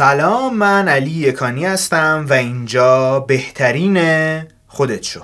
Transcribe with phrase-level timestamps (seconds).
[0.00, 3.98] سلام من علی یکانی هستم و اینجا بهترین
[4.66, 5.20] خودت شو.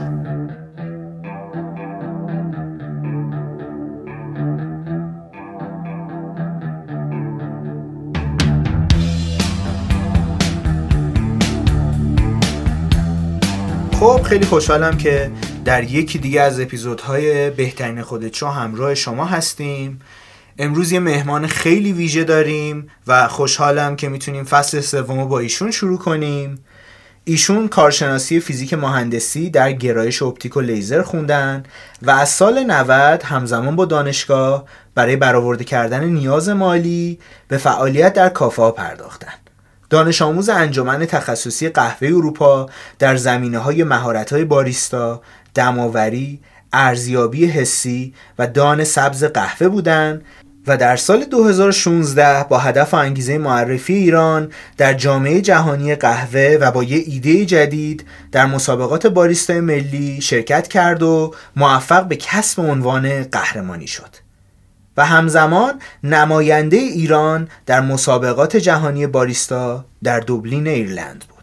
[14.00, 15.30] خب خیلی خوشحالم که
[15.64, 20.00] در یکی دیگه از اپیزودهای بهترین خودت شو همراه شما هستیم.
[20.58, 25.98] امروز یه مهمان خیلی ویژه داریم و خوشحالم که می‌تونیم فصل سوم با ایشون شروع
[25.98, 26.64] کنیم.
[27.24, 31.62] ایشون کارشناسی فیزیک مهندسی در گرایش اپتیک و لیزر خوندن
[32.02, 34.64] و از سال 90 همزمان با دانشگاه
[34.94, 39.32] برای برآورده کردن نیاز مالی به فعالیت در کافه ها پرداختن.
[39.90, 45.22] دانش آموز انجمن تخصصی قهوه اروپا در زمینه های مهارت های باریستا،
[45.54, 46.40] دماوری،
[46.72, 50.24] ارزیابی حسی و دان سبز قهوه بودند
[50.66, 56.84] و در سال 2016 با هدف انگیزه معرفی ایران در جامعه جهانی قهوه و با
[56.84, 63.86] یه ایده جدید در مسابقات باریستا ملی شرکت کرد و موفق به کسب عنوان قهرمانی
[63.86, 64.16] شد.
[64.96, 71.35] و همزمان نماینده ایران در مسابقات جهانی باریستا در دوبلین ایرلند بود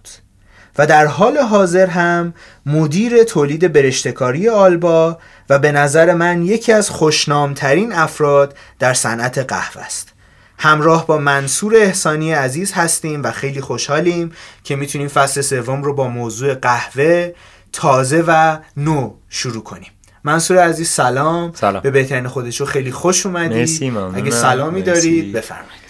[0.78, 2.34] و در حال حاضر هم
[2.66, 5.18] مدیر تولید برشتکاری آلبا
[5.50, 10.14] و به نظر من یکی از خوشنامترین افراد در صنعت قهوه است.
[10.58, 14.32] همراه با منصور احسانی عزیز هستیم و خیلی خوشحالیم
[14.64, 17.34] که می‌تونیم فصل سوم رو با موضوع قهوه
[17.74, 19.92] تازه و نو شروع کنیم.
[20.24, 21.82] منصور عزیز سلام, سلام.
[21.82, 23.56] به بهترین خودشو خیلی خوش اومدی.
[23.56, 24.92] مرسی اگه سلامی مرسی.
[24.92, 25.84] دارید بفرمایید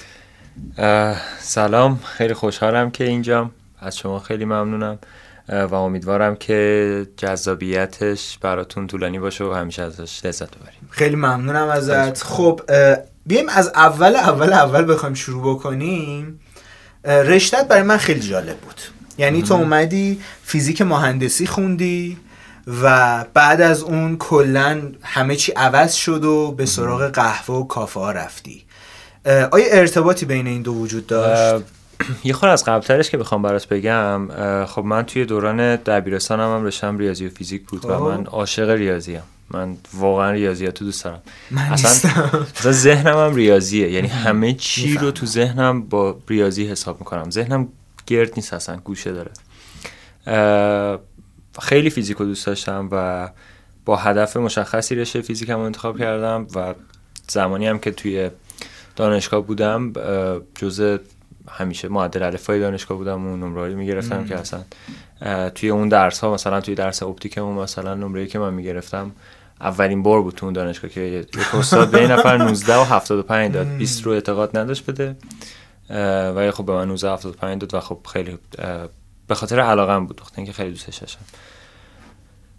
[1.40, 2.00] سلام.
[2.18, 3.52] خیلی خوشحالم که اینجام
[3.84, 5.00] از شما خیلی ممنونم.
[5.50, 10.90] و امیدوارم که جذابیتش براتون طولانی باشه و همیشه ازش لذت ببریم.
[10.90, 12.24] خیلی ممنونم ازت.
[12.24, 12.62] خب
[13.26, 16.40] بیایم از اول اول اول بخوایم شروع بکنیم.
[17.06, 18.82] رشتت برای من خیلی جالب بود.
[19.18, 22.18] یعنی تو اومدی فیزیک مهندسی خوندی
[22.84, 28.00] و بعد از اون کلا همه چی عوض شد و به سراغ قهوه و کافه
[28.00, 28.66] ها رفتی
[29.26, 31.66] آیا ارتباطی بین این دو وجود داشت؟
[32.24, 34.28] یه خور از قبلترش که بخوام برات بگم
[34.66, 38.04] خب من توی دوران دبیرستانم هم رشتم ریاضی و فیزیک بود و خب.
[38.04, 39.24] من عاشق ریاضی هم.
[39.52, 41.22] من واقعا ریاضیات رو دوست دارم
[41.52, 45.12] من اصلا ذهنم هم ریاضیه یعنی همه چی رو.
[45.12, 47.68] تو ذهنم با ریاضی حساب می‌کنم ذهنم
[48.08, 49.32] گرد نیست اصلا گوشه داره
[51.62, 53.30] خیلی فیزیک رو دوست داشتم و
[53.86, 56.74] با هدف مشخصی رشته فیزیکم رو انتخاب کردم و
[57.28, 58.30] زمانی هم که توی
[58.96, 59.94] دانشگاه بودم
[60.56, 60.98] جزء
[61.50, 64.64] همیشه معدل الفای دانشگاه بودم و نمره می‌گرفتم که اصلا
[65.50, 69.12] توی اون درس ها مثلا توی درس اپتیکمون مثلا نمره که من می‌گرفتم
[69.62, 73.54] اولین بار بود تو اون دانشگاه که یک استاد به این نفر 19 و 75
[73.54, 73.68] داد.
[73.68, 75.16] 20 رو اعتقاد نداشت بده.
[76.36, 78.38] ولی خب به من 19 و 75 داد و خب خیلی
[79.28, 80.22] به خاطر علاقم بود.
[80.22, 81.22] وقتی که خیلی دوستش داشتم.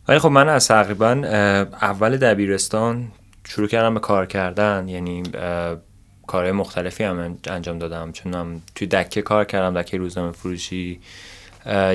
[0.09, 1.11] ولی خب من از تقریبا
[1.83, 3.09] اول دبیرستان
[3.47, 4.89] شروع کردم به کار کردن.
[4.89, 5.23] یعنی
[6.27, 8.13] کارهای مختلفی هم انجام دادم.
[8.13, 11.01] چون هم توی دکه کار کردم دکه روزنامه فروشی.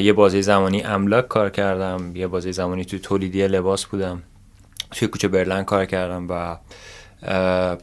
[0.01, 4.23] یه بازه زمانی املاک کار کردم یه بازه زمانی توی تولیدی لباس بودم.
[4.91, 6.57] توی کوچه برلن کار کردم و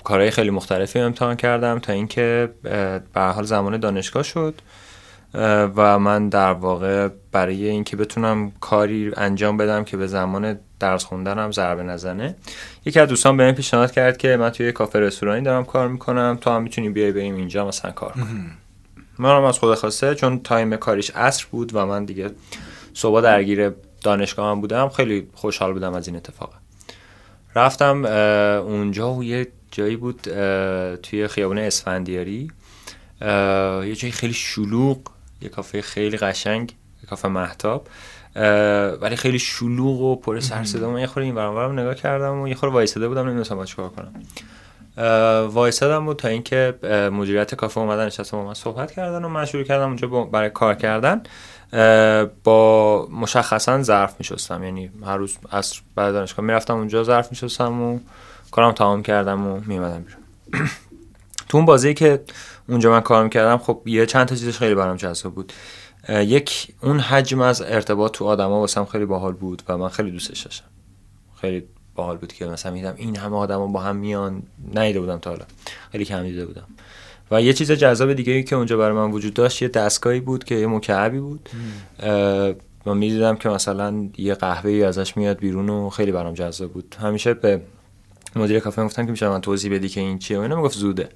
[0.04, 2.50] کارهای خیلی مختلفی امتحان کردم تا اینکه
[3.14, 4.54] به حال زمان دانشگاه شد.
[5.76, 11.52] و من در واقع برای اینکه بتونم کاری انجام بدم که به زمان درس خوندنم
[11.52, 12.36] ضربه نزنه.
[12.84, 16.38] یکی از دوستان بهم پیشنهاد کرد که من توی یه کافه رستورانی دارم کار می‌کنم
[16.40, 18.58] تو هم می‌تونی بیای بریم اینجا مثلا کار کنیم
[19.18, 22.30] منم از خود خواسته چون تایم کاریش عصر بود و من دیگه
[22.94, 23.72] صبح درگیر
[24.02, 26.52] دانشگاه هم بودم خیلی خوشحال بودم از این اتفاق.
[27.54, 28.04] رفتم
[28.64, 30.20] اونجا و یه جایی بود
[31.02, 32.50] توی خیابان اسفندیاری.
[33.20, 34.98] یه جایی خیلی شلوغ
[35.42, 37.88] یه کافه خیلی قشنگ یه کافه محتاب
[39.00, 40.90] ولی خیلی شلوغ و پر سر صدا.
[40.90, 43.88] من یه خورده این ورم نگاه کردم و یه خورده وایساده بودم نمی‌دونستم باید چیکار
[43.88, 44.12] کنم.
[45.46, 46.74] وایسادم بود تا اینکه
[47.12, 50.74] مدیریت کافه اومدن نشستم با من صحبت کردن و من شروع کردم اونجا برای کار
[50.74, 51.22] کردن.
[52.44, 54.64] با مشخصا ظرف میشستم.
[54.64, 57.98] یعنی هر روز از بعد دانشگاه می‌رفتم اونجا ظرف میشستم و
[58.50, 60.22] کارم تمام کردم و میومدم بیرون.
[61.48, 62.22] تو اون بازی که
[62.68, 65.52] اونجا من کار می‌کردم خب یه چند تا چیزش خیلی برام جذاب بود.
[66.08, 70.40] یک اون حجم از ارتباط تو آدما واسم خیلی باحال بود و من خیلی دوستش
[70.40, 70.66] داشتم.
[71.40, 71.64] خیلی
[71.94, 74.42] باحال بود که مثلا میدم این همه آدما با هم میان.
[74.74, 75.44] ندیده بودم تا حالا.
[75.92, 76.66] خیلی کم دیده بودم.
[77.30, 80.44] و یه چیز جذاب دیگه ای که اونجا برای من وجود داشت یه دستگاهی بود
[80.44, 81.48] که یه مکعبی بود.
[82.86, 86.96] و می‌دیدم که مثلا یه قهوه ای ازش میاد بیرون و خیلی برام جذاب بود.
[87.00, 87.62] همیشه به
[88.36, 91.08] مدیر کافه گفتم که میشه من توضیح بدی که این چیه؟ و اینا می‌گفت زوده.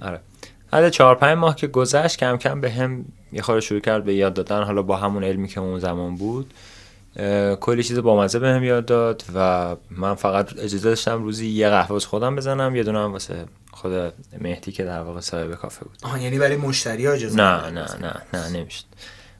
[0.00, 0.20] آره.
[0.70, 4.14] بعد چهار پنج ماه که گذشت کم کم به هم یه خورده شروع کرد به
[4.14, 4.62] یاد دادن.
[4.62, 6.54] حالا با همون علمی که اون زمان بود
[7.60, 11.92] کلی چیز بامزه به هم یاد داد و من فقط اجازه داشتم روزی یه قهوه
[11.92, 15.98] واسه خودم بزنم یه دونه واسه خود مهدی که در واقع صاحب کافه بود.
[16.02, 18.84] آها یعنی برای مشتری ها اجازه نه نه نه نه نمی‌شد.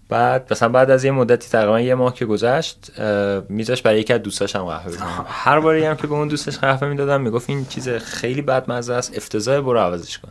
[0.08, 3.00] بعد مثلا بعد از یه مدتی تقریبا یه ماه که گذشت
[3.48, 5.26] میذاش برای یکی از دوستاش هم قهوه بزنم.
[5.28, 8.94] هر باری هم که به اون دوستش قهوه می‌دادم می‌گفت این چیز خیلی بد مزه
[8.94, 10.30] است افتضاح برو عوضش کن.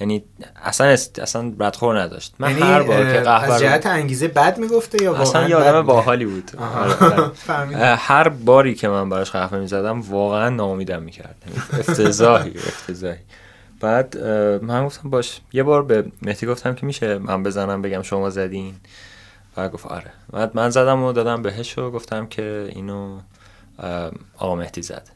[0.00, 0.24] یعنی
[0.64, 1.18] اصلا است...
[1.18, 2.34] اصلا ردخور نداشت.
[2.38, 5.82] من یعنی هر بار که قهوه از جهت انگیزه بد می‌گفته یا اصلا یه آدم
[5.82, 6.50] باحالی بود.
[7.98, 11.34] هر باری که من براش قهوه می‌زدم واقعا ناامیدم می‌کرد.
[11.46, 13.18] یعنی افتضاحی افتضاحی.
[13.80, 14.18] بعد
[14.62, 18.74] من گفتم باش یه بار به مهدی گفتم که میشه من بزنم بگم شما زدین.
[19.56, 20.10] و گفت آره.
[20.32, 23.18] بعد من زدم و دادم بهش و گفتم که اینو
[24.38, 25.08] آقا مهدی زد.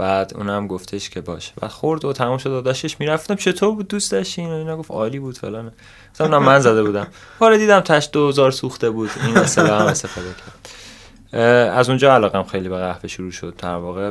[0.00, 3.34] بعد اونم گفتش که باشه بعد خورد و تمام شد و داشتش می‌رفتم.
[3.34, 5.72] چطور بود دوست داشتی؟ اینو اینا گفت عالی بود فلان
[6.14, 7.06] مثلا من زده بودم.
[7.40, 9.10] آره دیدم تش 2000 سوخته بود.
[9.26, 11.38] این مثلا هم استفاده کرد.
[11.72, 14.10] از اونجا علاقم خیلی به قهوه شروع شد در واقع.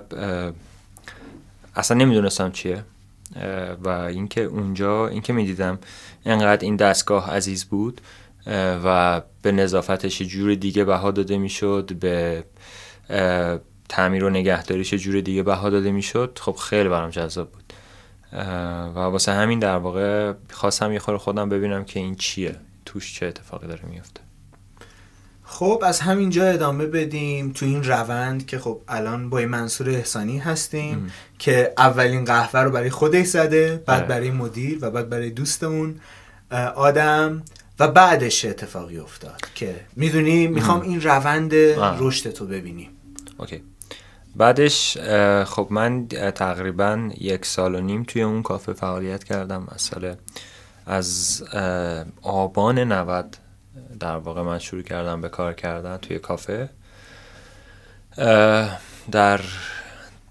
[1.75, 2.83] اصلا نمی‌دونستم چیه.
[3.83, 5.79] و اینکه اونجا اینکه می‌دیدم
[6.25, 8.01] انقدر این دستگاه عزیز بود.
[8.85, 12.43] و به نظافتش جور دیگه بها داده می‌شد به
[13.89, 17.73] تعمیر و نگهداریش جور دیگه بها داده می‌شد خب خیلی برام جذاب بود.
[18.95, 22.55] و واسه همین در واقع خواستم یه خودم ببینم که این چیه
[22.85, 24.21] توش چه اتفاقی داره میفته
[25.43, 31.11] خب از همینجا ادامه بدیم تو این روند که خب الان با منصور احسانی هستیم
[31.39, 34.07] که اولین قهوه رو برای خودش زده بعد آره.
[34.07, 35.99] برای مدیر و بعد برای دوستمون
[36.75, 37.43] آدم
[37.79, 41.53] و بعدش اتفاقی افتاد که می‌دونی می‌خوام این روند
[41.99, 42.89] رشد تو ببینیم.
[43.37, 43.63] اوکی.
[44.39, 44.97] بعدش
[45.45, 49.67] خب من تقریبا یک سال و نیم توی اون کافه فعالیت کردم.
[49.75, 50.15] مثلا
[50.85, 51.43] از
[52.21, 53.37] آبان 90
[53.99, 56.69] در واقع من شروع کردم به کار کردن توی کافه.
[59.11, 59.41] در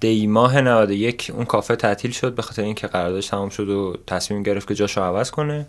[0.00, 4.43] دی ماه 91 اون کافه تعطیل شد به خاطر اینکه قراردادش تمام شد و تصمیم
[4.43, 5.66] گرفت که جاشو عوض کنه.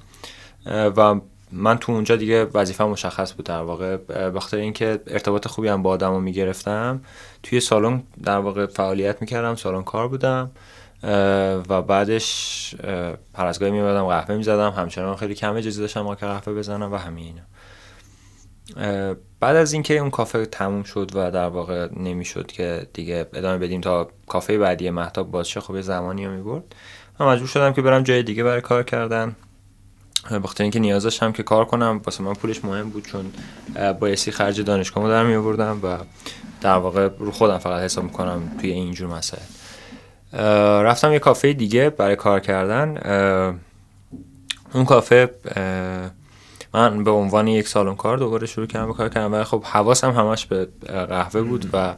[0.65, 1.19] و
[1.51, 3.97] من تو اونجا دیگه وظیفه مشخص بود در واقع
[4.29, 7.01] به خاطر اینکه ارتباط خوبی هم با آدمو می‌گرفتم.
[7.43, 10.51] توی سالن در واقع فعالیت می‌کردم سالن کار بودم
[11.69, 12.75] و بعدش
[13.35, 14.69] هر از گاهی میمدم قهوه می‌زدم.
[14.69, 17.41] همچنان خیلی کم اجازه داشتم ما که قهوه بزنم و همین
[19.39, 23.81] بعد از اینکه اون کافه تموم شد و در واقع نمی‌شد که دیگه ادامه بدیم
[23.81, 26.75] تا کافه بعدی محتاب باز شه خب یه زمانی رو می‌برد.
[27.19, 29.35] من مجبور شدم که برم جای دیگه برای کار کردن.
[30.43, 33.31] بخاطر اینکه نیاز داشتم که کار کنم واسه من پولش مهم بود چون
[33.99, 35.97] بایستی خرج دانشگاهمو در می آوردم و
[36.61, 39.43] در واقع رو خودم فقط حساب می‌کنم توی اینجور مسائل.
[40.83, 42.97] رفتم یه کافه دیگه برای کار کردن.
[44.73, 45.29] اون کافه
[46.73, 50.11] من به عنوان یک سالن کار دوباره شروع کردم به کار کردم ولی خب حواسم
[50.11, 51.95] همش به قهوه بود و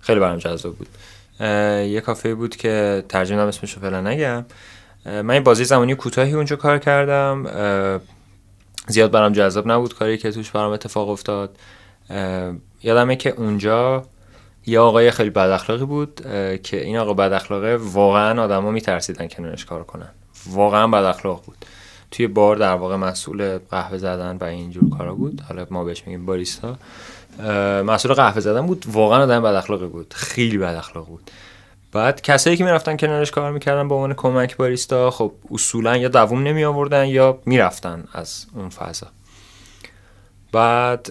[0.00, 0.88] خیلی برام جذاب بود.
[1.90, 4.44] یه کافه بود که ترجمه اسمش رو فعلا نگم.
[5.04, 8.00] من این بازی زمانی کوتاهی اونجا کار کردم.
[8.86, 11.56] زیاد برام جذاب نبود کاری که توش برام اتفاق افتاد.
[12.82, 14.04] یادمه که اونجا
[14.66, 16.20] یه آقای خیلی بد اخلاقی بود
[16.62, 20.08] که این آقا بد اخلاقه واقعا آدما میترسیدن کنارش کار کنن.
[20.46, 21.56] واقعا بد اخلاق بود.
[22.10, 25.42] توی بار در واقع مسئول قهوه زدن و اینجور کارا بود.
[25.48, 26.76] حالا ما بهش میگیم باریستا.
[27.82, 28.84] مسئول قهوه زدن بود.
[28.88, 30.14] واقعا آدم بد اخلاقی بود.
[30.16, 31.30] خیلی بد اخلاق بود.
[31.92, 36.42] بعد کسایی که می‌رفتن کنارش کار می‌کردن به عنوان کمک باریستا خب اصولا یا دووم
[36.42, 39.06] نمی آوردن یا می‌رفتن از اون فضا.
[40.52, 41.08] بعد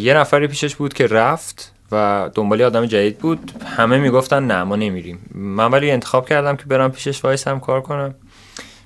[0.00, 3.52] یه نفری پیشش بود که رفت و دنبالی آدم جدید بود.
[3.64, 5.30] همه می‌گفتن نه ما نمیریم.
[5.34, 8.14] من ولی انتخاب کردم که برم پیشش وایسم کار کنم.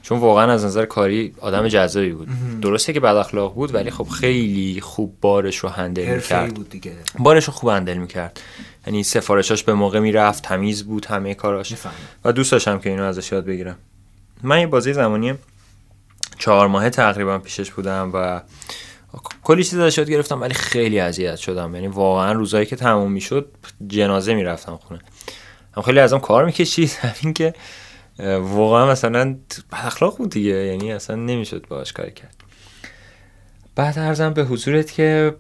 [0.03, 2.29] چون واقعا از نظر کاری آدم جذابی بود.
[2.61, 6.55] درسته که بد اخلاق بود ولی خب خیلی خوب بارش رو هندل می‌کرد.
[6.55, 6.93] بود دیگه.
[7.19, 8.41] بارش رو خوب هندل می‌کرد.
[8.87, 11.75] یعنی سفارشاش به موقع می‌رفت تمیز بود همه کاراش.
[12.25, 13.77] و دوست داشتم که اینو ازش یاد بگیرم.
[14.43, 15.35] من یه بازی زمانی
[16.39, 18.41] چهار ماه تقریبا پیشش بودم و
[19.43, 21.75] کلی چیز ازش یاد گرفتم ولی خیلی اذیت شدم.
[21.75, 23.49] یعنی واقعا روزایی که تموم می‌شد
[23.87, 25.01] جنازه می‌رفتم خونه.
[25.77, 26.91] هم خیلی ازم کار می‌کشید.
[27.03, 27.55] همین که
[28.41, 29.37] واقعا مثلا
[29.73, 30.51] اخلاق بود دیگه.
[30.51, 32.35] یعنی اصلا نمی‌شد باش کاری کرد.
[33.77, 35.35] بعد ارزم به حضورت که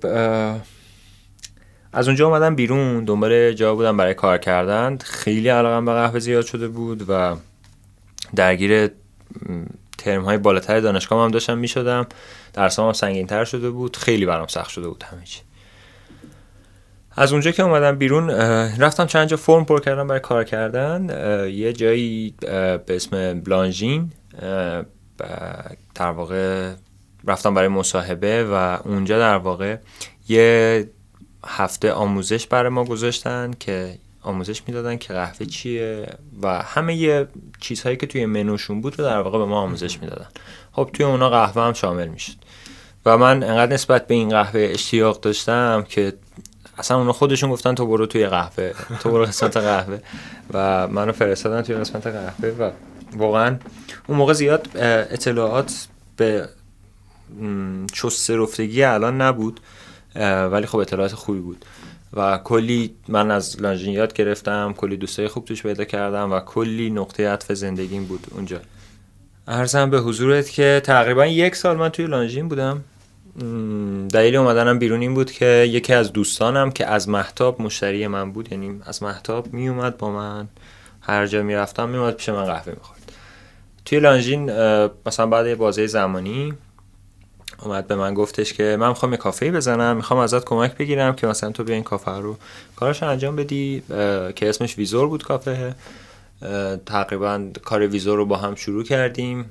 [1.97, 4.99] از اونجا اومدم بیرون دنبال جا بودم برای کار کردن.
[4.99, 7.37] خیلی علاقم به قهوه زیاد شده بود و
[8.37, 8.91] درگیر
[9.99, 12.07] ترم های بالاتر دانشگاه هم داشتم می شدم
[12.53, 13.97] درسام هم سنگین تر شده بود.
[13.97, 15.41] خیلی برام سخت شده بود همه چی.
[17.17, 18.31] از اونجا که اومدم بیرون
[18.79, 21.09] رفتم چند جا فرم پر کردم برای کار کردن.
[21.51, 24.13] یه جایی به اسم بلانژین
[25.95, 26.73] در واقع
[27.27, 29.77] رفتم برای مصاحبه و اونجا در واقع
[30.29, 30.89] یه
[31.47, 36.07] هفته آموزش برای ما گذاشتن که آموزش می‌دادن که قهوه چیه
[36.43, 37.29] و همه یه
[37.61, 40.29] چیزهایی که توی منوشون بود رو در واقع به ما آموزش می‌دادن.
[40.73, 42.35] خب توی اونا قهوه هم شامل می‌شد.
[43.07, 46.13] و من انقدر نسبت به این قهوه اشتیاق داشتم که
[46.79, 49.99] اصلا اونا خودشون گفتن تو برو توی قهوه تو برو قسمت قهوه.
[50.53, 52.71] و منو فرستادن توی قسمت قهوه و
[53.17, 53.57] واقعا
[54.07, 55.87] اون موقع زیاد اطلاعات
[56.17, 56.49] به
[57.93, 59.61] چست رفتگی الان نبود.
[60.17, 61.65] ولی خب اطلاعات خوبی بود.
[62.13, 66.91] و کلی من از لانژین یاد گرفتم کلی دوستای خوب توش پیدا کردم و کلی
[66.91, 68.61] نقطه عطف زندگیم بود اونجا.
[69.49, 72.85] ارزم به حضورت که تقریبا یک سال من توی لانژین بودم.
[74.13, 78.53] دلیل اومدنم بیرون این بود که یکی از دوستانم که از محتاب مشتری من بود
[78.53, 80.49] یعنی از محتاب میومد با من.
[81.01, 83.13] هر جا می‌رفتم میومد پیش من قهوه می‌خورد.
[83.85, 84.45] توی لانژین
[85.07, 86.53] مثلا بعد یه بازه زمانی
[87.63, 91.27] اومد به من گفتش که من می‌خوام یه کافه بزنم می‌خوام ازت کمک بگیرم که
[91.27, 92.37] مثلا تو بیا این کافه رو
[92.77, 93.83] کارش انجام بدی
[94.37, 95.75] که اسمش ویزور بود کافه.
[96.87, 99.51] تقریبا کار ویزور رو با هم شروع کردیم.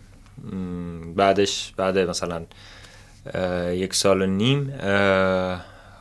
[1.16, 2.42] بعدش بعد مثلا
[3.72, 4.74] یک سال و نیم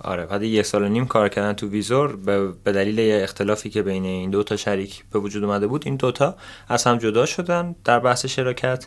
[0.05, 2.17] آره بعد یک سال و نیم کار کردن تو ویزور
[2.65, 6.35] به دلیل اختلافی که بین این دو تا شریک به وجود اومده بود این دوتا
[6.69, 8.87] از هم جدا شدن در بحث شراکت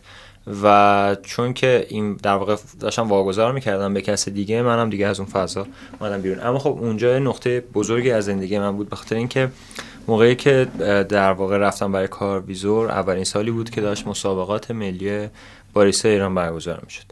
[0.63, 5.19] و چون که این در واقع داشتم واگذار می‌کردم به کس دیگه منم دیگه از
[5.19, 5.67] اون فضا
[5.99, 6.39] اومدم بیرون.
[6.39, 9.49] اما خب اونجا نقطه بزرگی از زندگی من بود بخاطر اینکه
[10.07, 10.67] موقعی که
[11.09, 15.27] در واقع رفتم برای کار ویزور اولین سالی بود که داشت مسابقات ملی
[15.73, 17.03] باریستا ایران برگزار می‌شد.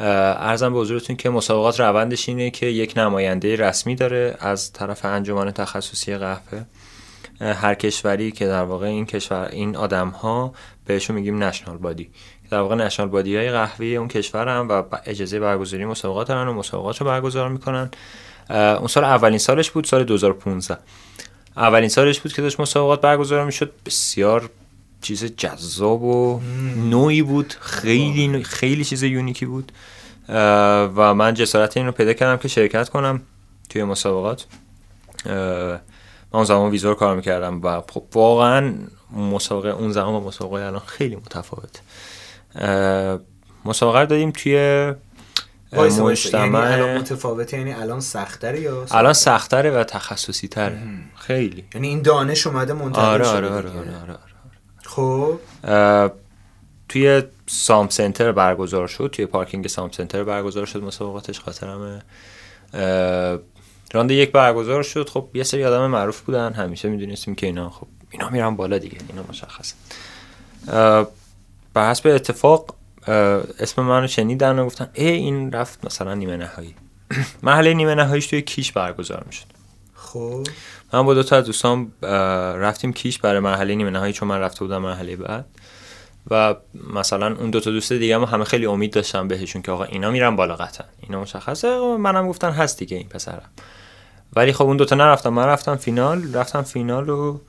[0.00, 5.50] ارزم به حضورتون که مسابقات روندش اینه که یک نماینده رسمی داره از طرف انجمن
[5.50, 6.64] تخصصی قهوه.
[7.40, 10.52] هر کشوری که در واقع این کشور این آدم ها
[10.86, 12.10] بهشون میگیم نشنال بادی.
[12.50, 16.52] در واقع نشنال بادی های قهوه اون کشور هم و اجازه برگزاری مسابقات دارن و
[16.52, 17.90] مسابقات رو برگزار می‌کنن.
[18.50, 20.78] اون سال اولین سالش بود سال 2015
[21.56, 23.72] اولین سالش بود که داشت مسابقات برگزار می‌شد.
[23.86, 24.50] بسیار
[25.00, 26.40] چیز جذاب و
[26.76, 27.54] نوعی بود.
[27.60, 29.72] خیلی خیلی چیز یونیکی بود.
[30.28, 33.22] و من جسارت این رو پیدا کردم که شرکت کنم
[33.68, 34.46] توی مسابقات.
[35.26, 35.80] من
[36.32, 38.74] اون زمان ویزور کار می‌کردم و خب واقعا
[39.16, 41.80] مسابقه اون زمان و مسابقه الان خیلی متفاوت.
[43.64, 44.92] مسابقه دادیم توی
[45.72, 50.78] مجتمع یعنی الان متفاوته؟ یعنی الان سختره یا الان سختره و تخصصی تره
[51.16, 51.64] خیلی.
[51.74, 54.29] یعنی این دانش اومده منتقل آره آره آره, آره, آره, آره.
[54.90, 55.38] خب.
[56.88, 62.02] توی سام سنتر برگزار شد توی پارکینگ سام سنتر برگزار شد مسابقاتش خاطرمه
[63.92, 65.08] راند یک برگزار شد.
[65.08, 68.98] خب یه سری آدم معروف بودن همیشه می‌دونستیم که اینا خب اینا میرن بالا دیگه
[69.08, 69.74] اینا مشخصه.
[71.74, 72.74] بر حسب اتفاق
[73.58, 76.74] اسم منو شنیدن و گفتن ای این رفت مثلا نیمه نهایی.
[77.42, 79.46] محله نیمه نهاییش توی کیش برگزار می‌شد.
[79.94, 80.46] خب.
[80.92, 81.92] من با دو تا از دوستان
[82.62, 85.44] رفتیم کیش برای مرحله نیمه نهایی چون من رفته بودم مرحله بعد.
[86.30, 86.54] و
[86.94, 90.10] مثلا اون دو تا دوست دیگه هم همه خیلی امید داشتم بهشون که آقا اینا
[90.10, 90.86] میرن بالا قطعا.
[91.00, 93.50] اینا مشخصه منم گفتن هست دیگه این پسرم.
[94.36, 97.40] ولی خب اون دوتا نرفتم من رفتم فینال رفتم فینال و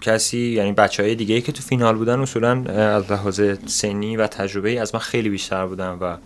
[0.00, 4.26] کسی یعنی بچه های دیگه ای که تو فینال بودن اصولا از لحاظ سنی و
[4.26, 6.16] تجربه از من خیلی بیشتر بودن و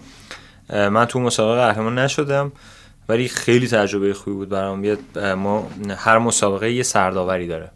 [0.90, 2.52] من تو مسابقه قهرمان نشدم.
[3.08, 4.96] ولی خیلی تجربه خوبی بود برام.
[5.34, 7.70] ما هر مسابقه یه سرداوری داره.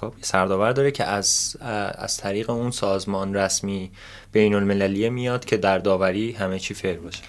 [0.00, 1.56] خب یه سرداور داره که از
[1.94, 3.90] از طریق اون سازمان رسمی
[4.32, 7.22] بین المللیه میاد که در داوری همه چی فیر باشه.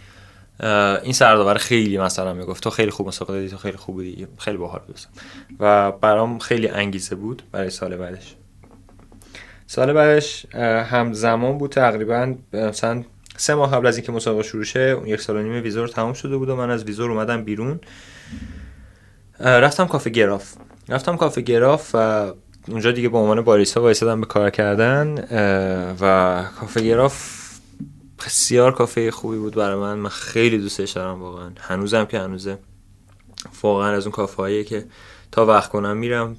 [1.04, 4.58] این سرداور خیلی مثلا می‌گفت تو خیلی خوب مسابقه دادی تو خیلی خوب بودی خیلی
[4.58, 5.00] باحال بود.
[5.60, 8.36] و برام خیلی انگیزه بود برای سال بعدش.
[9.68, 13.04] سال بعدش همزمان بود تقریبا مثلا
[13.38, 16.14] سه ماه قبل از اینکه مسابقه شروع شه اون یک سال و نیم ویزور تمام
[16.14, 17.80] شده بود و من از ویزور اومدم بیرون.
[19.40, 20.54] رفتم کافه گراف.
[20.90, 22.32] رفتم کافه گراف و
[22.68, 25.28] اونجا دیگه به عنوان باریستا وایسادم به کار کردن
[26.02, 27.44] و کافه گراف
[28.26, 29.94] بسیار کافه خوبی بود برای من.
[29.94, 31.52] من خیلی دوستش دارم واقعا.
[31.60, 32.58] هنوزم که هنوزه.
[33.64, 34.86] واقعا از اون کافه که
[35.32, 36.38] تا وقت کنم میرم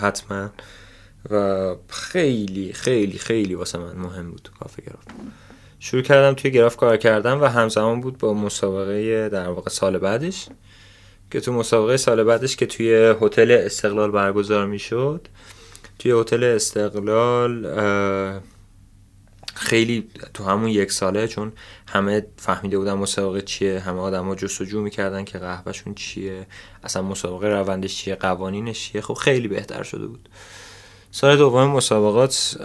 [0.00, 0.50] حتما.
[1.30, 5.02] و خیلی خیلی خیلی واسه من مهم بود کافه گراف.
[5.80, 10.46] شروع کردم توی گراف کار کردن و همزمان بود با مسابقه در واقع سال بعدش.
[11.30, 15.28] که تو مسابقه سال بعدش که توی هتل استقلال برگزار می‌شد
[15.98, 17.66] توی هتل استقلال
[19.54, 21.52] خیلی تو همون یک ساله چون
[21.88, 26.46] همه فهمیده بودن مسابقه چیه همه آدما جستجو می‌کردن که قهوهشون چیه
[26.84, 30.28] اصلا مسابقه روندش چیه قوانینش چیه خب خیلی بهتر شده بود.
[31.10, 32.56] سال دوم مسابقات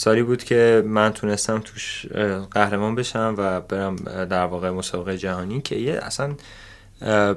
[0.00, 2.06] سالی بود که من تونستم توش
[2.50, 6.34] قهرمان بشم و برم در واقع مسابقه جهانی که یه اصلا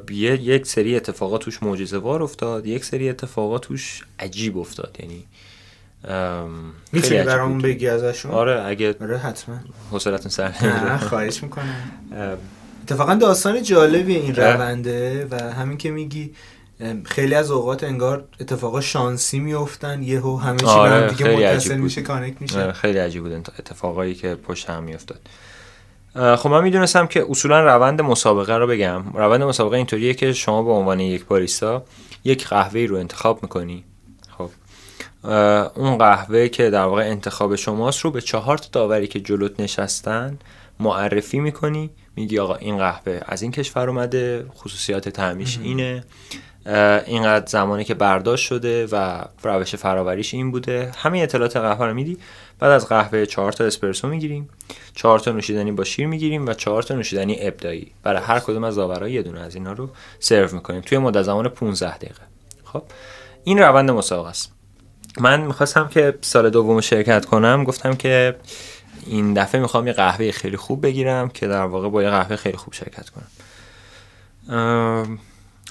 [0.09, 4.97] یه یک سری اتفاقات توش معجزه وار افتاد یک سری اتفاقات توش عجیب افتاد.
[4.99, 5.25] یعنی
[6.91, 9.59] می‌تونی برامون بگی ازشون؟ آره اگه آره حتما.
[9.91, 10.51] حوصلتون سر
[10.97, 11.75] خواهش می‌کنم.
[12.83, 16.33] اتفاقا داستان جالبی این رونده و همین که میگی
[17.05, 22.41] خیلی از اوقات انگار اتفاقا شانسی میفتن یهو همه چی آره دیگه متصل میشه کانکت
[22.41, 22.61] میشه.
[22.61, 25.19] آره، خیلی عجیب بود اتفاقایی که پشت هم میافتاد.
[26.37, 29.03] خب من می‌دونستم که اصولا روند مسابقه رو بگم.
[29.13, 31.83] روند مسابقه اینطوریه که شما به عنوان یک باریستا
[32.23, 33.83] یک قهوه رو انتخاب می‌کنی.
[34.37, 34.49] خب
[35.75, 40.37] اون قهوه که در واقع انتخاب شماست رو به چهار تا داوری که جلوت نشستن
[40.79, 41.89] معرفی می‌کنی.
[42.15, 46.03] میگی آقا این قهوه از این کشور اومده خصوصیات تعمیش اینه.
[47.05, 50.91] اینقدر زمانی که برداشت شده و روش فراوریش این بوده.
[50.97, 52.17] همین اطلاعات قهوه رو میدی
[52.59, 54.49] بعد از قهوه چهار تا اسپرسو می‌گیریم
[54.95, 58.75] چهار تا نوشیدنی با شیر می‌گیریم و چهار تا نوشیدنی ابدایی برای هر کدوم از
[58.75, 59.89] داورا یه دونه از اینا رو
[60.19, 62.21] سرو می‌کنیم توی مدت زمان 15 دقیقه.
[62.63, 62.83] خب؟
[63.43, 64.51] این روند مسابقه است.
[65.19, 68.35] من می‌خواستم که سال دوم شرکت کنم گفتم که
[69.05, 72.57] این دفعه می‌خوام یه قهوه خیلی خوب بگیرم که در واقع با یه قهوه خیلی
[72.57, 73.27] خوب شرکت کنم.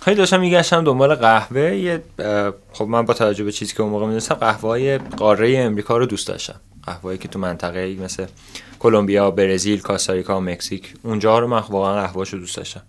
[0.04, 1.76] خیلی داشتم میگشتم دنبال قهوه.
[1.76, 2.02] یه
[2.72, 6.06] خب من با توجه به چیزی که اون موقع می‌دونستم قهوه های قاره امریکا رو
[6.06, 6.60] دوست داشتم.
[6.82, 8.26] قهوه‌ای که تو منطقه مثل
[8.78, 12.82] کلمبیا، برزیل، کاستاریکا مکزیک اونجا رو من واقعا قهوه‌اشو دوست داشتم.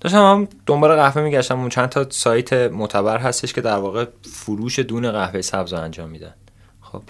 [0.00, 1.60] داشتم هم دنبال قهوه میگشتم.
[1.60, 6.34] اون چند تا سایت معتبر هستش که در واقع فروش دون قهوه سبز انجام میدن.
[6.80, 7.02] خب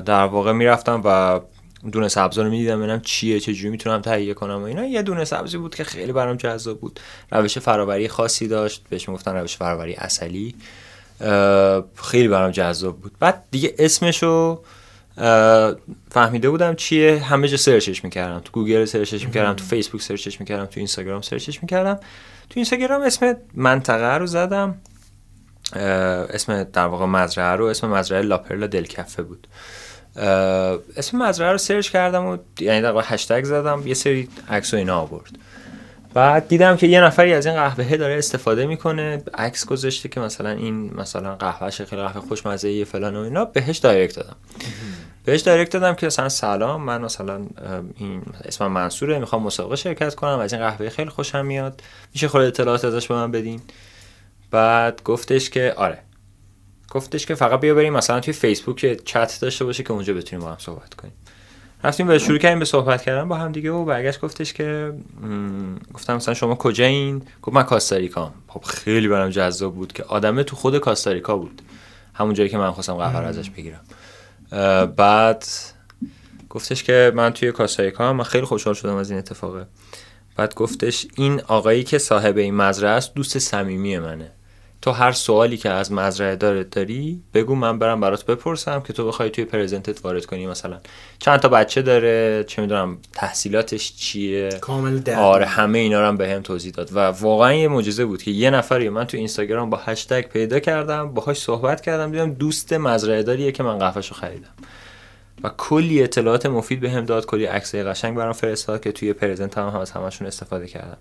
[0.00, 1.40] در واقع می‌رفتم و
[1.90, 4.84] دونه سبز رو می‌دیدم ببینم چیه چه جوری می‌تونم تهیه کنم و اینا.
[4.84, 7.00] یه دونه سبزی بود که خیلی برام جذاب بود.
[7.32, 8.84] روش فراوری خاصی داشت.
[8.90, 10.54] بهش می‌گفتن روش فراوری اصلی.
[11.94, 13.12] خیلی برام جذاب بود.
[13.20, 14.62] بعد دیگه اسمشو
[16.10, 17.18] فهمیده بودم چیه.
[17.18, 18.40] همه جا سرچش می‌کردم.
[18.40, 21.96] تو گوگل سرچش می‌کردم تو فیسبوک سرچش می‌کردم تو اینستاگرام سرچش می‌کردم.
[22.50, 24.78] تو اینستاگرام اسم منطقه رو زدم.
[25.72, 29.46] اسم در واقع مزرعه رو اسم مزرعه La Perla del Café بود.
[30.96, 35.00] اسم مزرعه رو سرچ کردم و یعنی در هشتگ زدم یه سری عکس و اینا
[35.00, 35.30] آورد.
[36.14, 40.50] بعد دیدم که یه نفری از این قهوه داره استفاده می‌کنه عکس گذاشته که مثلا
[40.50, 44.36] این مثلا قهوه خیلی قهوه خوشمزه فلان و اینا بهش direct دادم.
[45.24, 47.46] بهش direct دادم که مثلا سلام من مثلا
[47.96, 51.82] این اسمم منصوره می‌خوام مسابقه شرکت کنم از این قهوه خیلی خوشم میاد.
[52.14, 53.60] میشه خود اطلاعات ازش به من بدین.
[54.50, 55.98] بعد گفتش که آره
[56.90, 60.50] گفتش که فقط بیا بریم مثلا توی فیسبوک چت داشته باشه که اونجا بتونیم با
[60.50, 61.14] هم صحبت کنیم.
[61.84, 64.92] رفتیم و شروع کردیم به صحبت کردن با هم دیگه و برگشت گفتش که
[65.94, 70.42] گفتم مثلا شما کجا این گفت من کاستاریکام خب خیلی برام جذاب بود که آدمه
[70.44, 71.62] تو خود کاستاریکا بود.
[72.14, 73.80] همون جایی که من خواستم قهوه ازش بگیرم.
[74.96, 75.44] بعد
[76.50, 79.66] گفتش که من توی کاستاریکا من خیلی خوشحال شدم از این اتفاقه.
[80.36, 84.32] بعد گفتش این آقایی که صاحب این مزرعه است دوست صمیمی منه.
[84.82, 89.06] تو هر سوالی که از مزرعه دارت داری بگو من برم برات بپرسم که تو
[89.06, 90.80] بخوای توی پرزنتت وارد کنی مثلا.
[91.18, 96.16] چند تا بچه داره چه می‌دونم تحصیلاتش چیه؟ کامل در آره همه اینا رو هم
[96.16, 99.80] بهم توضیح داد و واقعا یه معجزه بود که یه نفری من تو اینستاگرام با
[99.84, 104.50] هشتگ پیدا کردم باهاش صحبت کردم دیدم دوست مزرعه داریه که من قهوهشو خریدم.
[105.44, 109.58] و کلی اطلاعات مفید بهم به داد کلی عکسای قشنگ برام فرستاد که توی پرزنت
[109.58, 110.96] هم, هم از همشون استفاده کردم.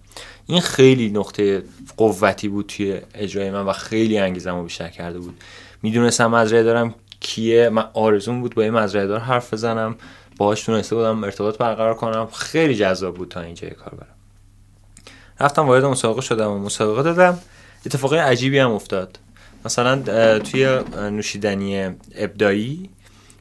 [0.48, 1.64] این خیلی نقطه
[1.98, 5.38] قوتی بود توی اجرای من و خیلی انگیزمو بیشتر کرده بود.
[5.82, 7.70] می‌دونستم مزرعه دارم کیه.
[7.70, 9.96] من آرزون بود با یه مزرعه دار حرف بزنم
[10.38, 12.28] باهاش تونسته بودم ارتباط برقرار کنم.
[12.34, 14.16] خیلی جذاب بود تا اینجای کار برم.
[15.40, 17.40] رفتم وارد مسابقه شدم و مسابقه دادم.
[17.86, 19.20] اتفاق عجیبی هم افتاد.
[19.66, 22.90] مثلا توی نوشیدنی ابدایی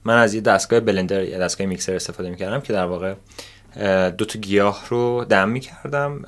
[0.05, 3.15] من از یه دستگاه بلندر یا دستگاه میکسر استفاده می‌کردم که در واقع
[4.11, 6.25] دو تا گیاه رو دم می‌کردم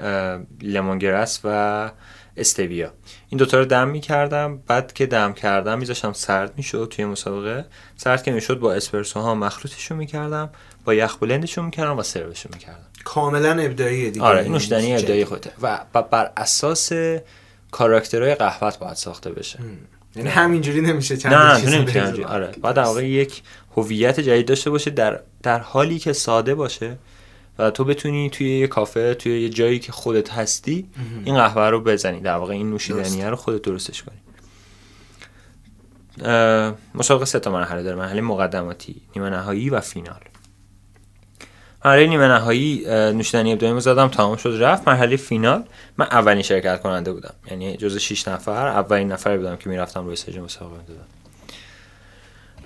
[0.60, 1.90] لیمونگرس و
[2.36, 2.92] استویا
[3.28, 7.64] این دوتا رو دم می‌کردم بعد که دم کردم میذاشتم سرد می‌شد توی مسابقه.
[7.96, 10.50] سرد که می‌شد با اسپرسو ها مخلوطشون می‌کردم
[10.84, 12.86] با یخ بلندشون می‌کردم و سروشون می‌کردم.
[13.04, 14.24] کاملا ابداعیه دیگه.
[14.24, 15.50] آره نوشیدنی ابداعی خودته.
[15.62, 16.92] و بر اساس
[17.70, 19.58] کاراکترهای قهوت باید ساخته بشه.
[20.16, 22.52] یعنی همینجوری نمیشه چند نه نمیشه آره.
[22.60, 23.42] باید در واقع یک
[23.76, 26.96] هویت جدید داشته باشه در در حالی که ساده باشه
[27.58, 30.88] و تو بتونی توی یه کافه توی یه جایی که خودت هستی
[31.24, 32.20] این قهوه رو بزنی.
[32.20, 34.16] در واقع این نوشیدنیه رو خودت درستش کنی.
[36.94, 37.96] مسابقه سه تا مرحله داره.
[37.96, 40.20] مرحله مقدماتی نیمه نهایی و فینال.
[41.84, 44.88] مرحله نیمه نهایی نوشیدنی ابداعی زدم تمام شد رفت.
[44.88, 45.64] مرحله فینال
[45.96, 47.34] من اولین شرکت کننده بودم.
[47.50, 50.76] یعنی جز 6 نفر اولین نفر بودم که می‌رفتم روی سج مسابقه.
[50.78, 51.06] می‌دادم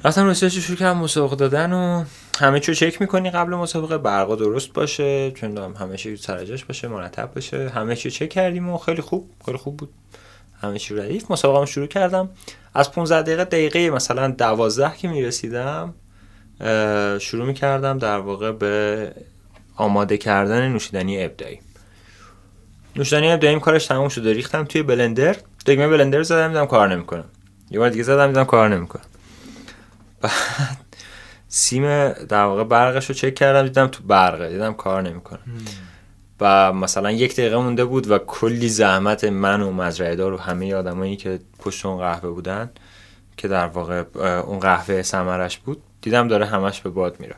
[0.05, 2.05] رفتم روی stage شروع کردم مسابقه دادن و
[2.41, 7.35] همه چیو چک می‌کنی قبل مسابقه برقا درست باشه چون همه چی سرجاش باشه مرتب
[7.35, 7.69] باشه.
[7.69, 9.89] همه چی چک کردیم و خیلی خوب خیلی خوب بود.
[10.63, 12.29] همه چی ردیف مسابقه شروع کردم.
[12.75, 15.95] از 15 دقیقه دقیقه مثلا 12 که می‌رسیدم
[17.19, 19.13] شروع می‌کردم در واقع به
[19.77, 21.59] آماده کردن نوشیدنی ابداعی.
[22.97, 24.27] نوشیدنی ابداعیم کارش تموم شد.
[24.27, 25.37] ریختم توی بلندر.
[25.67, 27.25] دگمه بلندر زدم دیدم کار نمی‌کنه.
[27.71, 29.03] یه بار دیگه زدم دیدم کار نمی‌کنه.
[30.21, 30.97] بعد
[31.49, 35.39] سیم در واقع برقش رو چک کردم دیدم تو برقه دیدم کار نمی‌کنه.
[36.41, 40.75] و مثلا یک دقیقه مونده بود و کلی زحمت من و مزرعه دار و همه
[40.75, 42.71] آدمایی که پشت اون قهوه بودن
[43.37, 44.05] که در واقع
[44.41, 47.37] اون قهوه سمرش بود دیدم داره همش به باد میره.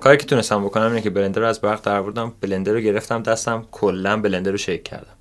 [0.00, 3.22] کاری که تونستم بکنم اینه که بلندر رو از برق در بردم بلندر رو گرفتم
[3.22, 5.14] دستم کلا بلندر رو شیک کردم.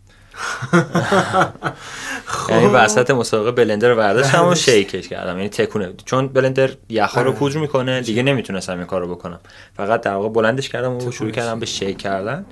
[2.49, 2.71] یعنی خب.
[2.73, 5.37] وسط مسابقه بلندر رو برداشتم و شیکش کردم.
[5.37, 5.93] یعنی تکونه.
[6.05, 7.37] چون بلندر یخا رو آره.
[7.37, 9.39] پودر می‌کنه دیگه نمی‌تونستم این کار رو بکنم.
[9.77, 12.45] فقط در واقع بلندش کردم و شروع کردم به شیک کردن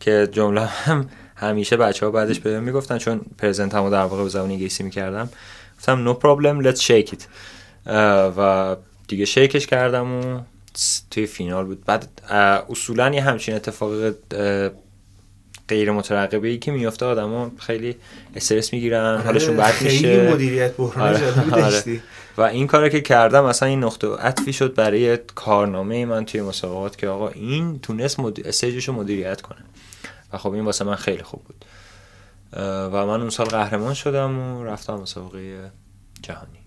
[0.00, 4.28] که جمله هم همیشه بچه ها بعدش بهم می‌گفتن چون پرزنت همو در واقع به
[4.28, 5.28] زبان انگلیسی می‌کردم.
[5.78, 7.22] گفتم no problem let's shake it.
[8.38, 8.76] و
[9.08, 10.40] دیگه شیکش کردم و
[11.10, 11.84] توی فینال بود.
[11.84, 12.08] بعد
[12.70, 13.90] اصولا یه همچین اتفاق
[15.68, 17.96] غیر مترقبه ای که میفته آدما خیلی
[18.36, 21.64] استرس می‌گیرن آره، حالشون بد میشه خیلی مدیریت بحران آره.
[21.64, 22.00] آره.
[22.36, 26.98] و این کاری که کردم اصلا این نقطه عطفی شد برای کارنامه من توی مسابقات
[26.98, 28.46] که آقا این تونست مد...
[28.46, 29.60] استیجش رو مدیریت کنه
[30.32, 31.64] و خب این واسه من خیلی خوب بود
[32.92, 35.70] و من اون سال قهرمان شدم و رفتم مسابقه
[36.22, 36.64] جهانی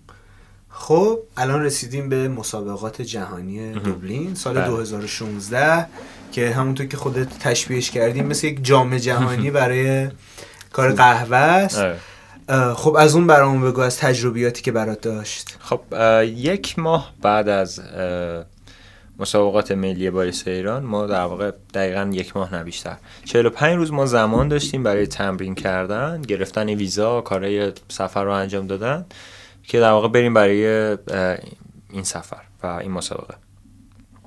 [0.70, 5.88] خب الان رسیدیم به مسابقات جهانی دوبلین سال 2016 بله.
[6.32, 10.10] که همونطور که خودت تشبیهش کردیم مثل یک جام جهانی برای
[10.74, 11.80] کار قهوه است.
[11.80, 11.98] آره.
[12.74, 15.58] خب از اون برامون بگو از تجربیاتی که برات داشت.
[15.60, 15.82] خب
[16.24, 17.82] یک ماه بعد از
[19.20, 22.98] مسابقات ملی باریس ایران ما در واقع دقیقا یک ماه نه بیشتر.
[23.26, 29.06] 45 روز ما زمان داشتیم برای تمرین کردن گرفتن ویزا کارهای سفر رو انجام دادن
[29.64, 30.98] که در واقع بریم برای
[31.90, 33.34] این سفر و این مسابقه.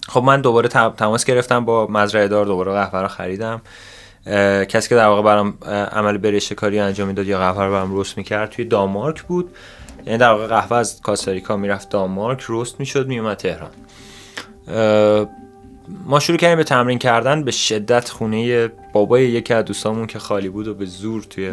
[0.08, 3.62] خب من دوباره تماس گرفتم با مزرعه دار دوباره قهوه رو خریدم.
[4.68, 5.58] کسی که در واقع برام
[5.92, 9.50] عمل برشته کاری انجام می‌داد یا قهوه رو برام روست می‌کرد توی دانمارک بود.
[10.06, 13.70] یعنی در واقع قهوه از کاستاریکا می‌رفت دانمارک روست می‌شد میومد تهران.
[16.06, 20.48] ما شروع کردیم به تمرین کردن به شدت خونه بابای یکی از دوستامون که خالی
[20.48, 21.50] بود و به زور توی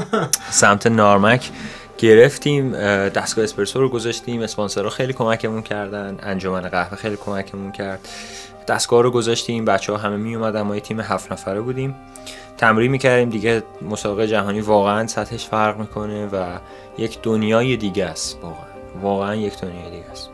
[0.50, 1.50] سمت نارمک.
[1.98, 2.72] گرفتیم
[3.08, 8.08] دستگاه اسپرسو رو گذاشتیم اسپانسرها خیلی کمکمون کردن انجمن قهوه خیلی کمکمون کرد.
[8.68, 11.94] دستگاه رو گذاشتیم بچه ها همه می اومدن ما یه تیم هفت نفره بودیم.
[12.58, 16.58] تمرین می‌کردیم دیگه مسابقه جهانی واقعا سطحش فرق می‌کنه و
[16.98, 18.64] یک دنیای دیگه است واقعا.
[19.02, 20.30] واقعا یک دنیای دیگه است.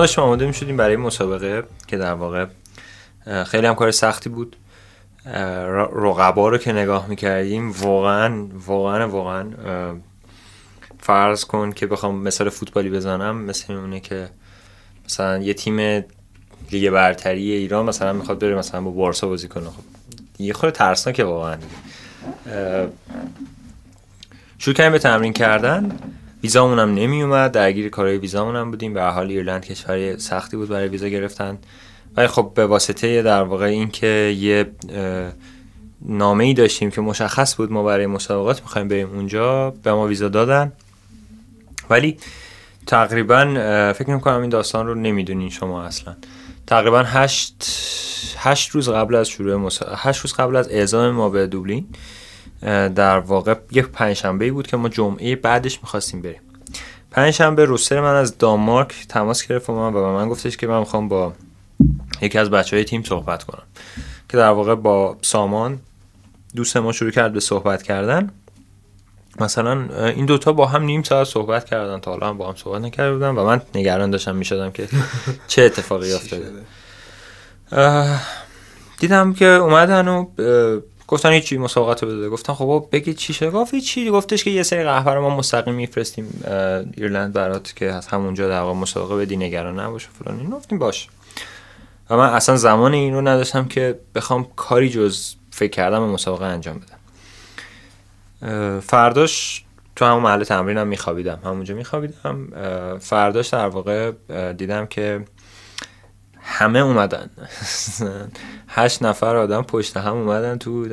[0.00, 2.46] ما آماده می شدیم برای مسابقه که در واقع
[3.46, 4.56] خیلی هم کار سختی بود.
[5.94, 9.50] رقبا رو که نگاه می‌کردیم واقعا واقعا واقعا
[10.98, 14.28] فرض کن که بخوام مثال فوتبالی بزنم مثل اونه که
[15.04, 16.04] مثلا یه تیم
[16.72, 19.64] لیگ برتری ایران مثلا می‌خواد بره مثلا با بارسا بازی کنه.
[19.64, 19.82] خب
[20.38, 21.56] یه خورده ترسناکه واقعا
[24.58, 25.98] شروع کردیم به تمرین کردن.
[26.42, 28.94] ویزامون هم نمی اومد درگیر کارهای ویزامون هم بودیم.
[28.94, 31.58] به حال ایرلند کشور سختی بود برای ویزا گرفتن.
[32.16, 34.70] ولی خب به واسطه در واقع اینکه یه
[36.02, 40.28] نامه ای داشتیم که مشخص بود ما برای مسابقات می‌خوایم بریم اونجا به ما ویزا
[40.28, 40.72] دادن.
[41.90, 42.16] ولی
[42.86, 43.44] تقریبا
[43.96, 46.16] فکر می‌کنم این داستان رو نمی‌دونین شما اصلا.
[46.66, 47.64] تقریبا هشت,
[48.36, 51.86] هشت روز قبل از شروع مسابقه هشت روز قبل از اعزام ما به دوبلین.
[52.62, 56.40] در واقع یک پنجشنبه بود که ما جمعه بعدش می‌خواستیم بریم.
[57.10, 60.78] پنجشنبه روستر من از دانمارک تماس گرفت و من و به من گفتش که من
[60.78, 61.32] می‌خوام با
[62.22, 63.62] یکی از بچه های تیم صحبت کنم.
[64.28, 65.78] که در واقع با سامان
[66.56, 68.30] دوست ما شروع کرد به صحبت کردن.
[69.40, 71.98] مثلا این دوتا با هم نیم ساعت صحبت کردن.
[72.00, 74.88] تا حالا هم با هم صحبت نکرده بودن و من نگران داشتم می‌شدم که
[75.48, 76.50] چه اتفاقی افتاده.
[78.98, 80.26] دیدم که اومدن و
[81.10, 82.28] گفتن هیچی مسابقات بده.
[82.28, 85.74] گفتن خب بگید چی شد گفت چی گفتش که یه سری قهوه رو ما مستقیم
[85.74, 86.44] میفرستیم
[86.96, 90.40] ایرلند برات که از همونجا در واقع مسابقه بدی نگران نباشه فلان.
[90.40, 91.08] این گفتیم باش.
[92.10, 96.78] و من اصلا زمان این رو نداشتم که بخوام کاری جز فکر کردم مسابقه انجام
[96.78, 96.96] بدم.
[98.80, 99.64] فرداش
[99.96, 101.38] تو همون محل تمرینم میخوابیدم.
[101.44, 102.48] همونجا میخوابیدم.
[103.00, 104.12] فرداش در واقع
[104.52, 105.24] دیدم که
[106.52, 107.30] همه اومدن.
[108.68, 110.86] هشت نفر آدم پشت هم اومدن تو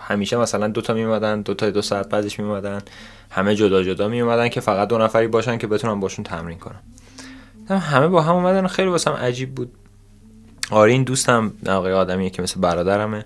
[0.00, 2.82] همیشه مثلا دوتا می اومدن دوتا دو ساعت بعدش می اومدن
[3.30, 6.82] همه جدا جدا می اومدن که فقط دو نفری باشن که بتونم باشون تمرین کنم
[7.78, 9.72] همه با هم اومدن خیلی واسم عجیب بود.
[10.70, 13.24] آرین دوستم آقای آدمیه که مثل برادرمه.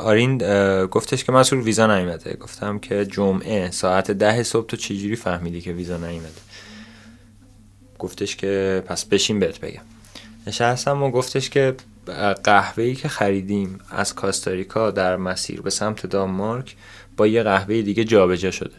[0.00, 0.38] آرین
[0.86, 2.36] گفتش که مسئول ویزا نیومده.
[2.40, 6.40] گفتم که جمعه ساعت ده صبح تو چجوری فهمیدی که ویزا نیومده؟
[7.98, 9.82] گفتش که پس بشین بهت بگم.
[10.46, 11.74] نشستم و گفتش که
[12.44, 16.76] قهوه ای که خریدیم از کاستاریکا در مسیر به سمت دانمارک
[17.16, 18.74] با یه قهوه دیگه جابجا شده.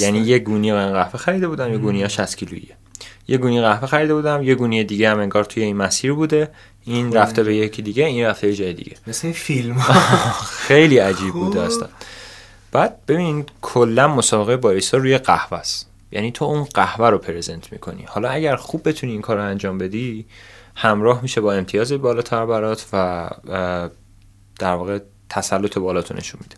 [0.00, 2.76] یعنی یه گونی قهوه خریده بودم یه گونی ها 60 کیلوییه
[3.28, 6.50] یه گونی قهوه خریده بودم یه گونی دیگه هم انگار توی این مسیر بوده.
[6.84, 7.16] این خب.
[7.16, 8.96] رفته به یکی دیگه این رفته به جای دیگه.
[9.06, 9.80] مثل این فیلم.
[10.68, 11.88] خیلی عجیب بوده اصلا
[12.72, 15.86] بعد ببین کلا مسابقه باریستا روی قهوه است.
[16.14, 18.04] یعنی تو اون قهوه رو پرزنت می‌کنی.
[18.08, 20.26] حالا اگر خوب بتونی این کار رو انجام بدی
[20.74, 23.30] همراه میشه با امتیاز بالاتر برات و
[24.58, 24.98] در واقع
[25.28, 26.56] تسلط بالاتو نشون میده.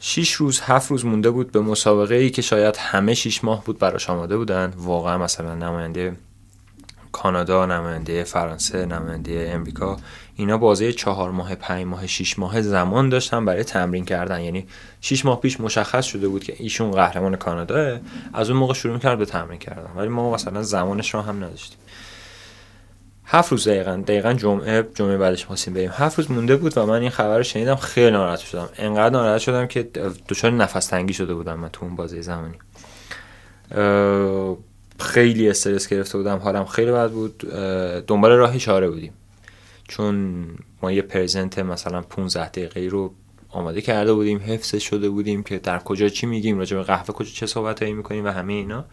[0.00, 3.78] شیش روز هفت روز مونده بود به مسابقه ای که شاید همه شیش ماه بود
[3.78, 4.72] براش آماده بودن.
[4.76, 6.16] واقعا مثلا نماینده
[7.14, 9.96] کانادا نماینده فرانسه نماینده امریکا
[10.36, 14.40] اینا بازه چهار ماه پنج ماه شیش ماه زمان داشتن برای تمرین کردن.
[14.40, 14.66] یعنی
[15.00, 18.00] شیش ماه پیش مشخص شده بود که ایشون قهرمان کانادا
[18.32, 19.90] از اون موقع شروع کرد به تمرین کردن.
[19.96, 21.78] ولی ما مثلا زمانش رو هم نداشتیم.
[23.24, 25.90] هفت روز دقیقا دقیقا جمعه جمعه بعدش خواستیم بریم.
[25.92, 28.68] هفت روز مونده بود و من این خبر رو شنیدم خیلی ناراحت شدم.
[28.78, 29.82] انقدر ناراحت شدم که
[30.28, 32.58] دچار نفس تنگی شده بودم من تو اون بازه زمانی.
[35.00, 37.38] خیلی استرس گرفته بودم حالم خیلی بد بود.
[38.06, 39.12] دنبال راه چاره بودیم.
[39.88, 40.44] چون
[40.82, 43.14] ما یه present مثلا 15 دقیقه رو
[43.50, 47.30] آماده کرده بودیم حفظ شده بودیم که در کجا چی میگیم راجع به قهوه کجا
[47.30, 48.84] چه صحبتایی می‌کنیم و همه اینا.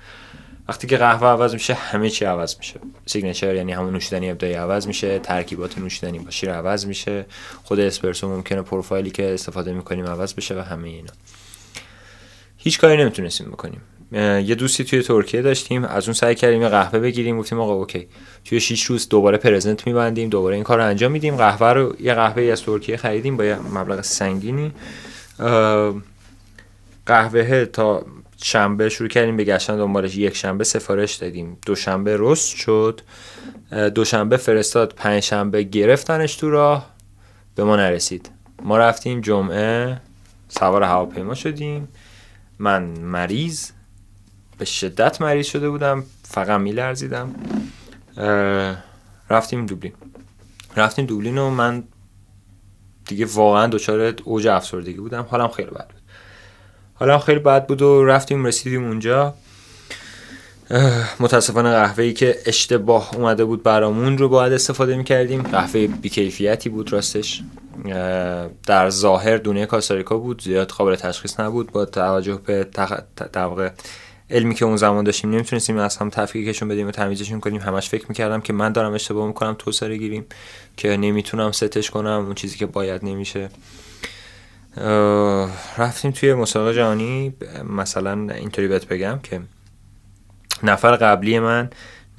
[0.67, 2.79] وقتی که قهوه عوض میشه همه چی عوض میشه.
[3.05, 7.25] signature یعنی همون نوشیدنی ابداعی عوض میشه ترکیبات نوشیدنی با شیر عوض میشه.
[7.63, 11.13] خود اسپرسو ممکنه پروفایلی که استفاده می‌کنیم عوض بشه و همه اینا.
[12.57, 13.81] هیچ کاری نمی‌تونستیم بکنیم.
[14.11, 18.07] یه دوستی توی ترکیه داشتیم از اون سعی کردیم قهوه بگیریم گفتیم آقا okay.
[18.45, 21.35] توی 6 روز دوباره پرزنت میبندیم دوباره این کار انجام میدیم.
[21.35, 24.71] قهوه رو یه قهوه از ترکیه خریدیم با یه مبلغ سنگینی.
[27.05, 28.05] قهوه تا
[28.43, 30.15] شنبه شروع کردیم به گشتن دنبالش.
[30.15, 31.57] یک شنبه سفارش دادیم.
[31.65, 33.01] دوشنبه رست شد.
[33.95, 34.93] دوشنبه فرستاد.
[34.97, 36.89] پنج شنبه گرفتنش تو راه.
[37.55, 38.31] به ما نرسید.
[38.63, 40.01] ما رفتیم جمعه
[40.47, 41.87] سوار هواپیما شدیم.
[42.59, 43.69] من مریض.
[44.61, 47.35] به شدت مریض شده بودم فقط میلرزیدم.
[49.29, 49.93] رفتیم دوبلین.
[50.77, 51.83] رفتیم دوبلین و من
[53.05, 55.27] دیگه واقعا دچار اوج افسردگی بودم.
[55.29, 56.01] حالم خیلی بد بود.
[56.93, 59.33] حالا خیلی بد بود و رفتیم رسیدیم اونجا.
[61.19, 65.41] متاسفانه قهوه ای که اشتباه اومده بود برامون رو باید استفاده می‌کردیم.
[65.41, 67.43] قهوه بیکیفیتی بود راستش.
[68.65, 71.71] در ظاهر دونه کاستاریکا بود زیاد قابل تشخیص نبود.
[71.71, 72.67] با توجه به
[73.35, 73.71] واقع
[74.31, 78.05] علمی که اون زمان داشتیم نمی‌تونستیم از هم تفکیکشون بدیم و تمیزشون کنیم همش فکر
[78.09, 80.25] می‌کردم که من دارم اشتباه می‌کنم تو گیریم
[80.77, 83.49] که نمی‌تونم ستش کنم اون چیزی که باید نمیشه.
[85.77, 87.33] رفتیم توی مسابقه جهانی
[87.69, 89.41] مثلا اینطوری بهت بگم که
[90.63, 91.69] نفر قبلی من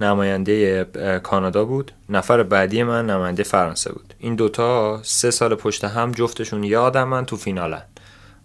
[0.00, 0.84] نماینده
[1.22, 4.14] کانادا بود نفر بعدی من نماینده فرانسه بود.
[4.18, 7.82] این دوتا سه سال پشت هم جفتشون یادم من تو فینالن.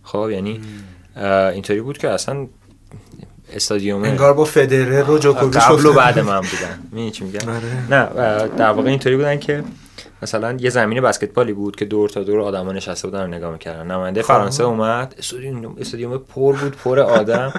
[0.04, 0.62] خب یعنی
[1.54, 2.48] اینطوری بود که اصلا
[3.54, 4.04] استادیوم.
[4.04, 6.80] انگار با فدرر و جوکوویچ قبل و بعد من بودن.
[6.84, 7.90] می‌دونی چی میگم؟ آره.
[7.90, 9.64] نه در واقع اینطوری بودن که
[10.22, 13.92] مثلا یه زمین بسکتبالی بود که دور تا دور آدما نشسته بودن رو نگاه می‌کردن.
[13.92, 14.28] نماینده خب.
[14.28, 15.16] فرانسه اومد.
[15.18, 17.54] استادیوم استادیوم پر بود پر آدم.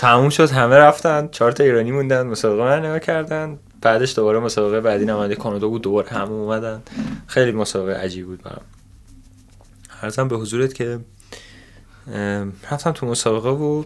[0.00, 1.28] تموم شد همه رفتن.
[1.32, 3.58] چهار تا ایرانی موندن مسابقه من نگاه کردن.
[3.82, 6.82] بعدش دوباره مسابقه بعدی نماینده کانادا بود دوباره همه اومدن.
[7.26, 8.62] خیلی مسابقه عجیب بود برام.
[9.88, 10.98] هرزم به حضورت که
[12.70, 13.84] رفتم تو مسابقه و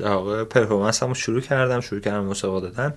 [0.00, 2.94] واقع پرفورمنسمو شروع کردم شروع کردم مسابقه دادن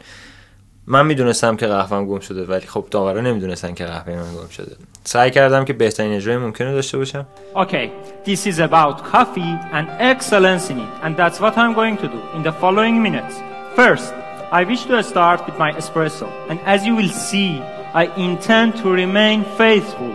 [0.88, 4.76] من می‌دونستم که قهوه‌ام گم شده ولی خب داورا نمی‌دونستن که قهوه من گم شده
[5.04, 7.90] سعی کردم که بهترین اجرای ممکنه داشته باشم Okay,
[8.26, 12.22] this is about coffee and excellence in it and that's what I'm going to do
[12.36, 13.36] in the following minutes.
[13.76, 14.14] First,
[14.52, 17.62] I wish to start with my espresso and as you will see
[18.02, 20.14] I intend to remain faithful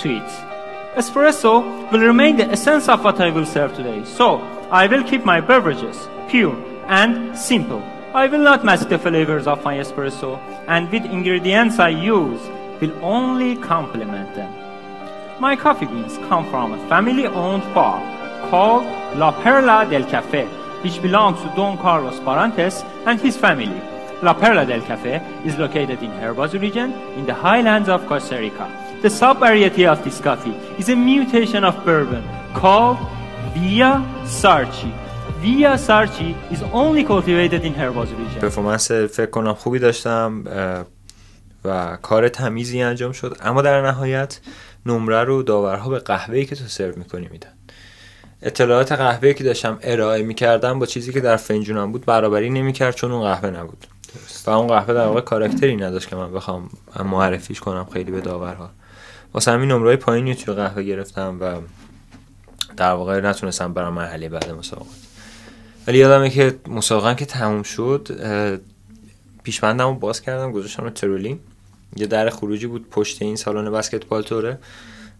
[0.00, 0.30] to it.
[1.00, 1.52] Espresso
[1.90, 4.00] will remain the essence of what I will serve today.
[4.18, 4.26] So,
[4.82, 5.96] I will keep my beverages
[6.34, 6.56] pure
[6.88, 7.80] and simple.
[8.12, 10.30] I will not mask the flavors of my espresso,
[10.66, 12.40] and with ingredients I use,
[12.80, 14.52] will only complement them.
[15.40, 18.02] My coffee beans come from a family owned farm
[18.50, 18.84] called
[19.16, 20.46] La Perla del Cafe,
[20.82, 23.80] which belongs to Don Carlos Barantes and his family.
[24.20, 28.66] La Perla del Cafe is located in Herbazu region in the highlands of Costa Rica.
[29.02, 32.98] The sub-variety of this coffee is a mutation of bourbon called
[33.54, 35.03] Via Sarchi.
[35.44, 38.40] Via Sarchi is only cultivated in Herbazu region.
[38.40, 40.44] پرفورمنس فکر کنم خوبی داشتم
[41.64, 43.36] و کار تمیزی انجام شد.
[43.40, 44.40] اما در نهایت
[44.86, 47.52] نمره رو داورها به قهوه‌ای که تو سرو می‌کنی میدن.
[48.42, 53.12] اطلاعات قهوه‌ای که داشتم ارائه می‌کردم با چیزی که در فنجونم بود برابری نمی‌کرد چون
[53.12, 53.86] اون قهوه نبود.
[54.46, 56.70] و اون قهوه در واقع کاراکتری نداشت که من بخوام
[57.04, 58.70] معرفیش کنم خیلی به داورها.
[59.34, 61.54] واسه همین نمره پایینی توی قهوه گرفتم و
[62.76, 65.03] در واقع نتونستم برام مرحله بعد مسابقات
[65.86, 68.58] ولی یادمه که مسابقه که تموم شد اه،
[69.42, 71.40] پیشبندم رو باز کردم گذاشتم رو ترولین.
[71.96, 74.58] یه در خروجی بود پشت این سالن بسکتبال توره.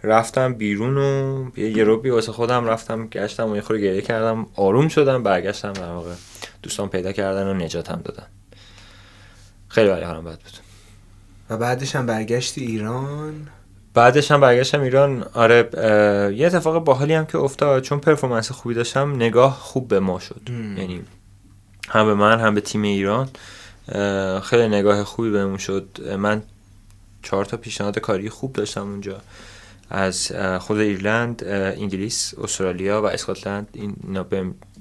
[0.02, 4.46] رفتم بیرون و یه یه روبی واسه خودم رفتم گشتم و یه خورده گریه کردم.
[4.54, 6.14] آروم شدم برگشتم در واقع.
[6.62, 8.26] دوستان پیدا کردن و نجاتم دادن.
[9.68, 10.52] خیلی برای حالم بد بود.
[11.50, 13.48] و بعدش هم برگشتی ایران؟
[13.94, 15.22] بعدش هم برگشتم ایران.
[15.34, 15.70] آره
[16.36, 17.82] یه اتفاق باحالی هم که افتاد.
[17.82, 20.40] چون پرفورمنس خوبی داشتم نگاه خوب به ما شد.
[20.78, 21.02] یعنی
[21.88, 23.28] هم به من هم به تیم ایران.
[24.42, 26.14] خیلی نگاه خوبی بهمون شد.
[26.18, 26.42] من
[27.22, 29.20] چهار تا پیشنهاد کاری خوب داشتم اونجا.
[29.90, 33.68] از خود ایرلند انگلیس استرالیا و اسکاتلند.
[33.72, 33.96] این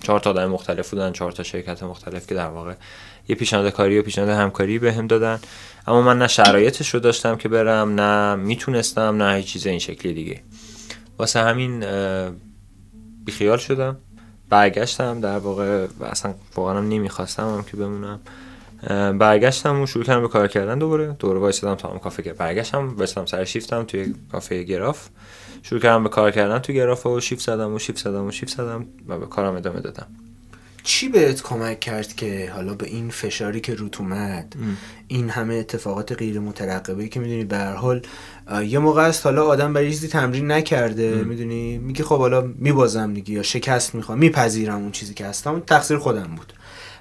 [0.01, 2.73] چهار تا آدم مختلف بودن چهار تا شرکت مختلف که در واقع
[3.27, 5.39] یه پیشنهاد کاری و پیشنهاد همکاری بهم دادن.
[5.87, 10.13] اما من نه شرایطش رو داشتم که برم نه می‌تونستم نه هیچ چیز این شکلی
[10.13, 10.41] دیگه.
[11.17, 11.85] واسه همین
[13.25, 13.97] بیخیال شدم.
[14.49, 18.19] برگشتم در واقع اصلا واقعا هم نمی‌خواستم هم که بمونم.
[19.17, 21.15] برگشتم و شروع کردم به کار کردن دوباره.
[21.19, 25.09] دوباره وایسادم تا هم کافه گر- برگشتم وایسادم سر شیفتم توی کافه گراف.
[25.63, 28.57] شروع کردم به کار کردن توی گراف و شیفت زدم و شیفت زدم و شیفت
[28.57, 30.07] زدم و به کارم ادامه دادم.
[30.83, 34.55] چی بهت کمک کرد که حالا به این فشاری که روت اومد
[35.07, 38.01] این همه اتفاقات غیر مترقبه که می‌دونی به هر حال
[38.67, 43.33] یه موقع است حالا آدم برای چیزی تمرین نکرده می‌دونی؟ میگه خب حالا میبازم دیگه
[43.33, 46.53] یا شکست می‌خوام میپذیرم اون چیزی که هستم تقصیر خودم بود.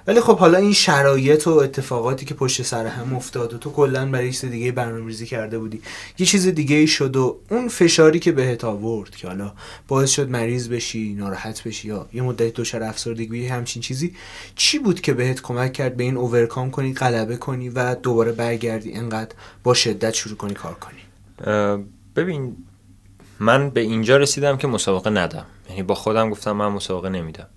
[0.07, 4.05] ولی خب حالا این شرایط و اتفاقاتی که پشت سر هم افتاد و تو کلا
[4.05, 5.81] برای چیز دیگه برنامه‌ریزی کرده بودی
[6.19, 9.53] یه چیز دیگه شد و اون فشاری که بهت آورد که حالا
[9.87, 14.15] باعث شد مریض بشی ناراحت بشی یا یه مدت دچار افسردگی همچین چیزی
[14.55, 18.93] چی بود که بهت کمک کرد به این اوورکام کنی غلبه کنی و دوباره برگردی
[18.93, 20.99] انقدر با شدت شروع کنی کار کنی؟
[22.15, 22.57] ببین
[23.39, 27.47] من به اینجا رسیدم که مسابقه ندم یعنی با خودم گفتم من مسابقه نمیدم.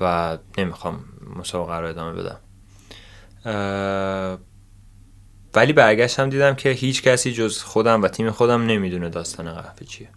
[0.00, 1.04] و نمی‌خوام
[1.36, 2.38] مسابقه رو ادامه بدم.
[5.54, 10.08] ولی برگشتم دیدم که هیچ کسی جز خودم و تیم خودم نمی‌دونه داستان قهوه چیه.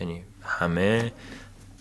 [0.00, 1.12] یعنی همه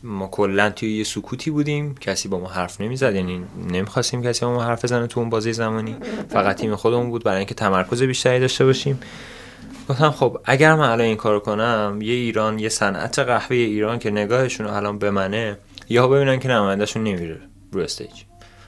[0.03, 3.15] ما کلا توی یه سکوتی بودیم کسی با ما حرف نمی‌زد.
[3.15, 5.95] یعنی نمی‌خواستیم کسی با ما حرف بزنه تو اون بازی زمانی.
[6.29, 8.99] فقط تیم خودمون بود برای اینکه تمرکز بیشتری داشته باشیم.
[9.89, 14.12] گفتم خب اگر من الان این کارو کنم یه ایران یه صنعت قهوه ایران که
[14.12, 15.58] نگاهشون الان به منه
[15.89, 17.39] یا ببینن که نمایندهشون نمیره
[17.71, 18.23] رو استیج.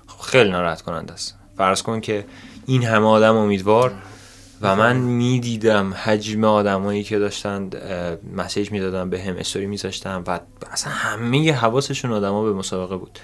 [0.07, 1.35] خب خیلی ناراحت کننده است.
[1.57, 2.25] فرض کن که
[2.65, 3.93] این همه آدم امیدوار
[4.61, 7.69] و من می‌دیدم حجم آدمایی که داشتن
[8.35, 10.39] مسیج می‌دادن به هم استوری میذاشتن و
[10.71, 13.19] اصلا همه حواسشون آدما به مسابقه بود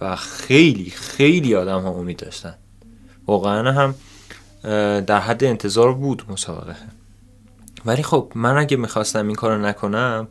[0.00, 2.54] و خیلی خیلی آدم ها امید داشتن.
[3.26, 3.94] واقعا هم
[5.00, 6.76] در حد انتظار بود مسابقه.
[7.86, 10.28] ولی خب من اگه می‌خواستم این کارو نکنم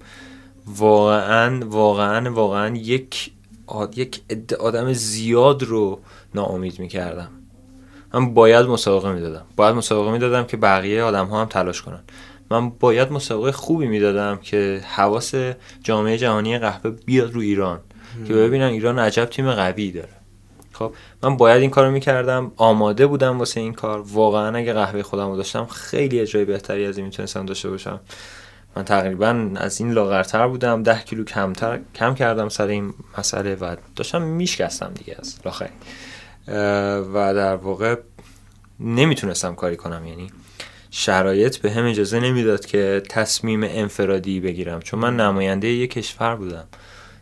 [0.77, 3.31] واقعا واقعا واقعا یک
[3.67, 3.97] آد...
[3.97, 4.21] یک
[4.59, 5.99] آدم زیاد رو
[6.35, 7.29] ناامید می‌کردم.
[8.13, 9.45] من باید مسابقه می‌دادم.
[9.55, 12.03] باید مسابقه می‌دادم که بقیه آدم ها هم تلاش کنن.
[12.51, 15.33] من باید مسابقه خوبی می‌دادم که حواس
[15.83, 17.79] جامعه جهانی قهوه بیاد رو ایران.
[18.27, 20.09] که ببینن ایران عجب تیم قوی داره.
[20.73, 20.93] خب
[21.23, 22.51] من باید این کارو می‌کردم.
[22.55, 23.99] آماده بودم واسه این کار.
[23.99, 27.99] واقعا اگه قهوه خودم رو داشتم خیلی اجرای بهتری از این می‌تونستم داشته باشم.
[28.75, 30.83] من تقریبا از این لاغرتر بودم.
[30.83, 35.69] ده کیلو کمتر کم کردم سر این مسئله و داشتم میشکستم دیگه از لاخری
[37.13, 37.95] و در واقع
[38.79, 40.05] نمی‌تونستم کاری کنم.
[40.05, 40.31] یعنی
[40.91, 44.79] شرایط به هم اجازه نمی‌داد که تصمیم انفرادی بگیرم.
[44.79, 46.65] چون من نماینده یک کشور بودم.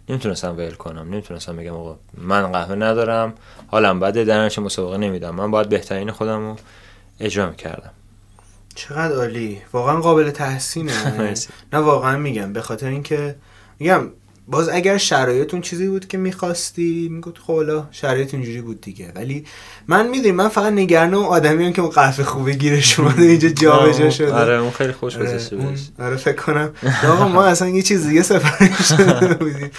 [0.09, 1.09] نمی‌تونستم ول کنم.
[1.09, 3.33] نمی‌تونستم بگم آقا من قهوه ندارم.
[3.67, 5.35] حالم بده درنش مسابقه نمیدم.
[5.35, 6.55] من باید بهترین خودم رو
[7.19, 7.91] اجرا می‌کردم.
[8.77, 9.61] چقدر عالی.
[9.73, 10.91] واقعا قابل تحسینه.
[11.73, 12.53] نه واقعا میگم.
[12.53, 13.35] به خاطر اینکه
[13.79, 14.09] میگم
[14.47, 19.11] باز اگر شرایطون چیزی بود که می‌خواستی می‌گفت خب حالا شرایط اینجوری بود دیگه.
[19.15, 19.45] ولی
[19.87, 23.49] من می‌دونی من فقط نگران اون آدمی هم که اون قهوه خوبه گیرش اومده اینجا
[23.49, 24.33] جابجا شده.
[24.33, 25.57] آره اون خیلی خوش آره، گذشته
[25.99, 26.73] آره فکر کنم.
[27.13, 28.21] آقا ما اصلا یه چیز دیگه
[28.97, 29.71] داده بودیم.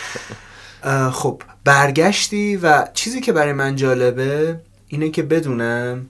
[1.12, 6.06] خب برگشتی و چیزی که برای من جالبه اینه که بدونم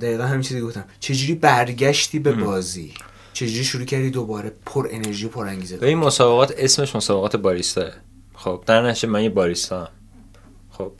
[0.00, 0.84] دقیقا همین چیزی گفتم.
[1.00, 2.94] چجوری برگشتی به بازی؟
[3.32, 7.86] چجوری شروع کردی دوباره پر انرژی و پر انگیزه به این مسابقات اسمش مسابقات باریستا
[8.34, 9.88] خب در نشه من یه باریستا هم.
[10.70, 10.92] خب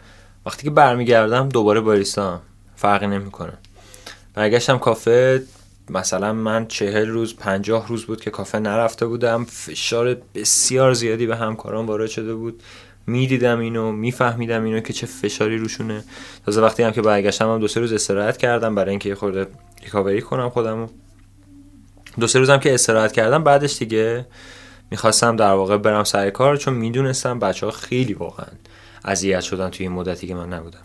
[0.46, 2.40] وقتی که برمیگردم دوباره باریستا هم.
[2.76, 3.52] فرقی نمی‌کنه.
[4.34, 5.42] برگشتم کافه
[5.90, 9.44] مثلا من چهل روز پنجاه روز بود که کافه نرفته بودم.
[9.44, 12.62] فشار بسیار زیادی به همکاران وارد شده بود.
[13.08, 16.04] می‌دیدم اینو میفهمیدم اینو که چه فشاری روشونه.
[16.46, 19.46] تازه وقتی هم که برگشتم هم دو سه روز استراحت کردم برای اینکه یه خورده
[19.82, 20.88] ریکاوری کنم خودمو.
[22.20, 24.26] دو سه روزم که استراحت کردم بعدش دیگه
[24.90, 28.46] می‌خواستم در واقع برم سر کار چون می‌دونستم بچه ها خیلی واقعا
[29.04, 30.78] اذیت شدن توی این مدتی که من نبودم.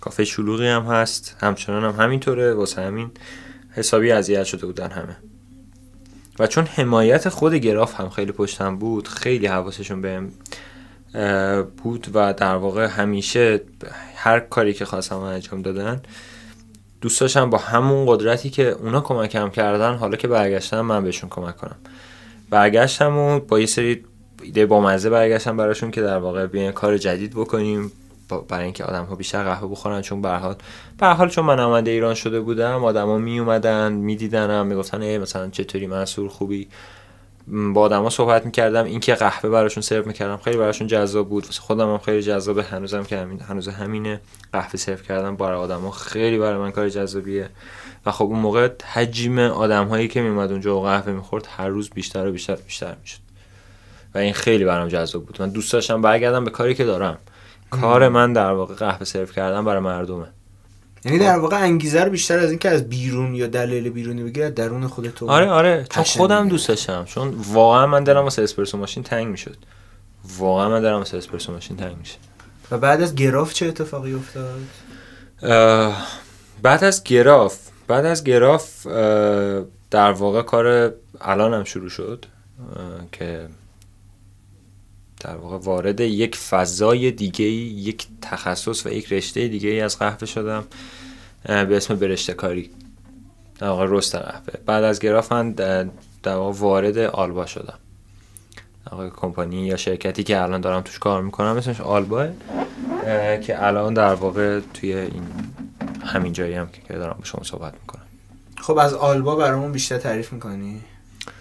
[0.00, 3.10] کافه شلوغی هم هست همچنان هم همینطوره واسه همین
[3.72, 5.16] حسابی اذیت شده بودن همه.
[6.38, 10.32] و چون حمایت خود گراف هم خیلی پشتم بود خیلی حواسشون بهم
[11.76, 13.60] بود و در واقع همیشه
[14.16, 16.02] هر کاری که خواستم انجام دادن
[17.00, 21.56] دوست داشتم با همون قدرتی که اونا کمکم کردن حالا که برگشتم من بهشون کمک
[21.56, 21.76] کنم.
[22.50, 24.04] برگشتم و با یه سری
[24.42, 27.92] ایده با مزه برگشتم براشون که در واقع بیاین کار جدید بکنیم
[28.48, 30.02] برای اینکه آدم ها بیشتر قهوه بخورن.
[30.02, 30.54] چون به حال
[30.98, 35.50] به حال چون من آمده ایران شده بودم آدما می اومدن میدیدنم می‌گفتن ای مثلا
[35.50, 36.68] چطوری؟ منصور خوبی؟
[37.48, 38.84] با آدما صحبت می‌کردم.
[38.84, 41.44] اینکه قهوه براشون سرو می‌کردم خیلی براشون جذاب بود.
[41.44, 42.62] واسه خودم هم خیلی جذابه.
[42.62, 44.20] هنوزم که همین هنوز همینه.
[44.52, 47.48] قهوه سرو کردم برای آدما خیلی برای من کار جذابیه.
[48.06, 51.90] و خب اون موقع حجم آدم هایی که میومد اونجا و قهوه می‌خورد هر روز
[51.90, 53.18] بیشتر و بیشتر بیشتر می‌شد.
[54.14, 55.42] و این خیلی برام جذاب بود.
[55.42, 57.18] من دوست داشتم برگردم به کاری که دارم.
[57.70, 60.26] کار من در واقع قهوه سرو کردن برای مردمه.
[61.06, 64.54] یعنی در واقع انگیزه رو بیشتر از اینکه از بیرون یا دلیل بیرونی بگیری از
[64.54, 65.86] درون خودت تو آره آره.
[65.90, 66.48] چون خودم.
[66.48, 67.04] دوست داشتم.
[67.04, 69.56] چون واقعا من دلم واسه اسپرسو ماشین تنگ می‌شد.
[70.38, 72.16] واقعا من دلم واسه اسپرسو ماشین تنگ میشه
[72.70, 74.60] و بعد از گراف چه اتفاقی افتاد؟
[76.62, 78.86] بعد از گراف بعد از گراف
[79.90, 82.26] در واقع کار الانم شروع شد
[83.12, 83.46] که
[85.26, 90.64] در واقع وارد یک فضای دیگه یک تخصص و یک رشته دیگه از قهوه شدم
[91.44, 92.70] به اسم برشته کاری.
[93.58, 94.54] در واقع رست قهوه.
[94.66, 95.86] بعد از گراف من در
[96.24, 97.78] واقع وارد آلبا شدم.
[98.92, 102.28] در کمپانی یا شرکتی که الان دارم توش کار می‌کنم اسمش آلباه
[103.06, 105.22] اه، که الان در واقع توی این
[106.04, 108.02] همین جایی هم که دارم با شما صحبت می‌کنم.
[108.56, 110.80] خب از آلبا برامون بیشتر تعریف می‌کنی؟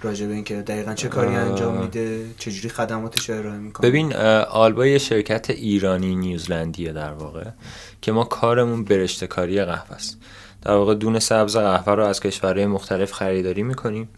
[0.02, 1.36] راجع به اینکه دقیقا چه کاری.
[1.36, 3.90] انجام میده چجوری خدماتش رو ارائه می‌کنه.
[3.90, 4.14] ببین
[4.50, 7.46] آلبا یه شرکت ایرانی نیوزلندیه در واقع
[8.02, 10.18] که ما کارمون برشته کاری قهوه است.
[10.62, 14.10] در واقع دون سبز قهوه رو از کشورهای مختلف خریداری می‌کنیم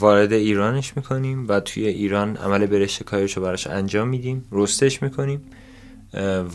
[0.00, 5.42] وارد ایرانش می‌کنیم و توی ایران عمل برشته کاریش رو براش انجام میدیم رستش می‌کنیم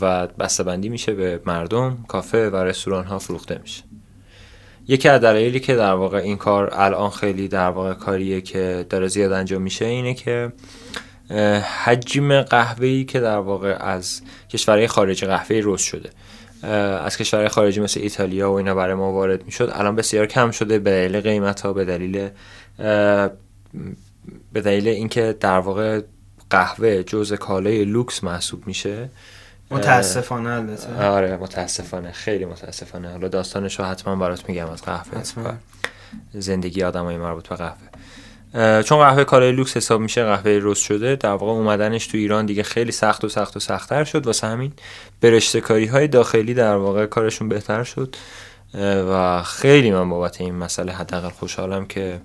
[0.00, 3.82] و بسته‌بندی میشه به مردم کافه و رستوران ها فروخته میشه.
[4.88, 9.08] یکی از دلایلی که در واقع این کار الان خیلی در واقع کاریه که داره
[9.08, 10.52] زیاد انجام میشه اینه که
[11.84, 16.10] حجم قهوه‌ای که در واقع از کشورهای خارجی قهوه رست شده.
[17.02, 19.70] از کشورهای خارجی مثل ایتالیا و اینا برای ما وارد می‌شد.
[19.72, 22.28] الان بسیار کم شده به دلیل قیمت ها به دلیل
[24.52, 26.00] به دلیل اینکه در واقع
[26.50, 29.08] قهوه جزء کالای لوکس محسوب میشه.
[29.70, 31.06] متاسفانه البته.
[31.08, 33.10] آره متاسفانه خیلی متاسفانه.
[33.10, 35.18] حالا داستانش رو حتما برات میگم از قهوه.
[35.18, 35.52] حتما.
[36.32, 38.82] زندگی آدمای مربوط به قهوه.
[38.82, 42.62] چون قهوه کالای لوکس حساب میشه قهوه roast شده در واقع اومدنش تو ایران دیگه
[42.62, 44.26] خیلی سخت و سخت و سختتر شد.
[44.26, 44.72] واسه همین
[45.20, 48.16] برشته کاری های داخلی در واقع کارشون بهتر شد.
[49.10, 52.20] و خیلی من بابت این مسئله حداقل خوشحالم که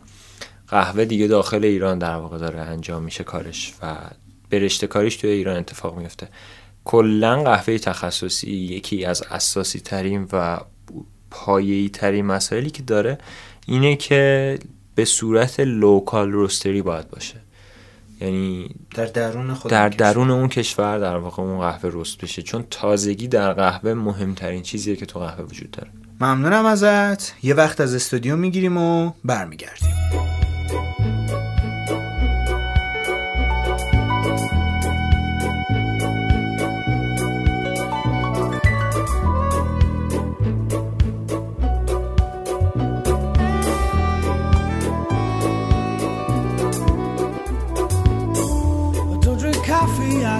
[0.68, 3.74] قهوه دیگه داخل ایران در واقع داره انجام میشه کارش.
[3.82, 3.96] و
[4.50, 6.28] برشته کاریش توی ایران اتفاق میفته.
[6.86, 10.60] کلا قهوه تخصصی یکی از اساسی ترین و
[11.32, 13.18] پایه‌ای ترین مسائلی که داره
[13.68, 14.60] اینه که
[14.96, 17.36] به صورت لوکال روستری باید باشه.
[18.22, 19.98] یعنی در درون خود در کشور.
[19.98, 24.96] درون اون کشور در واقع اون قهوه رست بشه چون تازگی در قهوه مهمترین چیزیه
[24.96, 25.90] که تو قهوه وجود داره.
[26.22, 27.34] ممنونم ازت.
[27.44, 30.35] یه وقت از استودیو می‌گیریم و برمیگردیم.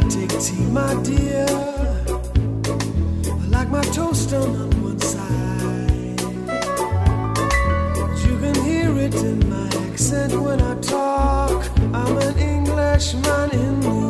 [0.10, 1.45] Take tea, my dear.
[3.28, 6.22] I like my toast done on one side.
[8.26, 11.66] You can hear it in my accent when I talk.
[11.93, 14.05] I'm an Englishman in New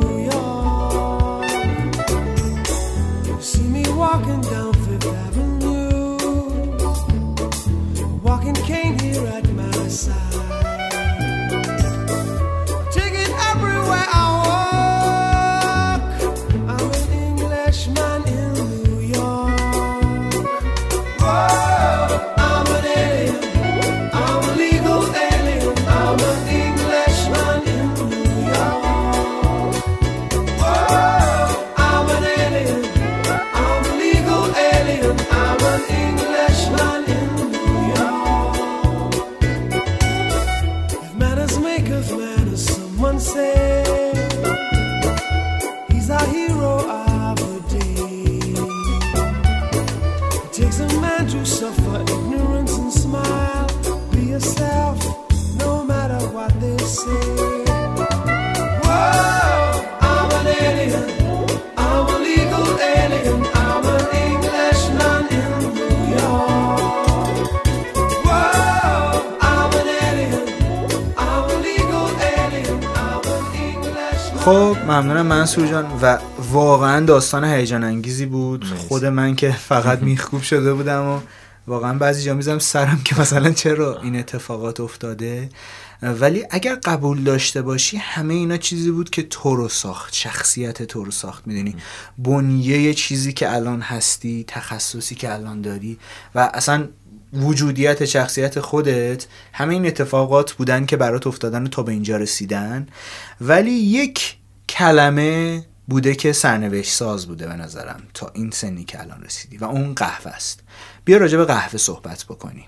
[74.45, 75.85] خب ممنونم منصور جان.
[76.01, 76.19] و
[76.51, 78.65] واقعا داستان هیجان انگیزی بود.
[78.65, 81.19] خود من که فقط میخکوب شده بودم و
[81.67, 85.49] واقعا بعضی جا میزم سرم که مثلا چرا این اتفاقات افتاده.
[86.01, 90.13] ولی اگر قبول داشته باشی همه اینا چیزی بود که تو رو ساخت.
[90.13, 91.75] شخصیت تو رو ساخت می‌دونی؟
[92.17, 95.97] بنیه چیزی که الان هستی تخصصی که الان داری.
[96.35, 96.87] و اصلا
[97.35, 102.87] وجودیت شخصیت خودت همه این اتفاقات بودن که برات افتادن تا به اینجا رسیدن.
[103.41, 104.35] ولی یک
[104.69, 109.65] کلمه بوده که سرنوشت ساز بوده به نظرم تا این سنی که الان رسیدی و
[109.65, 110.59] اون قهوه است.
[111.05, 112.65] بیا راجع به قهوه صحبت بکنیم.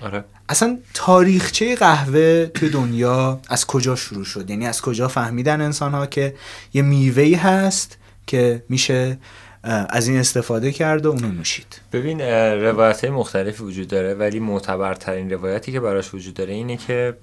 [0.00, 0.24] آره.
[0.48, 6.06] اصلا تاریخچه قهوه توی دنیا از کجا شروع شد؟ یعنی از کجا فهمیدن انسان ها
[6.06, 6.34] که
[6.74, 9.18] یه میوهی هست که میشه
[9.64, 11.80] از این استفاده کرد و اونو نوشید.
[11.92, 12.20] ببین
[12.60, 17.14] روایت مختلفی وجود داره ولی معتبرترین روایتی که براش وجود داره اینه که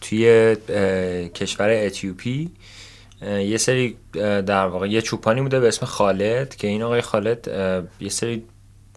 [0.00, 0.56] توی
[1.34, 2.50] کشور اتیوپی
[3.22, 7.48] یه سری در واقع یه چوپانی بوده به اسم خالد که این آقای خالد
[8.00, 8.44] یه سری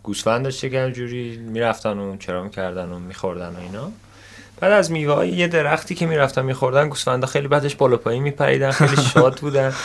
[0.03, 3.91] گوسفند داشته که جوری می‌رفتن و چرا می‌کردن و میخوردن و اینا.
[4.59, 9.01] بعد از میوه یه درختی که می‌رفتن میخوردن گوسفندا خیلی بعدش بالا پایین میپریدن خیلی
[9.13, 9.73] شاد بودن.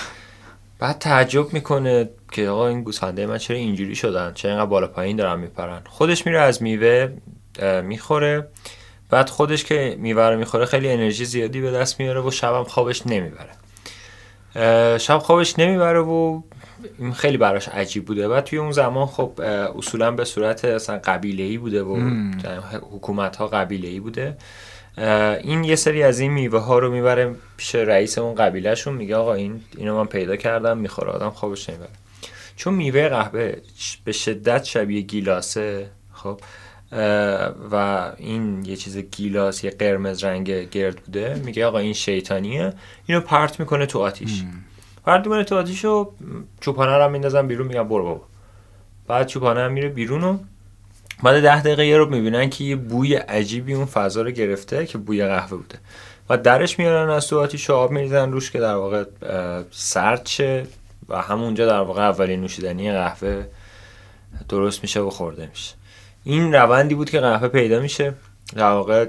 [0.78, 5.16] بعد تعجب می‌کنه که آقا این گوسفنده من چرا اینجوری شدن؟ چرا اینقدر بالا پایین
[5.16, 7.08] دارن میپرن؟ خودش میره از میوه
[7.82, 8.48] می‌خوره.
[9.10, 13.06] بعد خودش که میوه رو می‌خوره خیلی انرژی زیادی به دست میاره و شبم خوابش
[13.06, 13.50] نمی‌بره.
[14.98, 16.42] شب خوابش نمی‌بره و
[16.98, 18.28] این خیلی براش عجیب بوده.
[18.28, 19.40] و توی اون زمان خب
[19.78, 21.96] اصولا به صورت اصلا قبیله ای بوده و
[22.92, 24.36] حکومت ها قبیله ای بوده.
[24.98, 29.34] این یه سری از این میوه ها رو می‌بره پیش رئیس اون قبیلهشون میگه آقا
[29.34, 31.90] این اینو من پیدا کردم می‌خوره آدم خوابش نمی‌بره.
[32.56, 33.56] چون میوه قهوه
[34.04, 36.40] به شدت شبیه گیلاسه خب
[37.72, 41.40] و این یه چیز گیلاس یه قرمز رنگ گرد بوده.
[41.44, 42.72] میگه آقا این شیطانیه
[43.06, 44.42] اینو پرت می‌کنه تو آتیش.
[45.06, 46.12] پرت می‌کنه تو آتیش و
[46.60, 48.24] چوپانه رو میندازن بیرون میگن برو بابا.
[49.06, 50.38] بعد چوپانه هم میره بیرون و
[51.24, 54.98] بعد ده دقیقه یه رو می‌بینن که یه بوی عجیبی اون فضا رو گرفته که
[54.98, 55.78] بوی قهوه بوده.
[56.30, 59.04] و درش میارن از تو آتیش آب میریزن روش که در واقع
[59.70, 60.66] سرد شه
[61.08, 63.46] و همونجا در واقع اولین نوشیدنی قهوه
[64.48, 65.74] درست میشه و خورده میشه.
[66.24, 68.14] این روندی بود که قهوه پیدا میشه.
[68.56, 69.06] در واقع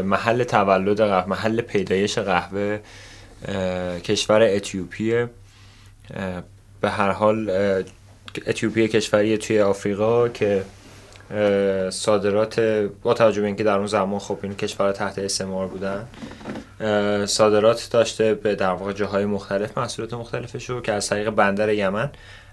[0.00, 2.80] محل تولد قهوه محل پیدایش قهوه
[4.04, 5.30] کشور اتیوپیه.
[6.80, 7.50] به هر حال
[8.46, 10.64] اتیوپی کشوری توی آفریقا که
[11.90, 12.60] صادرات
[13.02, 16.06] با توجه به اینکه در اون زمان خب این کشور تحت استعمار بودن
[17.26, 22.10] صادرات داشته به در واقع جاهای مختلف محصولات مختلفش رو که از طریق بندر یمن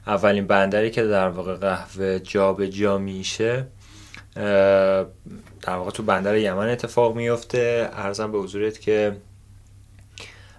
[0.07, 3.65] اولین بندری که در واقع قهوه جا به جا میشه
[5.61, 7.89] در واقع تو بندر یمن اتفاق میفته.
[7.93, 9.17] ارزم به حضورت که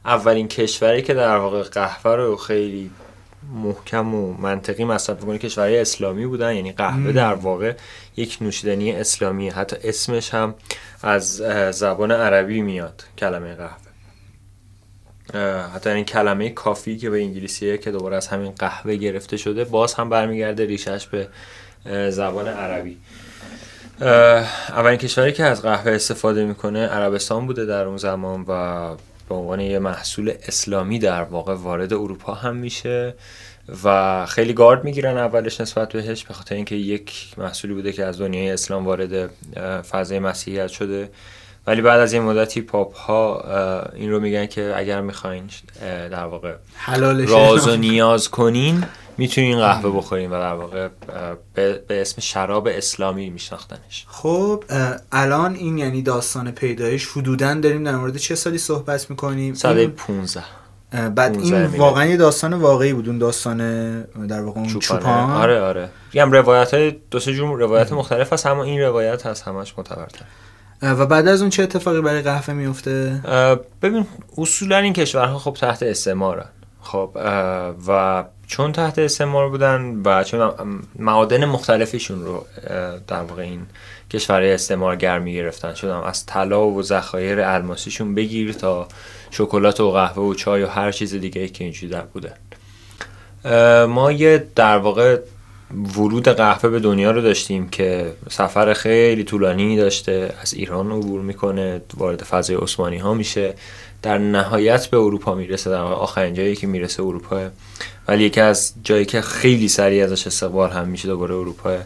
[0.04, 2.90] اولین کشوری که در واقع قهوه رو خیلی
[3.54, 5.38] محکم و منطقی مصرف می‌کنه.
[5.38, 7.74] کشورهای اسلامی بودن یعنی قهوه در واقع
[8.16, 9.48] یک نوشیدنی اسلامی.
[9.48, 10.54] حتی اسمش هم
[11.02, 11.36] از
[11.72, 13.90] زبان عربی میاد کلمه قهوه.
[15.74, 19.94] حتی این کلمه کافی که به انگلیسیه که دوباره از همین قهوه گرفته شده باز
[19.94, 21.28] هم برمیگرده ریشش به
[22.10, 22.98] زبان عربی.
[24.68, 28.94] اولین کشوری که از قهوه استفاده می‌کنه عربستان بوده در اون زمان و
[29.30, 33.14] به عنوان یه محصول اسلامی در واقع وارد اروپا هم میشه
[33.84, 38.20] و خیلی گارد می‌گیرن اولش نسبت بهش به خاطر اینکه یک محصولی بوده که از
[38.20, 39.30] دنیای اسلام وارد
[39.82, 41.10] فضای مسیحیت شده.
[41.66, 43.42] ولی بعد از این مدتی پاپ ها
[43.94, 45.44] این رو میگن که اگر می‌خواین
[46.10, 46.54] در واقع
[47.26, 48.84] راز و نیاز کنین
[49.20, 50.88] می‌تونین قهوه بخورین و در واقع
[51.54, 54.06] به اسم شراب اسلامی میشناختنش.
[54.08, 54.64] خب
[55.12, 57.08] الان این یعنی داستان پیدایش.
[57.08, 60.42] حدودا داریم در مورد چه سالی صحبت می‌کنیم؟ سال 15
[61.14, 63.58] بعد این واقعا یه داستان واقعی بود اون داستان
[64.02, 65.30] در واقع اون چوپان.
[65.30, 65.90] آره آره.
[66.14, 70.24] هم روایت های دو سه جور روایت مختلف هست اما این روایت هست همش معتبرتر.
[70.82, 73.20] و بعد از اون چه اتفاقی برای قهوه میفته
[73.82, 74.06] ببین
[74.38, 76.48] اصولا این کشورها خب تحت استعمارن.
[76.80, 77.10] خب
[77.86, 80.52] و چون تحت استعمار بودن و چون
[80.98, 82.46] معادن مختلفیشون رو
[83.08, 83.66] در واقع این
[84.10, 85.74] کشورهای استعمارگر می‌گرفتن.
[85.74, 88.88] شدم از طلا و ذخایر الماسیشون بگیر تا
[89.30, 92.34] شکلات و قهوه و چای و هر چیز دیگه که اینجوری در بودن.
[93.86, 95.18] ما یه در واقع
[95.96, 101.82] ورود قهوه به دنیا رو داشتیم که سفر خیلی طولانی داشته از ایران عبور می‌کنه
[101.96, 103.54] وارد فضای عثمانی ها میشه.
[104.02, 107.48] در نهایت به اروپا می‌رسه در آخرین جایی که می‌رسه اروپا.
[108.08, 111.78] ولی یکی از جایی که خیلی سریع ازش استقبال هم میشه دوباره اروپا.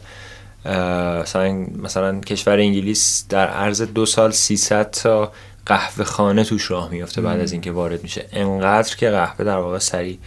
[1.22, 5.32] مثلا مثلا کشور انگلیس در عرض دو سال 300 تا
[5.66, 8.26] قهوه خانه توش راه میفته بعد از اینکه وارد میشه.
[8.32, 10.18] انقدر که قهوه در واقع سریع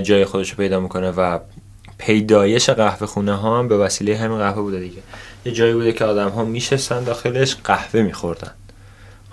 [0.00, 1.38] جای خودش رو پیدا می‌کنه و
[1.98, 5.02] پیدایش قهوه خونه ها هم به وسیله همین قهوه بوده دیگه.
[5.44, 8.50] یه جایی بوده که آدم ها میشستن داخلش قهوه میخوردن.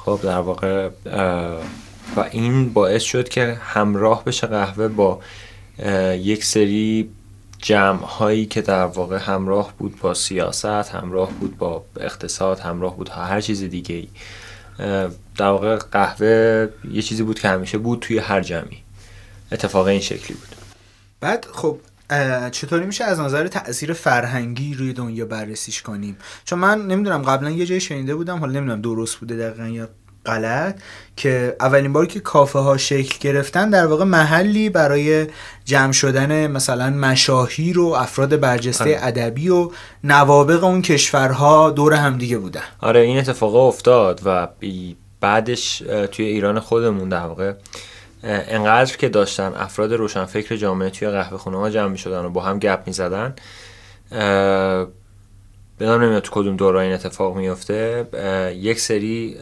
[0.05, 0.89] خب در واقع
[2.15, 5.19] و این باعث شد که همراه بشه قهوه با
[6.15, 7.09] یک سری
[7.57, 13.09] جمع هایی که در واقع همراه بود با سیاست همراه بود با اقتصاد همراه بود
[13.09, 14.07] هر چیز دیگه ای
[15.37, 18.77] در واقع قهوه یه چیزی بود که همیشه بود توی هر جمعی.
[19.51, 20.55] اتفاق این شکلی بود.
[21.19, 21.79] بعد خب
[22.51, 27.65] چطوری میشه از نظر تاثیر فرهنگی روی دنیا بررسیش کنیم چون من نمی‌دونم قبلا یه
[27.65, 29.89] جای شنیده بودم حالا نمی‌دونم درست بوده دقیقا یا
[30.25, 30.79] غلط
[31.15, 35.27] که اولین بار که کافه ها شکل گرفتن در واقع محلی برای
[35.65, 38.99] جمع شدن مثلا مشاهیر و افراد برجسته آره.
[39.01, 39.71] ادبی و
[40.03, 44.47] نوابق اون کشورها دور هم دیگه بودن آره این اتفاق افتاد و
[45.21, 45.77] بعدش
[46.11, 47.53] توی ایران خودمون در واقع
[48.25, 52.41] انقدر که داشتن افراد روشنفکر جامعه توی قهوه خونه ها جمع می شدن و با
[52.41, 53.35] هم گپ می زدن
[55.79, 58.07] بدم نمیاد تو کدوم دوره این اتفاق میفته
[58.59, 59.37] یک سری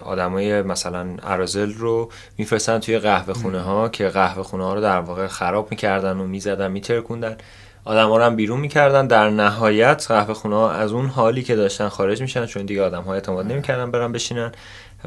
[0.00, 5.00] آدمای مثلا ارازل رو میفرستن توی قهوه خونه ها که قهوه خونه ها رو در
[5.00, 7.36] واقع خراب می‌کردن و می‌زدن میترکوندن.
[7.84, 9.06] آدم ها رو هم بیرون می‌کردن.
[9.06, 13.02] در نهایت قهوه خونه ها از اون حالی که داشتن خارج میشن چون دیگه آدم
[13.02, 14.52] ها اعتماد نمی‌کردن برن بشینن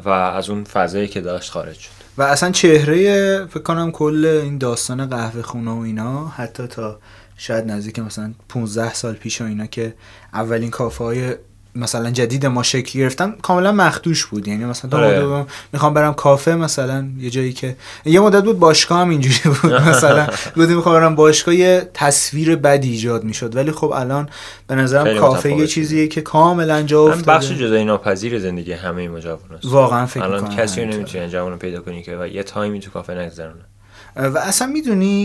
[0.04, 2.01] و از اون فضایی که داشت خارج شد.
[2.18, 6.98] و اصلا چهره فکر کنم کل این داستان قهوه خونه و اینا حتی تا
[7.36, 9.94] شاید نزدیک مثلا 15 سال پیش و اینا که
[10.32, 11.34] اولین کافه های
[11.74, 14.48] مثلا جدید ما شکل گرفتن کاملا مخدوش بود.
[14.48, 15.46] یعنی مثلا آره.
[15.72, 19.72] می‌خوام برم کافه مثلا یه جایی که یه مدت بود باشگاه هم اینجوری بود.
[19.90, 23.56] مثلا بودیم می‌خوام برم باشگاه یه تصویر بدی ایجاد می‌شد.
[23.56, 24.28] ولی خب الان
[24.66, 27.26] به نظرم کافه یه چیزیه که کاملا جا افتاده.
[27.26, 32.02] بخش جدایی ناپذیر زندگی همه ما جواناست واقعا فکر الان کسی نمی‌تونه جوانو پیدا کنی
[32.02, 33.64] که و یه تایمی تو کافه نگذرونه.
[34.16, 35.22] و اصلا می‌دونی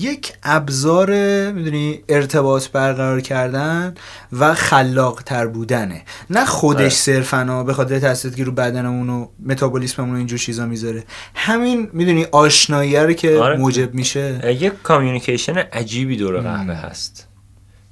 [0.00, 1.10] یک ابزار
[1.52, 3.94] می‌دونی ارتباط برقرار کردن
[4.32, 6.02] و خلاق تر بودنه.
[6.30, 6.88] نه خودش آره.
[6.88, 11.04] صرفا به خاطر تاثیراتی که رو بدنمون و متابولیسممون و اینجور چیزا می‌ذاره.
[11.34, 13.56] همین می‌دونی آشنایی رو که آره.
[13.56, 14.56] موجب میشه.
[14.60, 17.26] یک کامیونیکیشن عجیبی دور قهوه هست.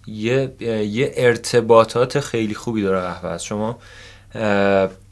[0.07, 0.53] یه
[0.91, 3.45] یه ارتباطات خیلی خوبی داره قهوه هست.
[3.45, 3.79] شما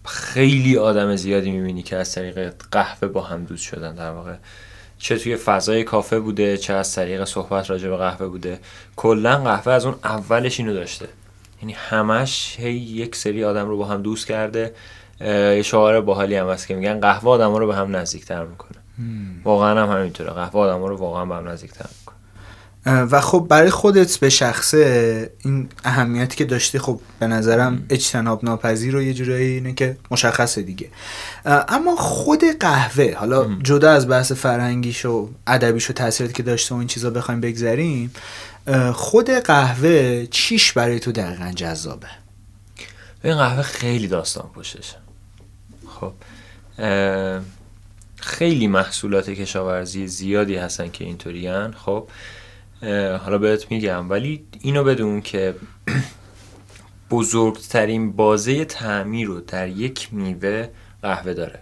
[0.04, 4.34] خیلی آدم زیادی می‌بینی که از طریق قهوه با هم دوست شدن در واقع.
[4.98, 8.60] چه توی فضای کافه بوده چه از طریق صحبت راجع به قهوه بوده.
[8.96, 11.08] کلا قهوه از اون اولش اینو داشته.
[11.62, 14.74] یعنی همش هی یک سری آدم رو با هم دوست کرده.
[15.20, 18.78] یه شعار باحالی هم هست که میگن قهوه آدم رو به هم نزدیکتر می‌کنه.
[19.44, 20.30] واقعا هم همینطوره.
[20.30, 22.15] قهوه آدم رو واقعا به هم نزدیکتر می‌کنه.
[22.86, 28.92] و خب برای خودت به شخصه این اهمیتی که داشتی خب به نظرم اجتناب ناپذیر
[28.92, 30.88] رو یه جورایی اینه که مشخصه دیگه.
[31.44, 36.78] اما خود قهوه حالا جدا از بحث فرهنگیش و ادبیش و تاثیراتی که داشته و
[36.78, 38.12] این چیزا بخوایم بگذریم
[38.92, 42.08] خود قهوه چیش برای تو دقیقا جذابه؟
[43.24, 44.96] این قهوه خیلی داستان پشتشه.
[46.00, 46.12] خب
[48.16, 51.72] خیلی محصولات کشاورزی زیادی هستن که اینطوریان.
[51.72, 52.08] خب
[53.24, 55.54] حالا بهت میگم ولی اینو بدون که
[57.10, 60.68] بزرگترین بازه تعمیر رو در یک میوه
[61.02, 61.58] قهوه داره.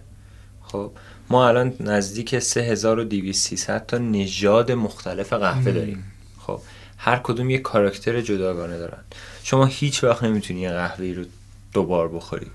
[0.63, 0.91] خب
[1.29, 6.11] ما الان نزدیک 3200 تا نژاد مختلف قهوه داریم.
[6.39, 6.59] خب
[6.97, 9.03] هر کدوم یک کاراکتر جداگانه دارن.
[9.43, 11.25] شما هیچ وقت نمی‌تونی یه قهوه رو
[11.73, 12.47] دوبار بخوری.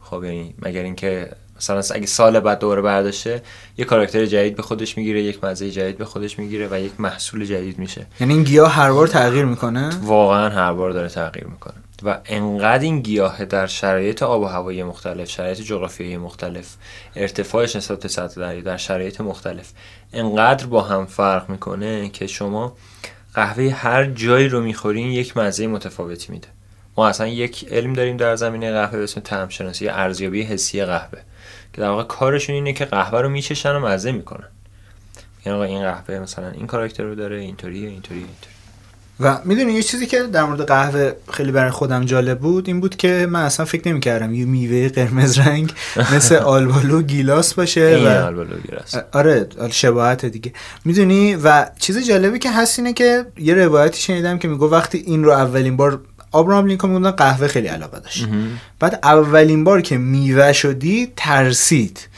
[0.00, 3.42] خب یعنی مگر اینکه مثلا اگه سال بعد دوباره برداشته
[3.78, 7.44] یه کاراکتر جدید به خودش می‌گیره یک مزه جدید به خودش می‌گیره و یک محصول
[7.44, 8.06] جدید میشه.
[8.20, 11.74] یعنی این گیاه هر بار تغییر می‌کنه؟ واقعا هر بار داره تغییر می‌کنه.
[12.02, 16.74] و انقدر این گیاه در شرایط آب و هوایی مختلف شرایط جغرافیایی مختلف
[17.16, 19.70] ارتفاعش نسبت به سطح دریا در شرایط مختلف
[20.12, 22.76] انقدر با هم فرق می‌کنه که شما
[23.34, 26.48] قهوه هر جایی رو می‌خورین یک مزه متفاوتی میده.
[26.96, 31.18] ما اصلا یک علم داریم در زمینه قهوه به اسم طعم شناسی ارزیابی حسی قهوه.
[31.78, 34.48] که در واقع کارشون اینه که قهوه رو میچشن و مزه می‌کنن.
[35.46, 38.54] یعنی آقا این قهوه مثلا این کاراکتر رو داره اینطوری اینطوری اینطوری.
[39.20, 42.96] و می‌دونی یه چیزی که در مورد قهوه خیلی برای خودم جالب بود این بود
[42.96, 45.72] که من اصلا فکر نمی کردم یه میوه قرمز رنگ
[46.14, 48.94] مثل آلبالو گیلاس باشه و آلبالو گیلاس.
[49.12, 50.52] آره شباهت دیگه.
[50.84, 55.24] می‌دونی؟ و چیز جالبی که هست اینه که یه روایتی شنیدم که میگو وقتی این
[55.24, 56.00] رو اولین بار
[56.32, 58.28] آبراهام لینکلن می‌گفتن قهوه خیلی علاقه داشت.
[58.80, 62.08] بعد اولین بار که میوه شدی ترسید.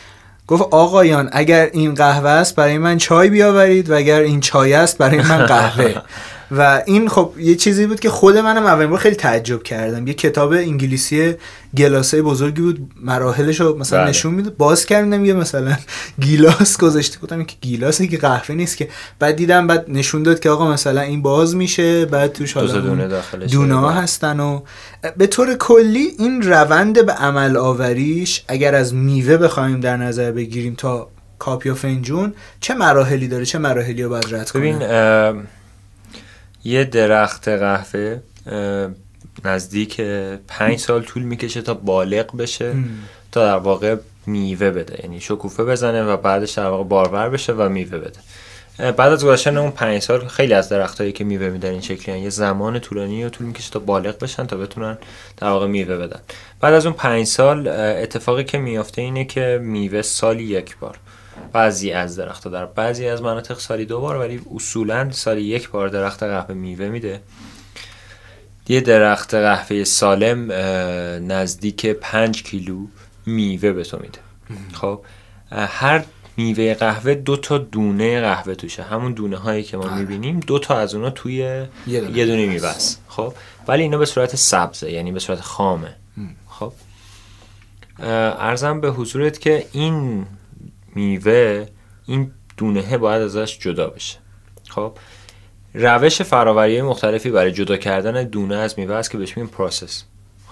[0.47, 4.99] گفت آقایان اگر این قهوه است برای من چای بیاورید و اگر این چای است
[4.99, 5.95] برای من قهوه.
[6.51, 10.07] و این خب یه چیزی بود که خود منم اولین بار خیلی تعجب کردم.
[10.07, 11.35] یه کتاب انگلیسی
[11.77, 14.09] گلاسه بزرگی بود مراحلش رو مثلا بله.
[14.09, 15.77] نشون میده باز کردم یه مثلا
[16.21, 18.89] گیلاس گذاشته گفتم که گیلاسه که قهوه نیست که.
[19.19, 22.05] بعد دیدم بعد نشون داد که آقا مثلا این باز میشه.
[22.07, 23.09] بعد توش حالا دونه
[23.51, 23.95] دونه ها داره.
[23.95, 24.61] هستن و
[25.17, 30.75] به طور کلی این روند به عمل آوریش اگر از میوه بخوایم در نظر بگیریم
[30.75, 35.45] تا کاپ یا فنجون چه مراحلی داره چه مراحلی رو باید رد کنه؟
[36.65, 38.21] یه درخت قهوه
[39.45, 40.01] نزدیک
[40.49, 42.75] پنج سال طول می‌کشه تا بالغ بشه.
[43.33, 43.97] تا در واقع
[44.27, 48.21] میوه بده یعنی شکوفه بزنه و بعدش در واقع بارور بشه و میوه بده
[48.93, 52.23] بعد از گذشتن اون پنج سال خیلی از درختایی که میوه میدن این شکلی هن.
[52.23, 54.99] یه زمان طولانی رو طول می‌کشه تا بالغ بشن تا بتونن
[55.37, 56.21] در واقع میوه بدن
[56.61, 60.99] بعد از اون پنج سال اتفاقی که میافته اینه که میوه سالی یک بار
[61.53, 65.89] بعضی از درختها در بعضی از مناطق سالی دو بار ولی اصولا سالی یک بار
[65.89, 67.21] درخت قهوه میوه میده.
[68.69, 70.53] یه درخت قهوه سالم
[71.33, 72.87] نزدیک پنج کیلو
[73.27, 74.19] میوه به تو میده.
[74.73, 75.01] خب
[75.51, 76.05] هر
[76.37, 78.83] میوه قهوه دو تا دونه قهوه توشه.
[78.83, 79.95] همون دونه هایی که ما آره.
[79.95, 82.19] می‌بینیم دو تا از اونا توی یه دونه.
[82.19, 83.35] یه دونه میوه است خب
[83.69, 85.97] ولی اینا به صورت سبزه یعنی به صورت خامه.
[86.49, 86.73] خب
[88.39, 90.27] عرضم به حضورت که این
[90.95, 91.67] میوه
[92.07, 94.19] این دونه باید ازش جدا بشه.
[94.69, 94.93] خب؟
[95.75, 100.05] روش فراوری مختلفی برای جدا کردن دونه از میوه است که بهش میگیم process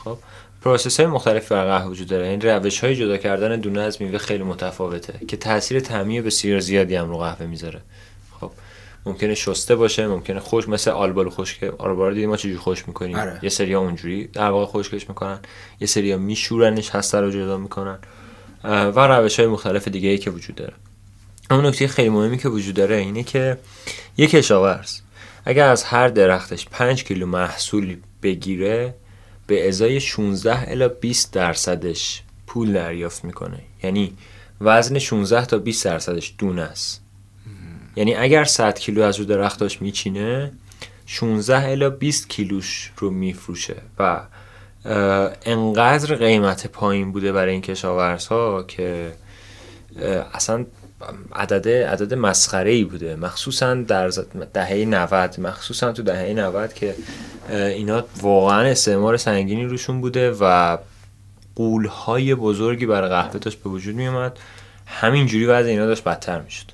[0.05, 0.19] خب؟
[0.63, 2.27] process های مختلفی برای قهوه وجود داره.
[2.27, 6.95] این روش های جدا کردن دونه از میوه خیلی متفاوته که تاثیر طعمی بسیار زیادی
[6.95, 7.81] هم رو قهوه می‌ذاره.
[8.41, 8.51] خب؟
[9.07, 13.17] ممکنه شسته باشه ممکنه خشک مثل آلبالو خشک آلبالو دیدیم ما چجوری خشک می‌کنیم.
[13.17, 13.39] آره.
[13.43, 15.39] یه سری اونجوری در واقع خشکش می‌کنن.
[15.81, 17.99] یه سری میشورنش هسته رو جدا می‌کنن.
[18.65, 20.75] و روش های مختلف دیگه ای که وجود داره.
[21.51, 23.59] اون نکته خیلی مهمی که وجود داره اینه که
[24.17, 25.01] یک کشاورز
[25.45, 28.95] اگر از هر درختش 5 کیلو محصول بگیره
[29.47, 33.59] به ازای 16 الی 20 درصدش پول دریافت می‌کنه.
[33.83, 34.17] یعنی
[34.61, 37.03] وزن 16 تا 20 درصدش دونه است.
[37.97, 40.53] یعنی اگر 100 کیلو از رو درختاش میچینه
[41.07, 44.21] 16 الی 20 کیلوش رو میفروشه و
[44.85, 49.13] انقدر قیمت پایین بوده برای این کشاورزها که
[50.35, 50.65] اصلا
[51.33, 53.17] عدد عدد مسخره ای بوده.
[53.17, 54.09] مخصوصا در
[54.53, 56.95] دهه 90 مخصوصا تو دهه 90 که
[57.51, 60.79] اینا واقعا استعمار سنگینی روشون بوده و
[61.57, 64.39] قولهای بزرگی برای قهوه داشت به وجود می اومد
[64.87, 66.67] همینجوری وضع اینا داشت بدتر می‌شد.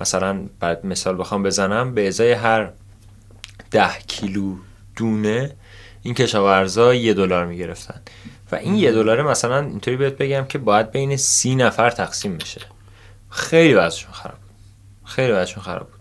[0.00, 2.70] مثلا بعد مثال بخوام بزنم به ازای هر
[3.70, 4.56] ده کیلو
[4.96, 5.50] دونه
[6.08, 8.00] این کشاورزا یه دلار می‌گرفتن.
[8.52, 12.60] و این یه دلاره مثلا اینطوری بهت بگم که باید بین سی نفر تقسیم بشه.
[13.30, 14.50] خیلی وضعشون خراب بود.
[15.04, 16.00] خیلی وضعشون خراب بود.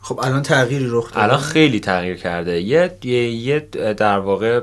[0.00, 1.22] خب الان تغییری رخ داده.
[1.22, 2.60] الان خیلی تغییر کرده.
[2.60, 3.60] یه یه, یه
[3.96, 4.60] در واقع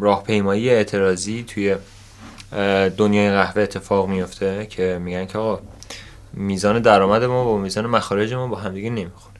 [0.00, 1.76] راهپیمایی اعتراضی توی
[2.96, 5.62] دنیای قهوه اتفاق میفته که میگن که آقا
[6.32, 9.34] میزان درآمد ما با میزان مخارج ما با همدیگه نمی‌خوره.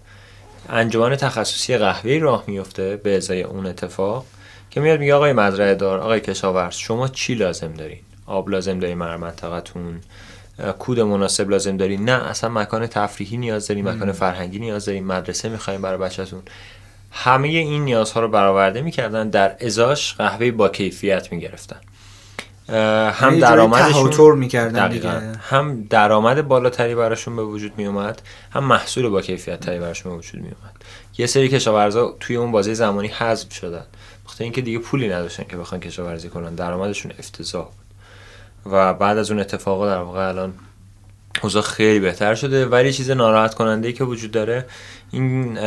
[0.68, 4.24] انجمن تخصصی قهوه راه میفته به ازای اون اتفاق.
[4.70, 8.98] که میاد میگه آقای مزرعه دار آقای کشاورز شما چی لازم دارین؟ آب لازم دارین
[8.98, 10.00] برای منطقتون؟
[10.78, 15.48] کود مناسب لازم دارین؟ نه اصلا مکان تفریحی نیاز دارین مکان فرهنگی نیاز دارین مدرسه
[15.48, 16.42] می‌خواین برای بچهتون.
[17.10, 21.80] همه این نیازها رو برآورده می‌کردن در ازاش قهوه با کیفیت می‌گرفتن.
[23.10, 24.88] هم درآمدشون می‌کردن.
[24.88, 25.10] دیگه.
[25.50, 30.18] هم درآمد بالاتری براشون به وجود می اومد هم محصول با کیفیت تری براشون به
[30.18, 30.74] وجود می اومد
[31.18, 33.84] یه سری کشاورزا توی اون بازه زمانی حذف شدن.
[34.28, 36.54] بخاطر اینکه دیگه پولی نداشتن که بخوان کشاورزی کنن.
[36.54, 38.72] درآمدشون افتضاح بود.
[38.72, 40.54] و بعد از اون اتفاقا در واقع الان
[41.42, 42.66] اوضاع خیلی بهتر شده.
[42.66, 44.66] ولی چیز ناراحت کننده ای که وجود داره
[45.10, 45.58] این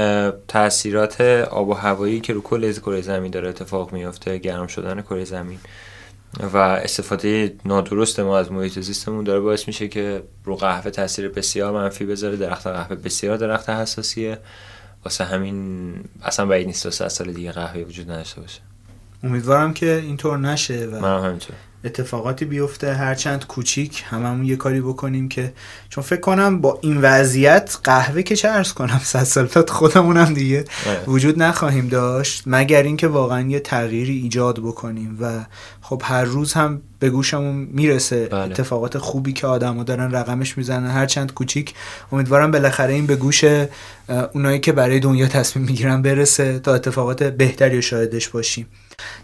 [0.47, 5.25] تاثیرات آب و هوایی که رو کل کره زمین داره اتفاق میفته گرم شدن کره
[5.25, 5.59] زمین.
[6.53, 11.71] و استفاده نادرست ما از محیط زیستمون داره باعث میشه که رو قهوه تاثیر بسیار
[11.71, 12.37] منفی بذاره.
[12.37, 14.37] درخت قهوه بسیار درخت حساسیه.
[15.05, 15.93] واسه همین
[16.23, 18.61] اصلا بعید نیست تا سال دیگه قهوه وجود نداشته باشه.
[19.23, 21.55] امیدوارم که اینطور نشه و منم همینطور.
[21.83, 25.53] اتفاقاتی بیفته هرچند کوچیک هممون یه کاری بکنیم که
[25.89, 30.33] چون فکر کنم با این وضعیت قهوه که چه ارز کنم صد سال بعد خودمونم
[30.33, 31.03] دیگه آره.
[31.07, 35.45] وجود نخواهیم داشت مگر اینکه واقعا یه تغییری ایجاد بکنیم و
[35.81, 38.39] خب هر روز هم به گوشمون می‌رسه بله.
[38.39, 41.73] اتفاقات خوبی که آدما دارن رقمش می‌زنن هرچند کوچیک
[42.11, 43.45] امیدوارم بالاخره این به گوش
[44.33, 48.67] اونایی که برای دنیا تصمیم می‌گیرن برسه تا اتفاقات بهتری شاهدش باشیم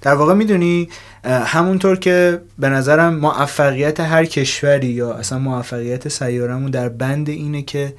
[0.01, 0.89] در واقع می‌دونی
[1.23, 7.93] همونطور که به نظرم موفقیت هر کشوری یا اصلا موفقیت سیارمون در بند اینه که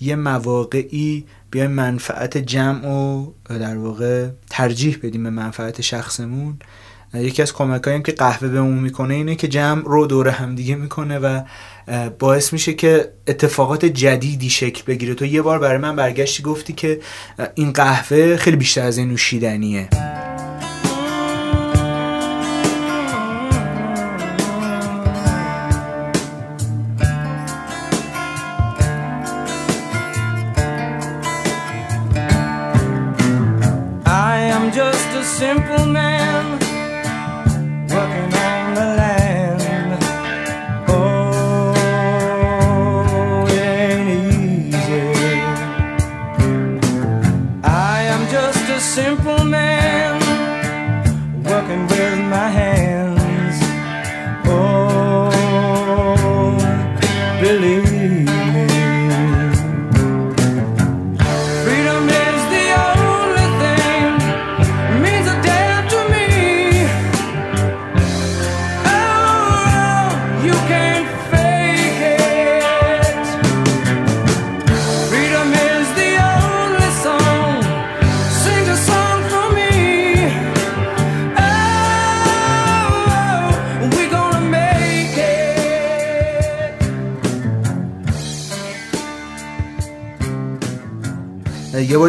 [0.00, 6.58] یه مواقعی بیایم منفعت جمع و در واقع ترجیح بدیم به منفعت شخصمون.
[7.14, 11.18] یکی از کمک هاییم که قهوه بهمون می‌کنه اینه که جمع رو دور همدیگه می‌کنه
[11.18, 11.40] و
[12.18, 15.14] باعث میشه که اتفاقات جدیدی شکل بگیره.
[15.14, 17.00] تو یه بار برای من برگشتی گفتی که
[17.54, 19.88] این قهوه خیلی بیشتر از این نوشیدنیه.
[35.44, 36.23] یه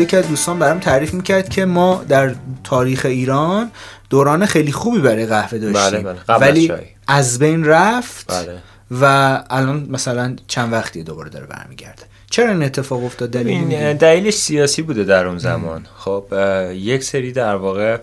[0.05, 3.71] باری که دوستان برام تعریف می‌کرد که ما در تاریخ ایران
[4.09, 6.03] دوران خیلی خوبی برای قهوه داشتیم.
[6.03, 6.37] بله بله.
[6.39, 6.71] ولی
[7.07, 8.57] از بین رفت بله.
[9.01, 9.05] و
[9.49, 12.03] الان مثلا چند وقتی دوباره داره برمیگرده.
[12.29, 15.85] چرا این اتفاق افتاد؟ دلیل دلیلش سیاسی بوده در اون زمان.
[15.97, 16.25] خب
[16.73, 17.97] یک سری در واقع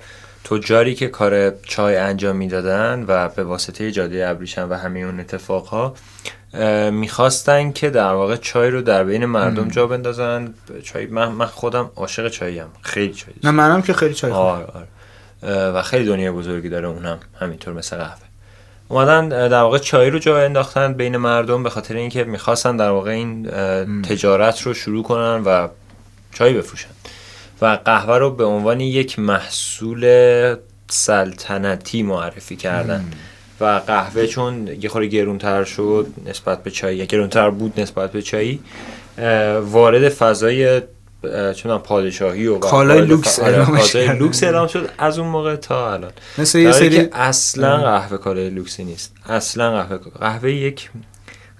[0.45, 5.95] تجاری که کار چای انجام می‌دادن و به واسطه جاده ابریشم و همه اون اتفاقها
[6.91, 10.55] می‌خواستن که در واقع چای رو در بین مردم جا بندازن.
[10.85, 12.67] چای من, من خودم عاشق چاییم.
[12.83, 14.87] خیلی چای نه منم که خیلی چای آره آره.
[15.71, 17.19] و خیلی دنیا بزرگی داره اونم.
[17.41, 18.23] همینطور مثل قهوه.
[18.89, 23.11] اومدن در واقع چای رو جا انداختن بین مردم به خاطر اینکه می‌خواستن در واقع
[23.11, 23.51] این
[24.03, 25.69] تجارت رو شروع کنن و
[26.35, 26.89] چای بفروشن.
[27.63, 30.57] و قهوه رو به عنوان یک محصول
[30.89, 33.05] سلطنتی معرفی کردن.
[33.63, 38.59] و قهوه چون یه خورده گرونتر شد نسبت به چای گرونتر بود نسبت به چای
[39.63, 40.83] وارد فضای
[41.57, 46.13] چون پادشاهی و کالای لوکس آره لوکس اعلام شد از اون موقع تا الان.
[46.39, 49.15] مثل یه سری اصلا قهوه کالای لوکسی نیست.
[49.29, 50.91] اصلا قهوه قهوه یک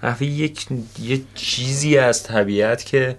[0.01, 0.65] قهوه یک
[1.03, 3.15] یه چیزی از طبیعت که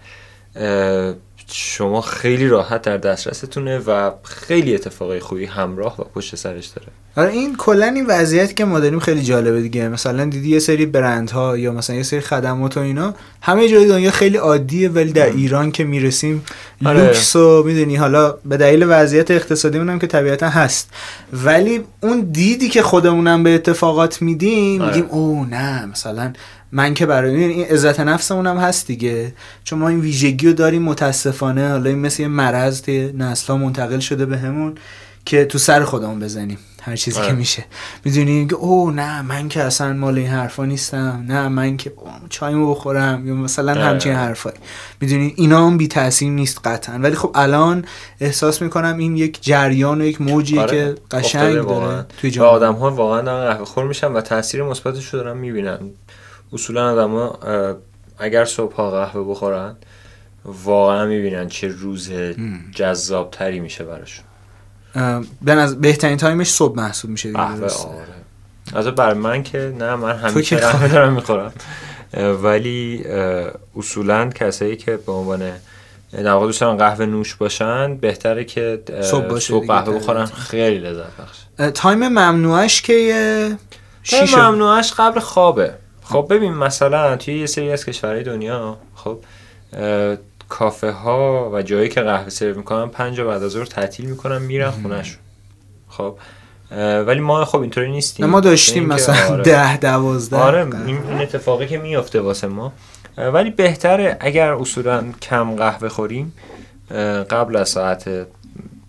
[1.46, 6.88] شما خیلی راحت در دسترستونه و خیلی اتفاقای خوبی همراه و پشت سرش داره.
[7.16, 9.88] آره این کلا این وضعیت که ما داریم خیلی جالبه دیگه.
[9.88, 14.10] مثلا دیدی یه سری برندها یا مثلا یه سری خدمات و اینا همه جای دنیا
[14.10, 16.44] خیلی عادیه ولی در ایران که می‌رسیم
[16.84, 17.06] آره.
[17.06, 17.96] لوکس و می‌دونی.
[17.96, 20.90] حالا به دلیل وضعیت اقتصادی هم که طبیعتا هست.
[21.32, 24.96] ولی اون دیدی که خودمونم به اتفاقات میدیم آره.
[24.96, 26.32] میگیم او نه مثلا
[26.74, 29.34] من که برای این عزت نفسمون هم هست دیگه.
[29.64, 31.68] چون ما این ویژگی رو داریم متاسفانه.
[31.68, 34.80] حالا این مثل یه مرض نسلا منتقل شده بهمون به
[35.24, 36.58] که تو سر خودمون بزنیم.
[36.82, 37.32] هر چیزی که آره.
[37.32, 37.64] میشه.
[38.04, 41.24] می‌دونی که او نه من که اصلا مال این حرفا نیستم.
[41.28, 41.92] نه من که
[42.28, 43.28] چایمو بخورم.
[43.28, 43.84] یا مثلا آره.
[43.84, 44.56] همچین حرفایی.
[45.00, 46.98] می‌دونی اینا هم بی تاثیر نیست قطعا.
[46.98, 47.84] ولی خب الان
[48.20, 50.70] احساس می‌کنم این یک جریان و یک موجیه آره.
[50.70, 52.50] که قشنگ داره توی جامعه.
[52.50, 55.78] آدم ها واقعا قهوه خور میشن و تاثیر مثبتش رو دارن می‌بینن.
[56.54, 57.38] اصولا آدم
[58.18, 59.76] اگر صبح قهوه بخورن
[60.44, 62.10] واقعا می‌بینن چه روز
[62.74, 64.24] جذاب تری میشه براشون.
[65.42, 67.70] به از بهترین time ش صبح محسوب میشه دیگه آره.
[68.74, 71.52] از برای من که نه من همیشه قهوه دارم می‌خورم.
[72.42, 73.04] ولی
[73.76, 75.52] اصولا کسایی که به عنوان
[76.12, 80.26] در واقع دوستان قهوه نوش باشن بهتره که صبح, صبح قهوه بخورن.
[80.26, 81.70] خیلی لذت بخش.
[81.74, 83.56] time ممنوعش که
[84.10, 85.74] time ممنوعش قبل خوابه.
[86.04, 89.18] خب ببین مثلا توی یه سری از کشورهای دنیا خب
[90.48, 94.70] کافه ها و جایی که قهوه سرو می‌کنن پنج بعد از ظهر تعطیل می‌کنن میرن
[94.70, 95.18] خونهشون.
[95.88, 96.18] خب
[97.06, 98.26] ولی ما خب اینطوری نیستیم.
[98.26, 99.42] ما داشتیم مثلا آره.
[99.42, 100.36] ده دوازده.
[100.36, 102.72] آره این اتفاقی که میافته واسه ما.
[103.16, 106.32] ولی بهتره اگر اصولا کم قهوه خوریم
[107.30, 108.26] قبل از ساعت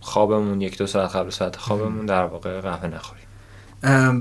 [0.01, 3.24] خوابمون یک دو ساعت قبل ساعت خوابمون در واقع قهوه نخوریم.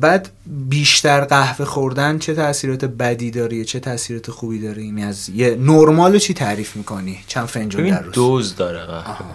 [0.00, 5.28] بعد بیشتر قهوه خوردن چه تاثیرات بدی داره چه تاثیرات خوبی داره؟ این یعنی از
[5.28, 9.34] یه نرمالو چی تعریف می‌کنی؟ چند فنجون در روز؟ دوز داره قهوه.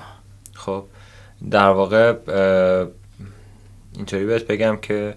[0.53, 0.83] خب
[1.51, 2.13] در واقع
[3.95, 5.15] اینطوری بهت بگم که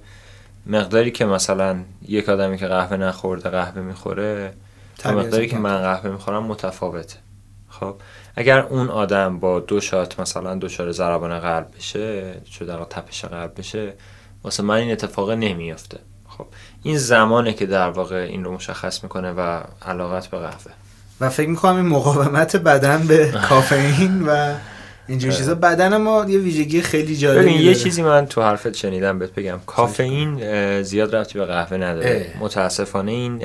[0.67, 1.77] مقداری که مثلا
[2.09, 4.53] یک آدمی که قهوه نخورده قهوه می‌خوره
[4.99, 7.17] تا مقداری که من قهوه می‌خورم متفاوته.
[7.69, 7.95] خب
[8.37, 13.59] اگر اون آدم با دو شات مثلا دچار ضربان قلب بشه چه در تپش قلب
[13.59, 13.93] بشه
[14.45, 15.99] واسه من این اتفاق نمیافته.
[16.29, 16.47] خب
[16.83, 20.73] این زمانه که در واقع این رو مشخص می‌کنه و علاقت به قهوه.
[21.21, 24.55] و فکر می‌کنم این مقاومت بدن به کافئین و
[25.09, 25.55] اینجور چیزا.
[25.55, 27.75] بدن ما یه ویژگی خیلی جالبی ببین یه.
[27.75, 29.61] چیزی من تو حرفت شنیدم بهت بگم.
[29.67, 32.35] کافئین زیاد ربطی به قهوه نداره.
[32.41, 33.45] متاسفانه این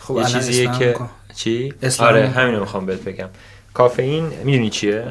[0.00, 0.96] خب یه چیزیه که.
[1.34, 2.32] چی؟ آره کن.
[2.32, 3.28] همینو می‌خوام بهت بگم.
[3.74, 5.04] کافئین می‌دونی چیه؟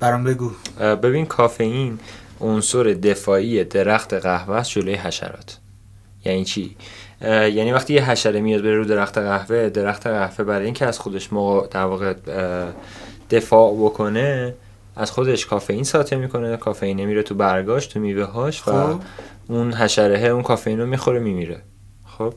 [0.00, 0.50] برام بگو.
[0.80, 1.98] ببین کافئین
[2.40, 5.58] عنصر دفاعی درخت قهوه است جلوی حشرات
[6.24, 6.76] یعنی چی
[7.22, 11.32] یعنی وقتی یه حشره میاد بره رو درخت قهوه درخت قهوه برای اینکه از خودش
[11.32, 12.14] موقع در واقع
[13.30, 14.54] دفاع بکنه
[14.96, 19.00] از خودش کافئین ساطع می‌کنه کافئین میره تو برگاش تو میوه هاش و خب.
[19.48, 21.62] اون حشره اون کافئین رو می‌خوره میمیره
[22.06, 22.34] خب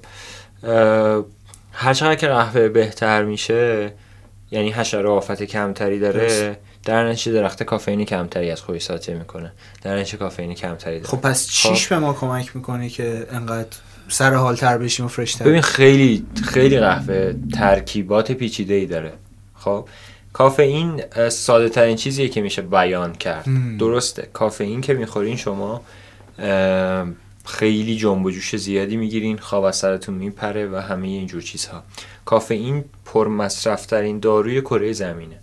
[1.71, 3.93] هر چقدر که قهوه بهتر میشه
[4.51, 6.57] یعنی حشره آفت کمتری داره.
[6.83, 9.51] در نتیجه درخت کافئین کمتری از خودش ساطع می‌کنه.
[9.81, 13.77] در نتیجه کافئین کمتری داره خب پس چیش به ما کمک می‌کنه که انقدر
[14.09, 19.13] سر حال تر بشیم و فرش تر ببین خیلی خیلی قهوه ترکیبات پیچیده ای داره.
[19.55, 19.87] خب
[20.33, 23.49] کافئین ساده ترین چیزیه که میشه بیان کرد.
[23.49, 23.77] مم.
[23.77, 24.29] درسته.
[24.33, 25.81] کافئین که می‌خورین شما
[27.45, 31.83] خیلی جنب و جوش زیادی می‌گیرین خواب از سرتون میپره و همه اینجور چیزها.
[32.25, 35.39] کافئین پر مصرف ترین داروی کره زمینه.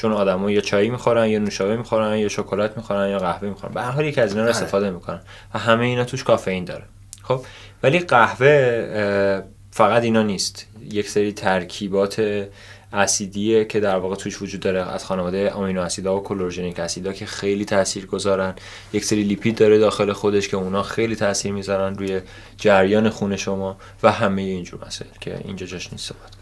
[0.00, 3.74] چون آدما یا چای می‌خورن یا نوشابه می‌خورن یا شکلات می‌خورن یا قهوه می‌خورن.
[3.74, 4.56] به هر حال یکی از اینا رو آره.
[4.56, 5.20] استفاده می‌کنن
[5.54, 6.84] و همه اینا توش کافئین داره.
[7.22, 7.44] خب
[7.82, 10.66] ولی قهوه فقط اینا نیست.
[10.90, 12.46] یک سری ترکیبات
[12.92, 17.26] اسیدیه که در واقع توش وجود داره از خانواده آمینو اسیدها و کلورژنیک اسیدها که
[17.26, 18.54] خیلی تاثیر گذارن.
[18.92, 22.20] یک سری لیپید داره داخل خودش که اونا خیلی تاثیر می‌ذارن روی
[22.56, 26.39] جریان خون شما و همه اینجور مسائل که اینجا جاش نیست صحبت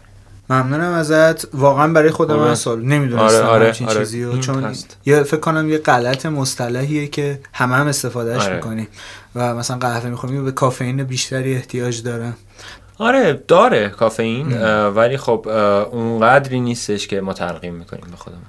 [0.49, 2.47] ممنونم ازت واقعا برای خودم آره.
[2.47, 3.99] من سال نمی‌دونستم آره، آره، آره.
[3.99, 4.97] چیزی رو این چون هست.
[5.05, 8.55] یه فکر کنم یه غلط مصطلحیه که همه هم استفادهش آره.
[8.55, 8.87] می‌کنیم
[9.35, 12.37] و مثلا قهوه می‌خوریم به کافئین بیشتری احتیاج دارم
[12.97, 15.47] آره داره کافئین ولی خب
[15.91, 18.43] اونقدری نیستش که ما تلقیم می‌کنیم به خودمون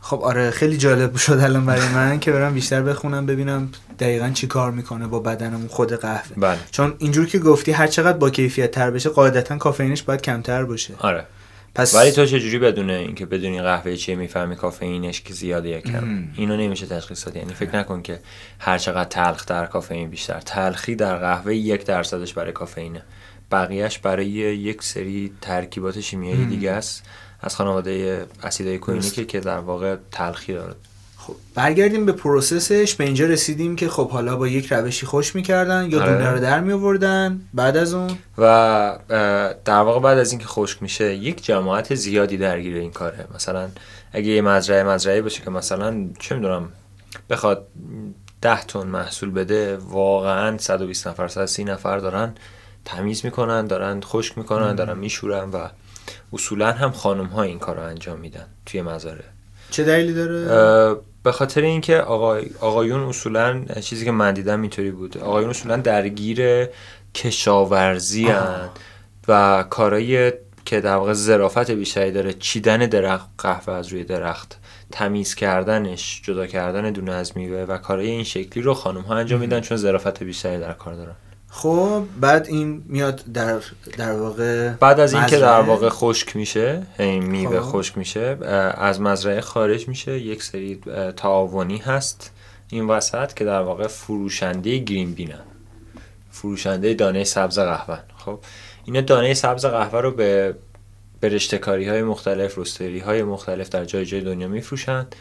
[0.00, 4.46] خب آره خیلی جالب شد الان برای من که برم بیشتر بخونم ببینم دقیقا چی
[4.46, 8.70] کار می‌کنه با بدنمون خود قهوه بله چون اینجور که گفتی هر چقدر با کیفیت
[8.70, 11.26] تر بشه قاعدتا کافئینش باید کمتر باشه آره
[11.74, 16.28] پس ولی تو چجوری بدونه اینکه بدونی قهوه چیه می‌فهمی کافئینش که زیاده یا کم.
[16.36, 17.36] اینو نمیشه تشخیص داد.
[17.36, 18.20] یعنی فکر نکن که
[18.58, 20.40] هر چقدر تلخ در کافئین بیشتر.
[20.40, 23.02] تلخی در قهوه یک درصدش برای کافئینه.
[23.50, 27.04] بقیهش برای یک سری ترکیبات شیمیایی دیگه است.
[27.40, 30.74] از خانواده اسیدهای کوینیکه که در واقع تلخی داره.
[31.26, 32.94] خب برگردیم به process ش.
[32.94, 36.12] به اینجا رسیدیم که خب حالا با یک روشی خشک می‌کردن یا آره.
[36.12, 37.40] دونه رو در میآوردن.
[37.54, 38.98] بعد از اون؟ و
[39.64, 43.24] در واقع بعد از اینکه خشک میشه یک جماعت زیادی درگیر این کاره.
[43.34, 43.68] مثلا
[44.12, 46.68] اگه یه مزرعه مزرعه باشه که مثلا چه می‌دونم
[47.30, 47.66] بخواد
[48.40, 52.34] ده تن محصول بده واقعا 120 نفر 130 نفر دارن
[52.84, 55.68] تمیز می‌کنن دارن خشک می‌کنن دارن میشورن و
[56.32, 59.24] اصولا هم خانم ها این کار رو انجام میدن توی مزارع.
[59.70, 65.18] چه دلیلی داره؟ به خاطر اینکه آقای آقایون اصولا چیزی که من دیدم اینطوری بود.
[65.18, 66.68] آقایون اصولا درگیر
[67.14, 68.68] کشاورزی هن
[69.28, 70.30] و کارایی
[70.64, 74.58] که در واقع ظرافت بیشتری داره چیدن درخت قهوه از روی درخت
[74.92, 79.40] تمیز کردنش جدا کردن دونه از میوه و کارهای این شکلی رو خانم ها انجام
[79.40, 81.14] میدن چون ظرافت بیشتری در کار دارن.
[81.54, 83.60] خب بعد این میاد در
[83.98, 85.60] در واقع بعد از اینکه در.
[85.60, 87.66] واقع خشک میشه این میوه خب.
[87.66, 88.38] خشک میشه
[88.78, 90.80] از مزرعه خارج میشه یک سری
[91.16, 92.30] تعاونی هست
[92.68, 95.40] این وسط که در واقع فروشنده گرین بینن
[96.30, 98.38] فروشنده دانه سبز قهوه خب
[98.84, 100.54] اینا دانه سبز قهوه رو به
[101.22, 105.16] رشته‌کاری های مختلف روستری های مختلف در جای جای دنیا میفروشند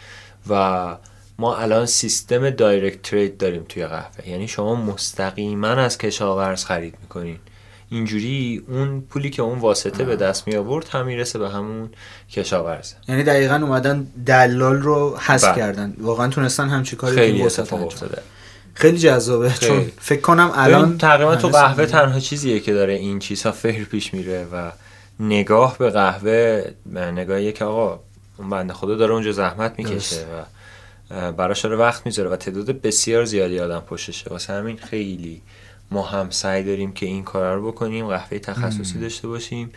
[0.49, 0.95] و
[1.41, 4.29] ما الان سیستم دایرکت ترید داریم توی قهوه.
[4.29, 7.37] یعنی شما مستقیما از کشاورز خرید می‌کنین.
[7.89, 11.89] اینجوری اون پولی که اون واسطه به دست می آورد هم می‌رسه به همون
[12.31, 12.95] کشاورزه.
[13.07, 15.55] یعنی دقیقا اومدن دلال رو حذف بله.
[15.55, 15.93] کردن.
[15.99, 18.21] واقعا تونستن همچی کاری خیلی اتفاق افتاده.
[18.73, 19.53] خیلی جذابه.
[19.59, 24.13] چون فکر کنم الان تقریبا تو قهوه تنها چیزیه که داره این چیزها فیر پیش
[24.13, 24.71] میره و
[25.19, 26.63] نگاه به قهوه
[26.95, 27.99] نگاهیه که آقا
[28.37, 30.21] اون بنده خدا داره اونجا زحمت می‌کشه.
[30.21, 30.43] و
[31.37, 34.29] براش داره وقت می‌ذاره و تعداد بسیار زیادی آدم پشتشه.
[34.29, 35.41] واسه همین خیلی
[35.91, 39.71] ما هم سعی داریم که این کار رو بکنیم قهوه تخصصی داشته باشیم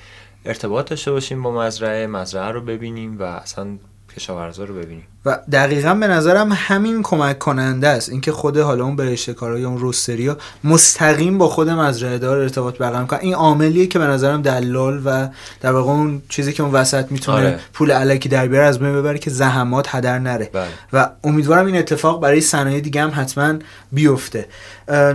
[0.44, 3.78] ارتباط داشته باشیم با مزرعه مزرعه رو ببینیم و اصلا
[4.16, 5.06] کشاورزا رو ببینیم.
[5.26, 9.68] و دقیقا به نظرم همین کمک کننده است اینکه خود حالا اون برشته کارا یا
[9.68, 14.42] اون روستریا مستقیم با خود مزرعه دار ارتباط برقرار می‌کنن این عاملیه که به نظرم
[14.42, 15.28] دلال و
[15.60, 17.60] در واقع اون چیزی که اون وسط می‌تونه آره.
[17.72, 20.66] پول علکی در بیاره از بین ببره که زحمات هدر نره بله.
[20.92, 23.54] و امیدوارم این اتفاق برای صنایع دیگه هم حتما
[23.92, 24.46] بیفته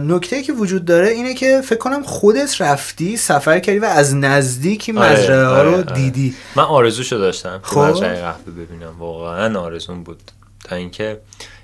[0.02, 4.92] نکته که وجود داره اینه که فکر کنم خودت رفتی سفر کردی و از نزدیک
[4.98, 5.94] آره، مزرعه ها آره، رو آره.
[5.94, 7.80] دیدی من آرزوشو داشتم خب.
[7.80, 9.60] مزرعه قهوه ببینم واقعا
[10.04, 10.32] بود.
[10.64, 11.22] تا اینکه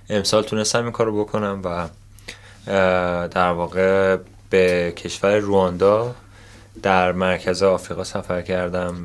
[0.09, 1.89] امسال تونستم این کارو بکنم و
[3.27, 4.17] در واقع
[4.49, 6.15] به کشور رواندا
[6.83, 9.03] در مرکز آفریقا سفر کردم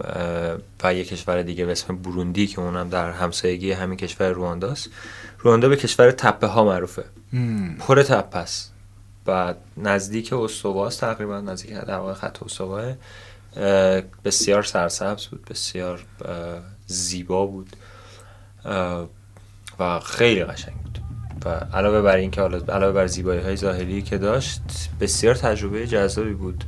[0.82, 4.90] و یک کشور دیگه به اسم بوروندی که اونم در همسایگی همین کشور روانداست.
[5.38, 7.04] رواندا به کشور تپه ها معروفه.
[7.78, 8.72] پر تپه است.
[9.26, 12.84] و نزدیک استواست تقریبا نزدیک در واقع خط استواه.
[13.56, 16.04] اه، بسیار سرسبز بود بسیار
[16.86, 17.76] زیبا بود.
[19.80, 20.98] و خیلی قشنگ بود.
[21.44, 24.62] و علاوه بر این که علاوه بر زیبایی های ظاهری که داشت
[25.00, 26.64] بسیار تجربه جذابی بود.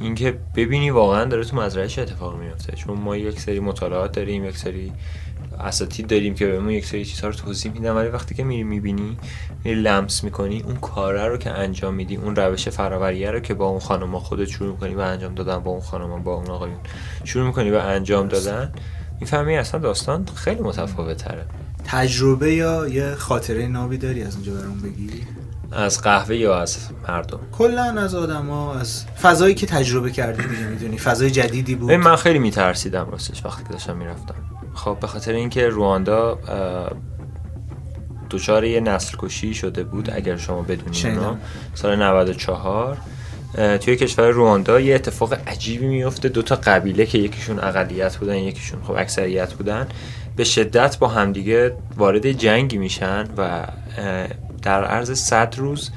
[0.00, 4.44] اینکه ببینی واقعا داره تو مزرعه چه اتفاقی میفته چون ما یک سری مطالعات داریم
[4.44, 4.92] یک سری
[5.60, 9.18] اساتید داریم که بهمون یک سری چیزها رو توضیح میدن ولی وقتی که میری می‌بینی
[9.64, 13.66] میری لمس می‌کنی اون کاره رو که انجام میدی اون روش فراوریه رو که با
[13.66, 16.78] اون خانم خودت شروع می‌کنی و انجام دادن با اون خانم با اون آقایون
[17.24, 18.72] شروع می‌کنی و انجام دادن
[19.20, 21.44] می‌فهمی اصلا داستان خیلی متفاوت تره
[21.86, 25.10] تجربه یا یه خاطره نابی داری از اونجا برام بگی؟
[25.72, 26.78] از قهوه یا از
[27.08, 31.92] مردم؟ کلا از آدما از فضایی که تجربه کردی دیگه می‌دونی فضای جدیدی بود.
[31.92, 34.34] من خیلی میترسیدم راستش وقتی که داشتم می‌رفتم.
[34.74, 36.38] خب به خاطر اینکه رواندا
[38.30, 41.18] دچار یه نسل کشی شده بود اگر شما بدونید
[41.74, 42.96] سال 94
[43.54, 48.36] اه، توی کشور رواندا یه اتفاق عجیبی میفته دو تا قبیله که یکیشون اقلیت بودن
[48.36, 49.86] یکیشون خب اکثریت بودن.
[50.36, 53.66] به شدت با همدیگه وارد جنگی میشن و
[54.62, 55.90] در عرض 100 روز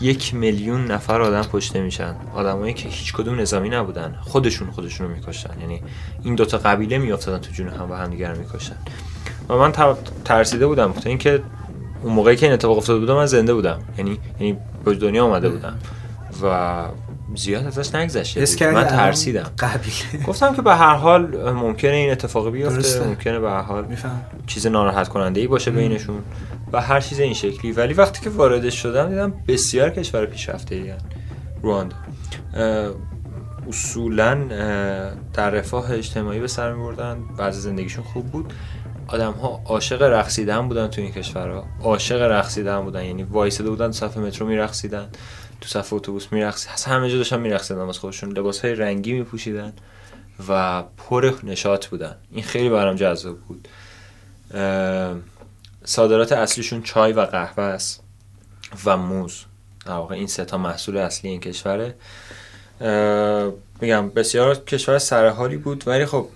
[0.00, 2.16] یک میلیون نفر آدم کشته میشن.
[2.34, 4.16] آدمایی که هیچ کدوم نظامی نبودن.
[4.20, 5.60] خودشون خودشون رو میکشتن.
[5.60, 5.82] یعنی
[6.22, 8.76] این دوتا قبیله میافتادن تو جون هم و همدیگه رو میکشتن.
[9.48, 10.92] و من تر- ترسیده بودم.
[10.92, 11.42] تا اینکه
[12.02, 13.78] اون موقعی که این اتفاق افتاده بودم من زنده بودم.
[13.98, 15.78] یعنی یعنی به دنیا آمده بودم.
[16.42, 16.84] و
[17.36, 19.50] زیاد ازش نگذشته من ترسیدم.
[19.58, 22.74] قبیله گفتم که به هر حال ممکنه این اتفاقی بیفته.
[22.74, 23.06] درسته.
[23.06, 24.22] ممکنه به هر حال میفهم.
[24.46, 26.22] چیز ناراحت کننده ای باشه بینشون
[26.72, 27.72] و هر چیز این شکلی.
[27.72, 30.92] ولی وقتی که واردش شدم دیدم بسیار کشور پیشرفته ای
[31.62, 31.96] رواندا.
[33.68, 34.34] اصولا
[35.34, 37.18] در رفاه اجتماعی به سر میبردن.
[37.38, 38.52] وضع زندگیشون خوب بود.
[39.08, 41.64] آدم ها عاشق رقصیدن بودن تو این کشورها.
[41.82, 43.04] عاشق رقصیدن بودن.
[43.04, 45.06] یعنی وایساده بودن تو صف مترو میرقصیدن.
[45.60, 48.32] تو صف اتوبوس اصلا همه جا داشتن میرقصیدن واسه خودشون.
[48.32, 49.72] لباس های رنگی میپوشیدن
[50.48, 52.16] و پر نشاط بودن.
[52.30, 53.68] این خیلی برام جذاب بود.
[55.84, 58.02] صادرات اصلیشون چای و قهوه است
[58.84, 59.44] و موز.
[59.86, 61.94] در واقع این سه تا محصول اصلی این کشوره.
[63.80, 66.28] میگم بسیار کشور سرحالی بود ولی خب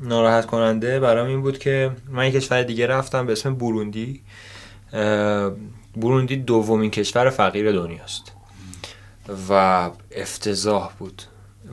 [0.00, 4.22] ناراحت کننده برام این بود که من یک کشور دیگه رفتم به اسم بوروندی.
[5.94, 8.32] بوروندی دومین کشور فقیر دنیاست.
[9.48, 11.22] و افتضاح بود.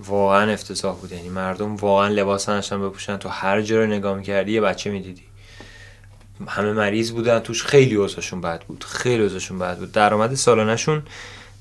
[0.03, 1.11] واقعا افتضاح بود.
[1.11, 3.17] یعنی مردم واقعا لباس نداشتن بپوشن.
[3.17, 5.23] تو هر جا رو نگاه می‌کردی یه بچه می‌دیدی.
[6.47, 7.39] همه مریض بودن.
[7.39, 8.83] توش خیلی اوضاعشون بد بود.
[8.83, 9.91] خیلی اوضاعشون بد بود.
[9.91, 11.03] درآمد سالانهشون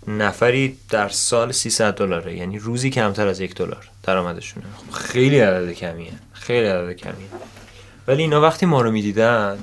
[0.09, 2.37] نفری در سال 300 دلاره.
[2.37, 6.13] یعنی روزی کمتر از یک دلار درآمدشونه خب خیلی عدد کمیه.
[6.33, 7.29] خیلی عدد کمیه.
[8.09, 9.59] ولی اینا وقتی ما رو می‌دیدن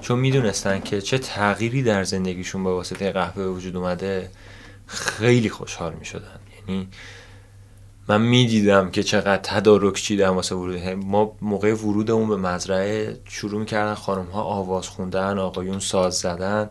[0.00, 4.30] چون می‌دونستن که چه تغییری در زندگیشون به واسطه قهوه وجود اومده
[4.90, 6.40] خیلی خوشحال می‌شدن.
[6.68, 6.88] یعنی
[8.08, 10.88] من می‌دیدم که چقدر تدارک چیدن واسه ورود.
[10.88, 16.70] ما موقع ورودمون به مزرعه شروع می‌کردن خانم ها آواز خوندن آقایون ساز زدن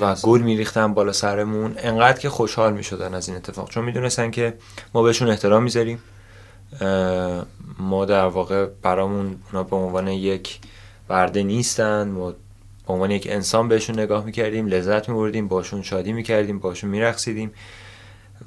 [0.00, 1.74] و گل میریختن بالا سرمون.
[1.78, 3.70] انقدر که خوشحال می‌شدن از این اتفاق.
[3.70, 4.54] چون می‌دونستن که
[4.94, 5.98] ما بهشون احترام می‌ذاریم.
[7.78, 10.60] ما در واقع برامون اونا به عنوان یک
[11.08, 12.08] برده نیستن.
[12.08, 12.34] ما
[12.86, 17.52] به عنوان یک انسان بهشون نگاه می‌کردیم لذت میبردیم باشون شادی می‌کردیم باشون میرقصیدیم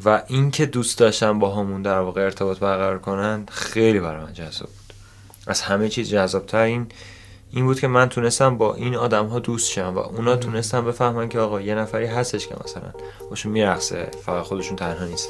[0.06, 4.70] و اینکه دوست داشتن با همون در واقع ارتباط برقرار کنن خیلی برای من جذاب
[4.70, 4.94] بود.
[5.48, 6.88] از همه چیز جذابتر این
[7.52, 11.30] این بود که من تونستم با این آدم ها دوست شم و اونا تونستن بفهمن
[11.30, 12.94] که آقا یه نفری هستش که مثلا
[13.30, 15.30] باشون میرقصه فقط خودشون تنها نیست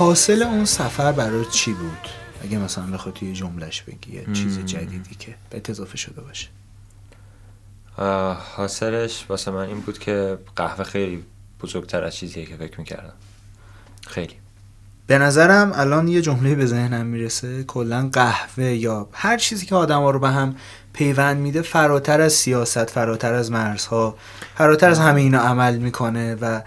[0.00, 2.08] حاصل اون سفر برات چی بود؟
[2.44, 6.48] اگه مثلا بخوای توی جملش بگی یه چیز جدیدی که به اضافه شده باشه.
[8.56, 11.24] حاصلش واسه من این بود که قهوه خیلی
[11.62, 13.12] بزرگتر از چیزیه که فکر می‌کردم.
[14.06, 14.34] خیلی.
[15.06, 20.02] به نظرم الان یه جمله به ذهنم می‌رسه کلا قهوه یا هر چیزی که آدم
[20.02, 20.56] رو به هم
[20.92, 24.16] پیوند میده فراتر از سیاست فراتر از مرزها
[24.54, 26.62] فراتر از همه اینا عمل می‌کنه و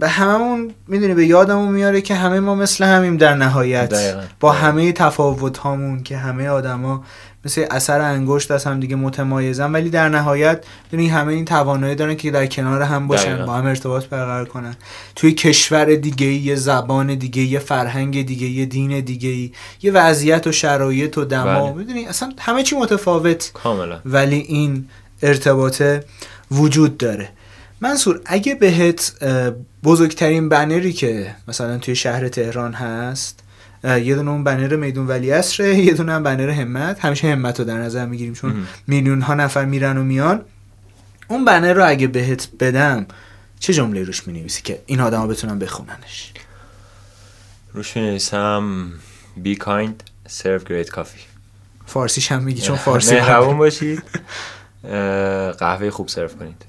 [0.00, 4.22] به هممون می‌دونی به یادمون میاره که همه ما مثل همیم در نهایت دقیقاً.
[4.40, 4.52] با.
[4.52, 7.04] همه تفاوت هامون که همه آدما
[7.44, 12.14] مثل اثر انگشت از هم دیگه متمایزن ولی در نهایت ببین همه این توانایی دارن
[12.14, 13.46] که در کنار هم باشن دقیقاً.
[13.46, 14.76] با هم ارتباط برقرار کنن
[15.16, 19.50] توی کشور دیگه یه زبان دیگه یه فرهنگ دیگه یه دین دیگه
[19.82, 21.72] یه وضعیت و شرایط و دما بله.
[21.72, 24.88] می‌دونی اصلا همه چی متفاوت کاملا ولی این
[25.22, 26.04] ارتباطه
[26.50, 27.28] وجود داره
[27.80, 29.24] منصور اگه بهت
[29.84, 33.42] بزرگترین بنری که مثلا توی شهر تهران هست
[33.84, 37.04] یه دونه اون بنر میدون ولی اصره یه دونه هم بنر همت.
[37.04, 38.66] همیشه همت رو در نظر می‌گیریم چون.
[38.86, 40.42] میلیون ها نفر میرن و میان.
[41.28, 43.06] اون بنر رو اگه بهت بدم
[43.60, 46.32] چه جمله روش می‌نویسی که این آدم ها بتونن بخوننش؟
[47.72, 48.20] روش می
[49.44, 51.26] Be kind, serve great coffee.
[51.86, 54.02] فارسیش هم میگی چون فارسی مهربون باشید.
[55.58, 56.64] قهوه خوب سرو کنید.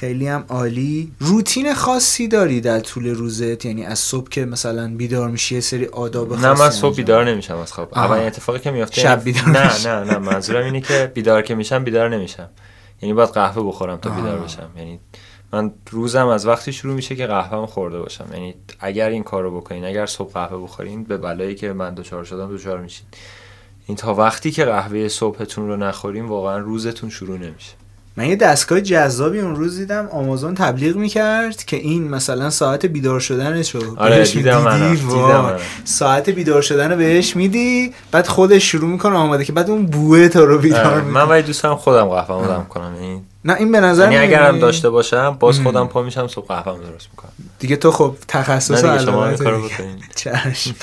[0.00, 1.12] خیلی هم عالی.
[1.18, 5.86] روتین خاصی داری در طول روزت؟ یعنی از صبح که مثلا بیدار میشی یه سری
[5.86, 7.98] آداب خاصی نه من صبح بیدار نمیشم از خواب.
[7.98, 9.86] اولین اتفاقی که میفته شب بیدار نه.
[9.86, 12.48] نه نه منظورم اینه که بیدار که میشم بیدار نمیشم.
[13.02, 14.10] یعنی باید قهوه بخورم تا.
[14.10, 14.70] بیدار بشم.
[14.76, 15.00] یعنی
[15.52, 18.26] من روزم از وقتی شروع میشه که قهوه خورده باشم.
[18.32, 22.56] یعنی اگر این کارو بکنین اگر صبح قهوه بخورین به بلایی که من دچار شدم
[22.56, 23.06] دچار میشین.
[23.86, 27.72] این تا وقتی که قهوه صبحتون رو نخورین واقعا روزتون شروع نمیشه.
[28.18, 33.20] من یه دستگاه جذابی اون روز دیدم آمازون تبلیغ می‌کرد که این مثلا ساعت بیدار
[33.20, 34.96] شدنش رو آره بهش دیدم وای.
[34.96, 35.56] دیدم.
[35.84, 40.28] ساعت بیدار شدن رو بهش میدی بعد خودش شروع می‌کنه آماده که بعد اون بوه
[40.28, 43.54] تو رو بیدار آره، می‌کنه من ولی دوست دارم خودم قهوه دم کنم یعنی نه
[43.54, 45.60] این به نظر یعنی اگرم داشته باشم باز.
[45.60, 49.36] خودم پا میشم صبح قهوه درست می‌کنم دیگه تو خب تخصص نه دیگه شما این
[49.36, 49.68] کارو
[50.14, 50.74] چشم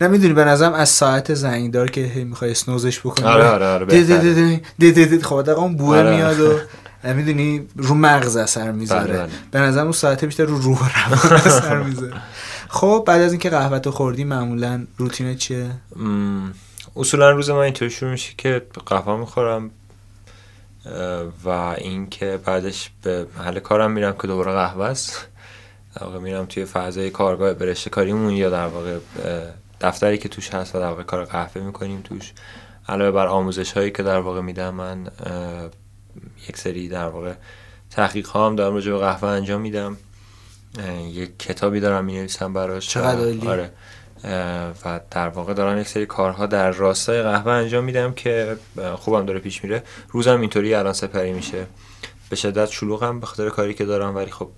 [0.00, 4.60] نه می‌دونی به نظرم از ساعت زنگدار که هی می‌خوای اسنوزش بکنی آره، آره، آره،.
[5.22, 6.16] خب دقیقا اون بوه آره.
[6.16, 6.52] میاد و
[7.04, 9.12] می‌دونی رو مغز اثر می‌ذاره.
[9.12, 9.32] بله، بله.
[9.50, 12.22] به نظرم اون ساعته بیشتر رو روح و روان اثر می‌ذاره.
[12.68, 15.70] خب بعد از اینکه قهوه تو خوردی معمولا روتینت چیه؟
[16.96, 19.70] اصولا روز من اینطوری شروع میشه که قهوه می‌خورم
[21.44, 21.48] و
[21.78, 25.26] اینکه بعدش به محل کارم میرم که دوباره قهوه است.
[25.96, 28.98] در واقع میرم توی فضای کارگاه برشته کاریمون یا در واقع
[29.80, 32.32] دفتری که توش هست و در واقع کار قهوه می‌کنیم توش.
[32.88, 35.08] علاوه بر آموزش هایی که در واقع میدم من
[36.48, 37.34] یک سری در واقع
[37.90, 39.96] تحقیق ها هم دارم راجع به قهوه انجام میدم.
[41.12, 42.88] یک کتابی دارم می نویسم براش.
[42.88, 43.48] چقدر.
[43.48, 43.70] آره.
[44.84, 48.56] و در واقع دارم یک سری کارها در راستای قهوه انجام میدم که
[48.96, 49.82] خوبم داره پیش میره.
[50.10, 51.66] روزم اینطوری الان سپری میشه.
[52.30, 54.50] به شدت شلوغم به خاطر کاری که دارم ولی خب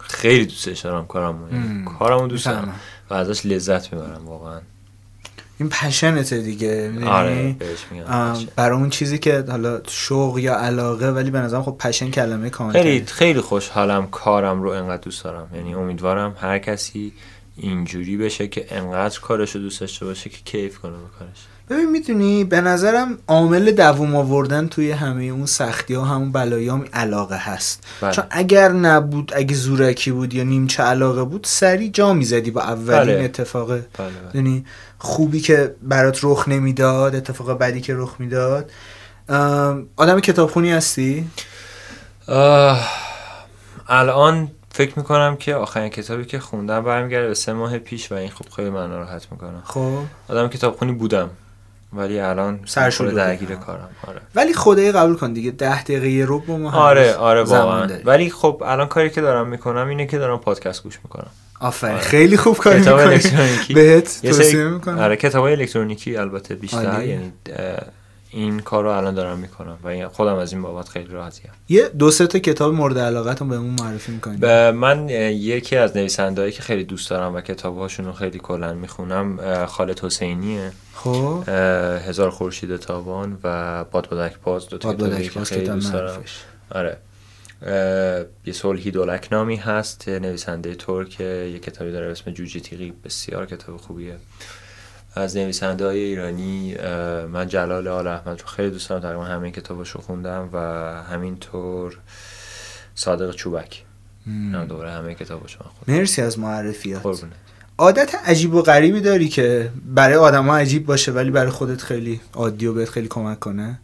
[0.00, 1.52] خیلی دوستش دارم کارمو.
[1.52, 1.84] یعنی.
[1.98, 2.80] کارمو دوست دارم.
[3.10, 4.60] و ازش لذت می‌برم واقعا.
[5.58, 8.46] این پشنته دیگه؟ آره پشن.
[8.56, 12.72] برای اون چیزی که حالا شوق یا علاقه ولی به نظرم خب پشن کلمه کامل
[12.72, 17.12] خیلی خیلی خوشحالم کارم رو انقدر دوست دارم یعنی امیدوارم هر کسی
[17.56, 21.38] اینجوری بشه که انقدر کارش رو دوست داشته باشه که کیف کنه به کارش
[21.70, 26.84] ببین می‌دونی به نظرم عامل دووم آوردن توی همه اون سختی ها همون بلایی هم
[26.92, 27.84] علاقه هست.
[28.00, 28.12] بله.
[28.12, 33.16] چون اگر نبود اگه زورکی بود یا نیمچه علاقه بود سری جا می‌زدی با اولین
[33.16, 33.24] بله.
[33.24, 33.68] اتفاق.
[33.68, 34.10] بله بله.
[34.34, 34.64] یعنی
[34.98, 38.70] خوبی که برات رخ نمی‌داد اتفاق بدی که رخ می‌داد.
[39.96, 41.30] آدم کتابخونی هستی؟
[42.28, 42.88] آه،
[43.88, 48.30] الان فکر می‌کنم که آخرین کتابی که خوندم برمیگرده به سه ماه پیش و این
[48.30, 49.98] خب خیلی من ناراحت می‌کنه خب.
[50.28, 51.30] آدم کتابخونی بودم.
[51.92, 52.60] ولی الان.
[52.90, 57.14] خورده درگیر کارم آره ولی خدای قبول کن دیگه ده دقیقه رو با ما آره
[57.14, 57.88] آره واقعا.
[58.04, 61.30] ولی خب الان کاری که دارم می‌کنم اینه که دارم پادکست گوش می‌کنم
[61.60, 62.02] آفرین آره.
[62.02, 67.02] خیلی خوب کاری کتاب می‌کنی الکترونیکی بهت یه توصیه می‌کنم آره کتاب الکترونیکی البته بیشتر.
[67.02, 67.32] یعنی
[68.36, 72.10] این کار رو الان دارم می‌کنم و خودم از این بابت خیلی راضیم یه دو
[72.10, 74.40] سه تا کتاب مورد علاقتون بهمون معرفی می‌کنید.
[74.40, 79.66] به من یکی از نویسندهایی که خیلی دوست دارم و کتابهاشون رو خیلی کلا می‌خونم
[79.66, 80.72] خالد حسینیه.
[80.94, 81.44] خب.
[82.08, 86.24] هزار خورشید تابان و بادبادک باز دو تا باد کتابی بادک که خیلی دوست دارم.
[86.70, 86.96] آره.
[88.46, 93.46] یه صلحی دولک نامی هست نویسنده ترک یه کتابی داره به اسم جوجه تیغی بسیار
[93.46, 94.16] کتاب خوبیه.
[95.16, 96.74] از نویسنده های ایرانی
[97.26, 99.02] من جلال آل احمد رو خیلی دوست دارم.
[99.02, 100.58] تقریبا همه کتابش رو خوندم و
[101.02, 101.98] همینطور
[102.94, 103.84] صادق چوبک.
[104.26, 106.00] نه دوره همه کتابش من خوندم.
[106.00, 107.32] مرسی از معرفیات قربونه
[107.78, 112.66] عادت عجیب و غریبی داری که برای آدم عجیب باشه ولی برای خودت خیلی عادی
[112.66, 113.80] و بهت خیلی کمک کنه؟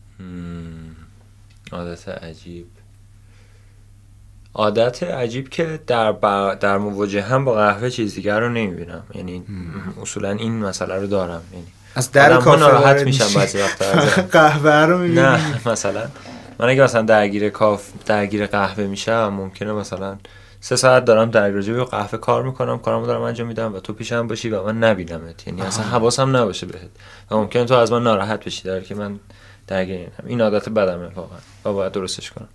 [1.72, 2.66] عادت عجیب.
[4.54, 9.02] عادت عجیب که در, ب- در مواجه هم با قهوه چیز دیگر رو نمی‌بینم.
[9.14, 9.42] یعنی
[10.02, 11.42] اصولا این مسئله رو دارم.
[11.52, 13.34] یعنی از در کافه ناراحت میشی.
[13.38, 13.84] بعضی وقتا.
[14.38, 15.20] قهوه رو می‌بینی.
[15.20, 16.04] نه مثلا.
[16.58, 20.16] من اگه مثلا درگیر کاف درگیر قهوه میشم ممکنه مثلا
[20.60, 23.92] سه ساعت دارم در راجع به قهوه کار می‌کنم کارمو دارم انجام میدم و تو
[23.92, 25.46] پیشم باشی و من نبینمت.
[25.46, 26.90] یعنی اصلا حواسم نباشه بهت.
[27.30, 29.18] و ممکنه تو از من ناراحت بشی در که من
[29.66, 31.38] درگیر این عادت بدمه واقعا.
[31.64, 32.48] و باید درستش کنم.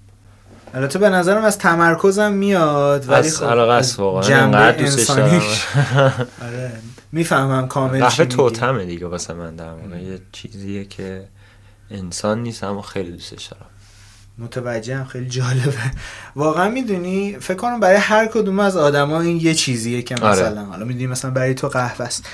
[0.74, 4.22] البته به نظرم از تمرکزم میاد ولی خب از واقعا.
[4.22, 5.24] جنبه دوستش دارم.
[5.24, 5.66] انسانیش
[6.48, 6.72] آره.
[7.12, 8.26] می‌فهمم کامل چی قهوه.
[8.26, 9.74] توتمه دیگه واسه من در
[10.04, 11.24] یه چیزیه که
[11.92, 13.66] انسان نیست اما خیلی دوستش دارم.
[14.38, 15.06] متوجهم.
[15.06, 15.74] خیلی جالبه.
[16.36, 20.32] واقعا می‌دونی فکر کنم برای هر کدوم از آدما این یه چیزیه که آره.
[20.32, 22.26] مثلا حالا می‌دونی مثلا برای تو قهوه است.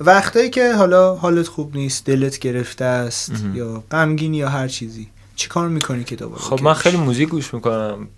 [0.00, 3.32] وقتایی که حالا حالت خوب نیست دلت گرفته است.
[3.54, 5.08] یا غمگین یا هر چیزی.
[5.38, 8.08] چی کار می‌کنی که دوباره خب من خیلی موزیک گوش می‌کنم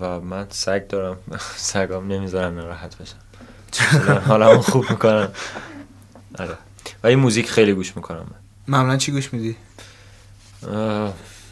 [0.00, 1.16] و من سگ دارم.
[1.72, 3.16] سگام نمی‌ذارم ناراحت بشم.
[3.72, 5.28] اصولاً حالمو خوب می‌کنم.
[6.38, 6.54] آره.
[7.04, 8.38] ولی موزیک خیلی گوش می‌کنم من.
[8.68, 9.56] معمولا چی گوش میدی؟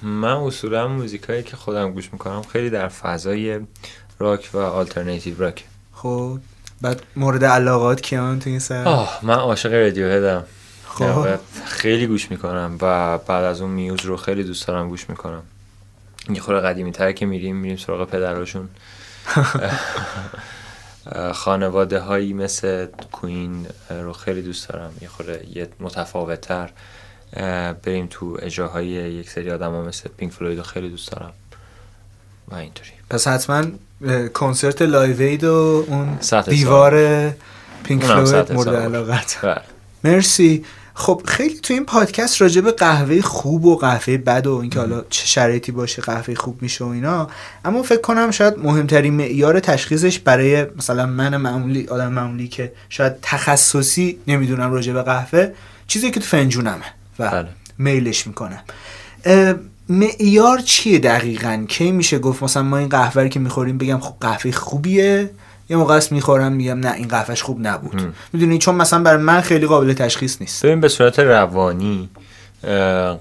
[0.02, 3.60] من اصولا موزیکایی که خودم گوش می‌کنم خیلی در فضای
[4.18, 5.64] راک و آلترناتیو راک.
[5.92, 6.38] خب
[6.80, 10.44] بعد مورد علاقات کیان تو این سر؟ آه من عاشق رادیو هدم
[10.88, 11.38] خب.
[11.64, 15.42] خیلی گوش می‌کنم و بعد از اون میوز رو خیلی دوست دارم گوش می‌کنم.
[16.30, 18.68] یه خورده قدیمی تر که میریم میریم سراغ پدراشون.
[21.32, 24.92] خواننده هایی مثل Queen رو خیلی دوست دارم.
[25.02, 26.70] یه خورده یه متفاوت تر
[27.82, 31.32] بریم تو اجراهای یک سری آدم ها مثل Pink Floyd رو خیلی دوست دارم.
[32.48, 32.90] و اینطوری.
[33.10, 33.64] پس حتما
[34.34, 36.94] کنسرت Live Aid و اون دیوار
[37.84, 38.74] Pink Floyd مورد.
[38.74, 39.38] علاقت.
[39.42, 39.60] بله.
[40.04, 40.64] مرسی.
[40.98, 45.04] خب خیلی تو این پادکست راجع به قهوه خوب و قهوه بد و اینکه حالا
[45.10, 47.28] چه شرایطی باشه قهوه خوب میشه و اینا
[47.64, 53.12] اما فکر کنم شاید مهمترین معیار تشخیصش برای مثلا من معمولی آدم معمولی که شاید
[53.22, 55.52] تخصصی نمی‌دونم راجع به قهوه
[55.86, 56.84] چیزی که تو فنجونمه
[57.18, 57.48] و بله.
[57.78, 58.60] میلش می‌کنم
[59.88, 64.14] معیار چیه دقیقا؟ کی میشه گفت مثلا ما این قهوه رو که می‌خوریم بگم خب
[64.20, 65.30] قهوه خوبیه؟
[65.68, 68.14] یه موقع است می‌خورم میگم نه این قهوهش خوب نبود.
[68.32, 70.66] می‌دونی؟ چون مثلا برای من خیلی قابل تشخیص نیست.
[70.66, 72.08] ببین به صورت روانی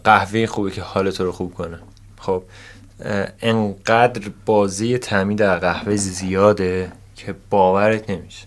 [0.04, 1.80] قهوه خوبه که حال تو رو خوب کنه.
[2.20, 2.44] خب
[3.42, 8.46] انقدر بازی تعمی در قهوه زیاده که باورت نمیشه.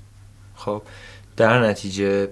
[0.55, 0.83] خب
[1.37, 2.29] در نتیجه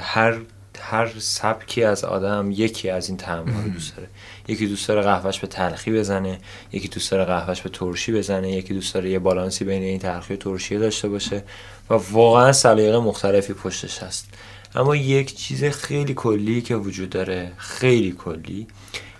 [0.00, 0.38] هر
[0.80, 4.08] هر سبکی از آدم یکی از این طعم رو دوست داره.
[4.48, 6.38] یکی دوست داره قهوهش به تلخی بزنه
[6.72, 10.34] یکی دوست داره قهوهش به ترشی بزنه یکی دوست داره یه بالانسی بین این تلخی
[10.34, 11.42] و ترشی داشته باشه
[11.90, 14.28] و واقعا سلیقه مختلفی پشتش هست.
[14.74, 18.66] اما یک چیز خیلی کلی که وجود داره خیلی کلی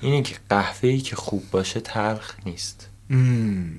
[0.00, 2.88] اینه که قهوه‌ای که خوب باشه تلخ نیست.
[3.10, 3.70] مم.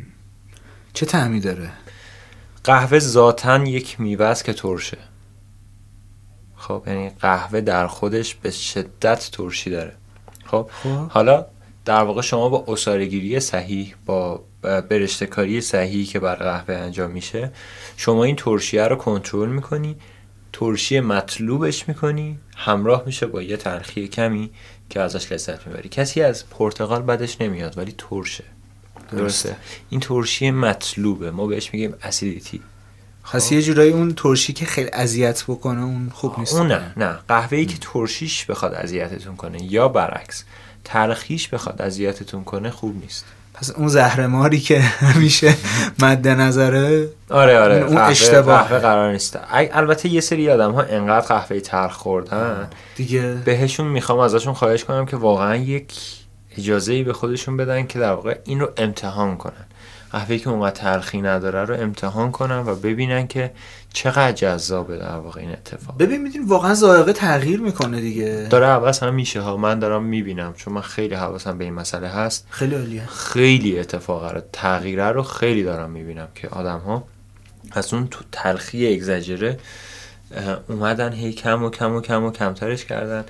[0.94, 1.70] چه تعمی داره؟
[2.64, 4.98] قهوه ذاتا یک میوه است که ترشه.
[6.56, 9.94] خب یعنی قهوه در خودش به شدت ترشی داره.
[10.48, 10.90] خب خب.
[11.10, 11.46] حالا
[11.86, 17.52] در واقع شما با اصارگیری صحیح با برشتکاری صحیحی که بر قهوه انجام میشه
[17.98, 19.96] شما این ترشیه رو کنترل می‌کنی
[20.54, 24.50] ترشی مطلوبش می‌کنی همراه میشه با یه تلخی کمی
[24.90, 25.90] که ازش لذت می‌بری.
[25.90, 28.44] کسی از پرتقال بدش نمیاد ولی ترشه.
[29.12, 29.56] درسته.
[29.90, 31.32] این ترشی مطلوبه.
[31.32, 32.62] ما بهش میگیم اسیدیتی
[33.32, 36.56] پس یه جورایی اون ترشی که خیلی اذیت بکنه اون خوب نیست.
[36.56, 36.94] اون نه.
[36.98, 40.44] نه قهوه‌ای که ترشیش بخواد اذیتتون کنه یا برعکس
[40.84, 43.26] تلخیش بخواد اذیتتون کنه خوب نیست.
[43.54, 44.80] پس اون زهرماری که
[45.10, 45.56] همیشه
[46.02, 47.76] مد نظره آره آره.
[47.76, 48.64] اون قهوه, اشتباهه.
[48.64, 49.40] قهوه قرار نیست.
[49.52, 52.68] البته یه سری آدم ها انقدر قهوه تلخ خوردن.
[52.96, 53.34] دیگه.
[53.46, 55.94] بهشون می‌خوام ازشون خواهش کنم که واقعا یک
[56.58, 59.66] اجازه ای به خودشون بدن که در واقع این رو امتحان کنن.
[60.18, 63.52] قهوه که اونقدر تلخی نداره رو امتحان کنن و ببینن که
[63.94, 65.98] چقدر جذابه در واقع این اتفاق.
[65.98, 68.48] ببین می‌دونی واقعا ذائقه تغییر می‌کنه دیگه.
[68.50, 69.58] داره عوض هم میشه ها.
[69.58, 72.48] من دارم می‌بینم چون من خیلی حواسم به این مسئله هست.
[72.50, 73.06] خیلی عالیه.
[73.06, 77.04] خیلی اتفاق رو تغییره رو خیلی دارم می‌بینم که آدم ها
[77.72, 79.60] از اون تو تلخی اگزاجره
[80.36, 83.26] اه، اومدن هی کم و کم و کم و کمترش کردن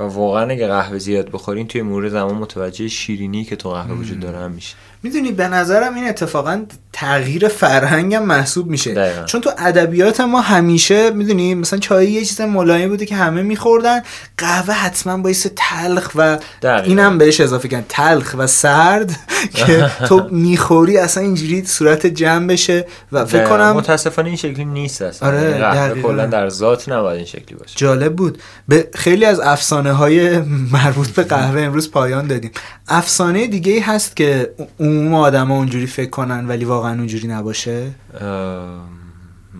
[0.00, 4.20] و واقعا اگه قهوه زیاد بخورین توی مرور زمان متوجه شیرینی که تو قهوه وجود
[4.20, 4.76] داره میشه.
[5.02, 6.62] می‌دونی به نظرم این اتفاقا
[6.92, 9.24] تغییر فرهنگم محسوب میشه دقیقاً.
[9.24, 14.02] چون تو ادبیات ما همیشه می‌دونی مثلا چای یه چیز ملایم بوده که همه میخوردن
[14.38, 16.86] قهوه حتما باعث تلخ و دقیقاً.
[16.86, 19.16] اینم بهش اضافه کردن تلخ و سرد
[19.66, 23.44] که تو می‌خوری اصلا اینجوری صورت جمع بشه و فکر.
[23.44, 26.02] کنم متاسفانه این شکلی نیست اصلا آره، یعنی قهوه.
[26.02, 28.38] کلا در ذات نباید این شکلی باشه جالب بود
[28.68, 30.38] به خیلی از افسانه های
[30.72, 32.50] مربوط به قهوه امروز پایان دادیم
[32.88, 34.50] افسانه دیگه ای هست که
[34.98, 37.90] عموم آدم ها اونجوری فکر کنن ولی واقعا اونجوری نباشه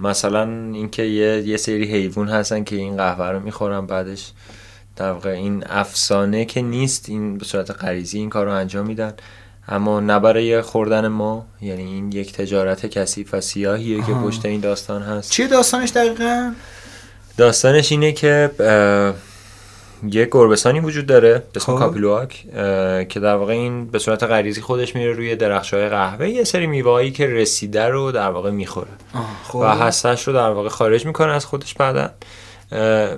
[0.02, 0.42] مثلا
[0.72, 4.32] اینکه یه یه سری حیوان هستن که این قهوه رو می‌خورن بعدش
[4.96, 9.12] در واقع این افسانه که نیست این به صورت غریزی این کار رو انجام میدن
[9.68, 14.26] اما نه برای خوردن ما یعنی این یک تجارت کثیف و سیاهیه که آها.
[14.26, 16.52] پشت این داستان هست چیه داستانش دقیقا؟
[17.36, 18.50] داستانش اینه که
[20.10, 21.78] یک گربسانی وجود داره به اسم خب.
[21.78, 22.44] کاپیلواک
[23.08, 27.10] که در واقع این به صورت غریزی خودش میره روی درخشای قهوه یه سری میوه‌ای
[27.10, 28.88] که رسیده رو در واقع می‌خوره.
[29.44, 29.58] خب.
[29.58, 32.10] و هستش رو در واقع خارج می‌کنه از خودش بعدا.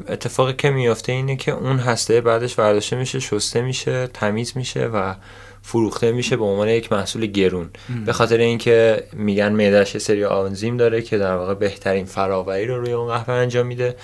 [0.09, 5.15] اتفاقی که میافته اینه که اون هسته بعدش برداشته میشه شسته میشه تمیز میشه و
[5.62, 7.70] فروخته میشه به عنوان یک محصول گرون.
[8.06, 12.81] به خاطر اینکه میگن معدهش یه سری آنزیم داره که در واقع بهترین فراوری رو
[12.81, 13.97] روی اون قهوه انجام میده.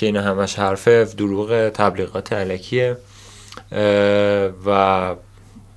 [0.00, 2.96] که اینا همش حرفه دروغ تبلیغات علکیه
[4.66, 5.14] و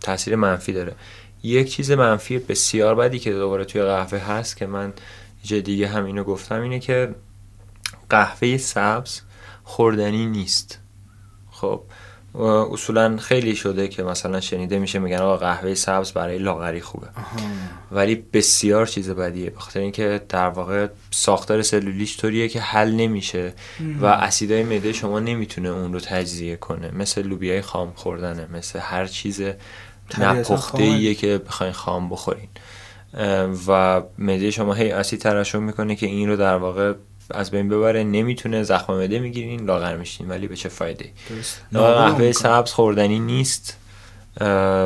[0.02, 0.96] تاثیر منفی داره.
[1.44, 4.94] یک چیز منفی بسیار بدی که دوباره توی قهوه هست که من یه
[5.44, 7.16] جای دیگه هم اینو گفتم اینه که
[8.10, 9.22] قهوه سبز
[9.64, 10.80] خوردنی نیست.
[11.52, 11.84] خب
[12.36, 17.08] اصولا خیلی شده که مثلا شنیده میشه میگن آقا قهوه سبز برای لاغری خوبه.
[17.92, 23.54] ولی بسیار چیز بدیه بخاطر اینکه در واقع ساختار سلولیش طوریه که حل نمیشه
[24.02, 26.92] و اسیدای معده شما نمی‌تونه اون رو تجزیه کنه.
[26.92, 29.42] مثل لوبیای خام خوردنه مثل هر چیز
[30.20, 32.48] نپخته ایه که بخواین خام بخورین.
[33.68, 36.94] و معده شما هی اسید ترشح می‌کنه که این رو در واقع
[37.32, 41.10] از بین ببره نمی‌تونه زخم معده می‌گیرین لاغر میشین ولی به چه فایده.
[41.74, 43.78] قهوه سبز خوردنی نیست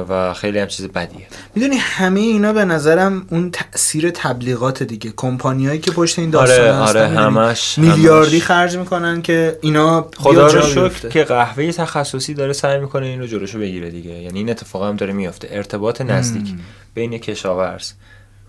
[0.10, 5.80] و خیلی هم چیز بدیه می‌دونی همه اینا به نظرم اون تاثیر تبلیغات دیگه کمپانیایی
[5.80, 8.40] که پشت این آره داستان هستن آره می‌دونی؟ همش میلیاردی.
[8.40, 11.10] خرج می‌کنن که اینا خدا رو شکر.
[11.10, 14.96] که قهوه تخصصی داره سعی می‌کنه این رو جلوشو بگیره دیگه یعنی این اتفاق هم
[14.96, 16.54] داره میافته ارتباط نزدیک
[16.94, 17.92] بین کشاورز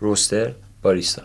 [0.01, 0.53] روستر
[0.83, 1.23] باریستا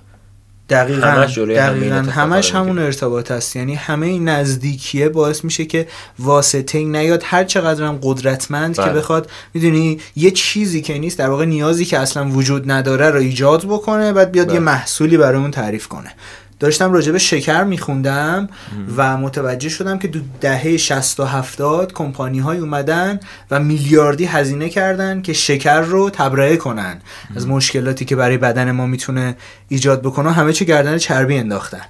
[0.70, 1.96] دقیقا همش این دقیقا.
[1.96, 2.80] همش همون.
[2.80, 3.56] ارتباط هست.
[3.56, 5.88] یعنی همه این نزدیکیه باعث میشه که
[6.20, 7.22] واسطه نیاد.
[7.26, 8.94] هر چقدر هم قدرتمند که بله.
[8.94, 13.66] بخواد می‌دونی یه چیزی که نیست در واقع نیازی که اصلا وجود نداره رو ایجاد
[13.66, 14.56] بکنه بعد بیاد بله.
[14.56, 16.12] یه محصولی برای اون تعریف کنه.
[16.60, 18.50] داشتم راجع به شکر میخوندم
[18.98, 23.20] و متوجه شدم که دو دهه 60 و 70 کمپانی های اومدن
[23.52, 27.02] و میلیاردی هزینه کردن که شکر رو تبرئه کنن.
[27.36, 29.36] از مشکلاتی که برای بدن ما می‌تونه
[29.74, 31.82] ایجاد بکنه همه چی گردن چربی انداختن.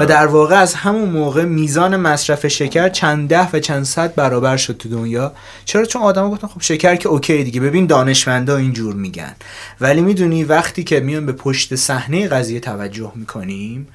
[0.00, 4.56] و در واقع از همون موقع میزان مصرف شکر چند ده و چند صد برابر
[4.56, 5.32] شد تو دنیا.
[5.64, 7.60] چرا؟ چون آدما گفتن خب شکر که اوکی دیگه.
[7.60, 9.34] ببین دانشمندا اینجور میگن.
[9.80, 13.88] ولی می‌دونی وقتی که میان به پشت صحنه قضیه توجه می‌کنیم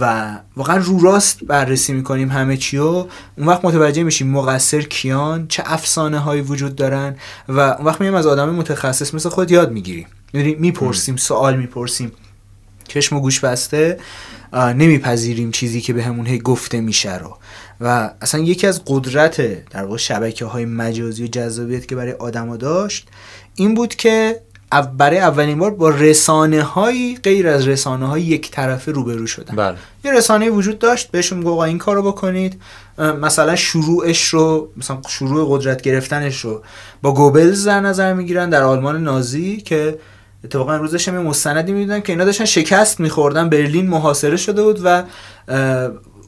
[0.00, 5.46] و واقعا رو راست بررسی می‌کنیم همه چی و اون وقت متوجه میشیم مقصر کیان
[5.48, 7.16] چه افسانه هایی وجود دارن
[7.48, 10.06] و اون وقت میایم از آدم متخصص مثل خود یاد می‌گیریم.
[10.32, 12.12] می‌دونی می‌پرسیم سوال می‌پرسیم.
[12.88, 13.98] چشم و گوش بسته
[14.52, 17.36] نمیپذیریم چیزی که به همون هی گفته میشه رو.
[17.80, 22.56] و اصلا یکی از قدرت در واقع شبکه های مجازی و جذابیت که برای آدما
[22.56, 23.08] داشت
[23.54, 24.40] این بود که
[24.98, 29.56] برای اولین بار با رسانه هایی غیر از رسانه های یک طرفه روبرو شدن.
[29.56, 29.76] بله.
[30.04, 32.60] یه رسانه وجود داشت بهشون آقا این کارو بکنید.
[32.98, 36.62] مثلا شروعش رو مثلا شروع قدرت گرفتنش رو
[37.02, 39.98] با گوبلز در نظر می‌گیرن در آلمان نازی که
[40.44, 43.48] اتفاقا امروزش هم یه مستندی می‌دیدن که اینا داشتن شکست میخوردن.
[43.48, 45.04] برلین محاصره شده بود و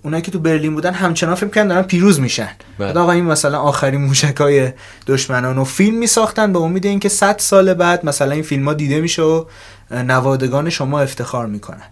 [0.02, 2.48] اونایی که تو برلین بودن همچنان فکر کردن دارن پیروز میشن.
[2.78, 2.86] بله.
[2.86, 4.72] بعد آقا این مثلا آخرین موشکای
[5.06, 9.00] دشمنان و فیلم میساختن به امید اینکه 100 سال بعد مثلا این فیلم ها دیده
[9.00, 9.44] میشه و
[9.90, 11.86] نوادگان شما افتخار می‌کنن.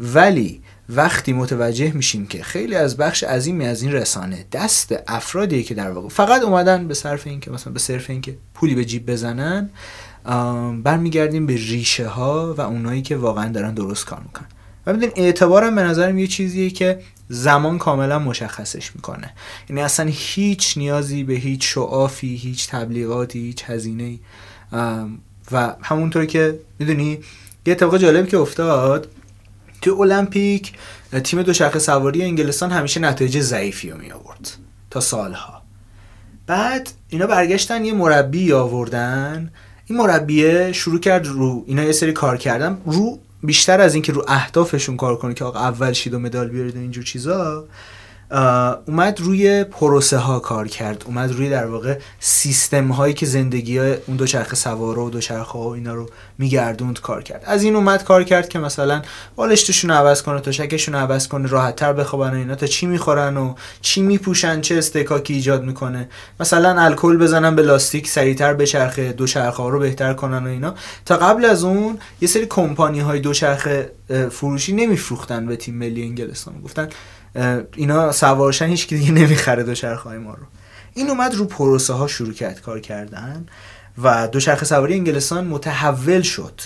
[0.00, 5.74] ولی وقتی متوجه میشیم که خیلی از بخش عظیمی از این رسانه دست افرادیه که
[5.74, 8.84] در واقع فقط اومدن به صرف این که مثلا به صرف این که پولی به
[8.84, 9.70] جیب بزنن
[10.82, 14.48] برمیگردیم به ریشه ها و اونایی که واقعا دارن درست کار می‌کنن.
[14.86, 19.32] و می‌دونی اعتبارم به نظرم یه چیزیه که زمان کاملا مشخصش می‌کنه.
[19.70, 24.18] یعنی اصلا هیچ نیازی به هیچ شعافی هیچ تبلیغاتی هیچ هزینه
[25.52, 27.18] و همونطور که می‌دونی
[27.66, 29.08] یه اتفاق جالبی که افتاد
[29.82, 30.72] توی المپیک
[31.24, 34.50] تیم دوچرخه سواری انگلستان همیشه نتایج ضعیفی رو می آورد
[34.90, 35.62] تا سالها.
[36.46, 39.52] بعد اینا برگشتن یه مربی آوردن
[39.86, 42.80] این مربیه شروع کرد رو اینا یه سری کار کردن.
[42.86, 46.76] رو بیشتر از اینکه رو اهدافشون کار کنه که آقا اول شید و مدال بیارید
[46.76, 47.64] و اینجور چیزا
[48.30, 51.02] اومد روی پروسه ها کار کرد.
[51.06, 55.68] اومد روی در واقع سیستم هایی که زندگی های اون دوچرخه سواره و دوچرخه ها
[55.68, 56.06] و اینا رو
[56.38, 57.42] میگردوند کار کرد.
[57.46, 59.02] از این اومد کار کرد که مثلا
[59.36, 62.86] بالشتشون رو عوض کنه تشکشون رو عوض کنه راحت تر بخوابن و اینا تا چی
[62.86, 66.08] می‌خورن و چی میپوشن چه استکاکی ایجاد می‌کنه.
[66.40, 70.74] مثلا الکل بزنن به لاستیک سریعتر بچرخه دوچرخه ها رو بهتر کنن و اینا.
[71.06, 76.02] تا قبل از اون یه سری کمپانی های دوچرخه اه، فروشی نمیفروختن به تیم ملی
[76.02, 76.60] انگلستان.
[76.64, 76.88] گفتن
[77.76, 80.46] اینا سوارشن هیچ دیگه نمی‌خره دوچرخه ما رو.
[80.94, 83.46] این اومد رو پروسه ها شروع کرد کار کردن
[84.02, 86.60] و دوچرخه سواری انگلستان متحول شد.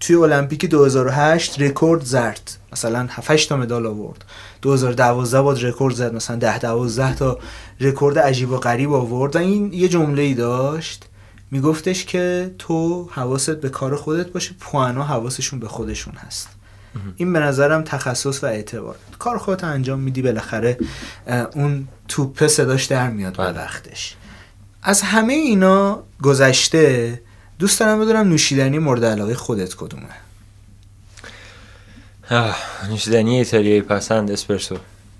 [0.00, 2.40] توی المپیک 2008 رکورد زد
[2.72, 4.24] مثلا 7 تا مدال آورد.
[4.62, 6.14] 2012 بود رکورد زد.
[6.14, 7.38] مثلا 10 12 تا
[7.80, 9.36] رکورد عجیب و غریب آورد.
[9.36, 11.04] و این یه جمله ای داشت.
[11.50, 16.48] میگفتش که تو حواست به کار خودت باشه پوانا حواسشون به خودشون هست.
[17.16, 18.96] این به نظرم تخصص و اعتبار.
[19.18, 20.78] کار خودت انجام میدی بالاخره
[21.54, 23.42] اون توپه صداش در میاد به.
[23.42, 24.16] وقتش
[24.82, 27.20] از همه اینا گذشته
[27.58, 30.02] دوست دارم بدونم نوشیدنی مورد علاقه خودت کدومه؟
[32.30, 32.56] آه،
[32.90, 34.76] نوشیدنی ایتالیایی پسند اسپرسو.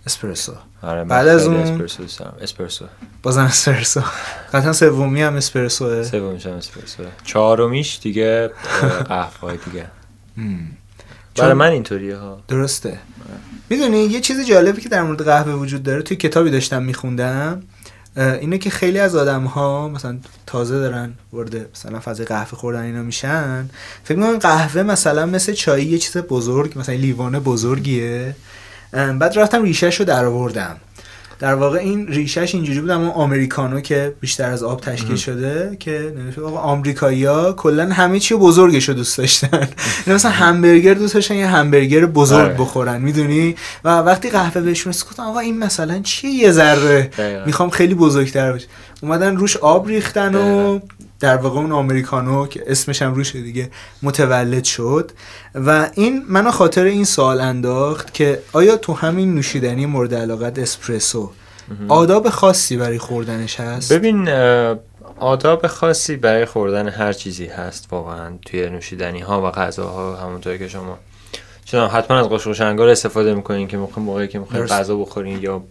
[0.06, 0.52] اسپرسو.
[0.82, 2.34] آره بعد از اون؟ اسپرسو دوست دارم.
[2.40, 2.84] اسپرسو.
[3.22, 4.02] بازم اسپرسو.
[4.52, 6.02] قطعا سومی هم اسپرسوه.
[6.02, 8.50] سومیش هم اسپرسو چهارمیش دیگه
[9.08, 9.86] قهوه دیگه.
[11.36, 12.40] برای من اینطوریه ها.
[12.48, 12.98] درسته.
[13.70, 17.62] می‌دونی یه چیز جالبی که در مورد قهوه وجود داره توی کتابی داشتم میخوندم
[18.16, 23.02] اینه که خیلی از آدم ها مثلا تازه دارن وارد مثلا فاز قهوه خوردن اینا
[23.02, 23.68] میشن.
[24.04, 28.36] فکر می‌کنن قهوه مثلا مثل چای یه چیز بزرگ مثلا لیوان بزرگیه.
[28.92, 30.76] بعد رفتم ریشهش رو در آوردم
[31.42, 36.14] در واقع این ریشش اینجوری بود اما آمریکانو که بیشتر از آب تشکیل شده که
[36.16, 39.58] نوشته آقا آمریکایی‌ها کلا همه چی بزرگش رو دوست داشتن.
[40.06, 42.54] یعنی مثلا همبرگر دوست داشتن یه همبرگر بزرگ آره.
[42.54, 43.54] بخورن می‌دونی؟
[43.84, 47.10] و وقتی قهوه بهشون رسید گفتم آقا این مثلا چیه یه ذره.
[47.46, 48.66] می‌خوام خیلی بزرگتر بشه
[49.02, 50.80] اومدن روش آب ریختن و
[51.22, 53.70] در واقع اون آمریکانو که اسمش هم روشه دیگه
[54.02, 55.10] متولد شد.
[55.54, 61.30] و این منو خاطر این سوال انداخت که آیا تو همین نوشیدنی مورد علاقت اسپرسو
[61.88, 64.28] آداب خاصی برای خوردنش هست؟ ببین
[65.18, 70.68] آداب خاصی برای خوردن هر چیزی هست واقعا توی نوشیدنی ها و غذاها همونطور که
[70.68, 70.98] شما
[71.64, 74.66] چون حتما از قاشق شنگار استفاده می‌کنین که موقع موقعی که می‌خواین.
[74.66, 75.62] غذا بخورین یا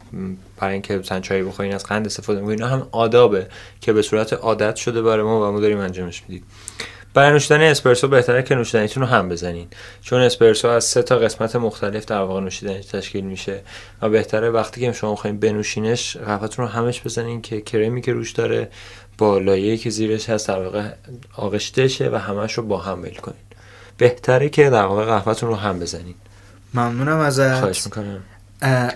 [0.61, 2.63] برای اینکه مثلا چای بخورین از قند استفاده می‌کنین.
[2.63, 3.47] اینا هم آدابه
[3.81, 6.43] که به صورت عادت شده برای ما و ما داریم انجامش میدیم.
[7.13, 9.67] برای نوشیدن اسپرسو بهتره که نوشیدنیتون رو هم بزنین.
[10.01, 13.61] چون اسپرسو از سه تا قسمت مختلف در واقع نوشیدنی تشکیل میشه
[14.01, 18.31] و بهتره وقتی که شما می‌خواین بنوشینش قهوه‌تون رو همش بزنین که کرمی که روش
[18.31, 18.69] داره
[19.17, 20.89] با لایه‌ای که زیرش هست در واقع
[21.37, 23.39] آغشته شه و همش رو با هم میل کنین.
[23.97, 26.15] بهتره که در واقع قهوه‌تون رو هم بزنین.
[26.73, 27.59] ممنونم ازت.
[27.59, 28.23] خواهش می‌کنم.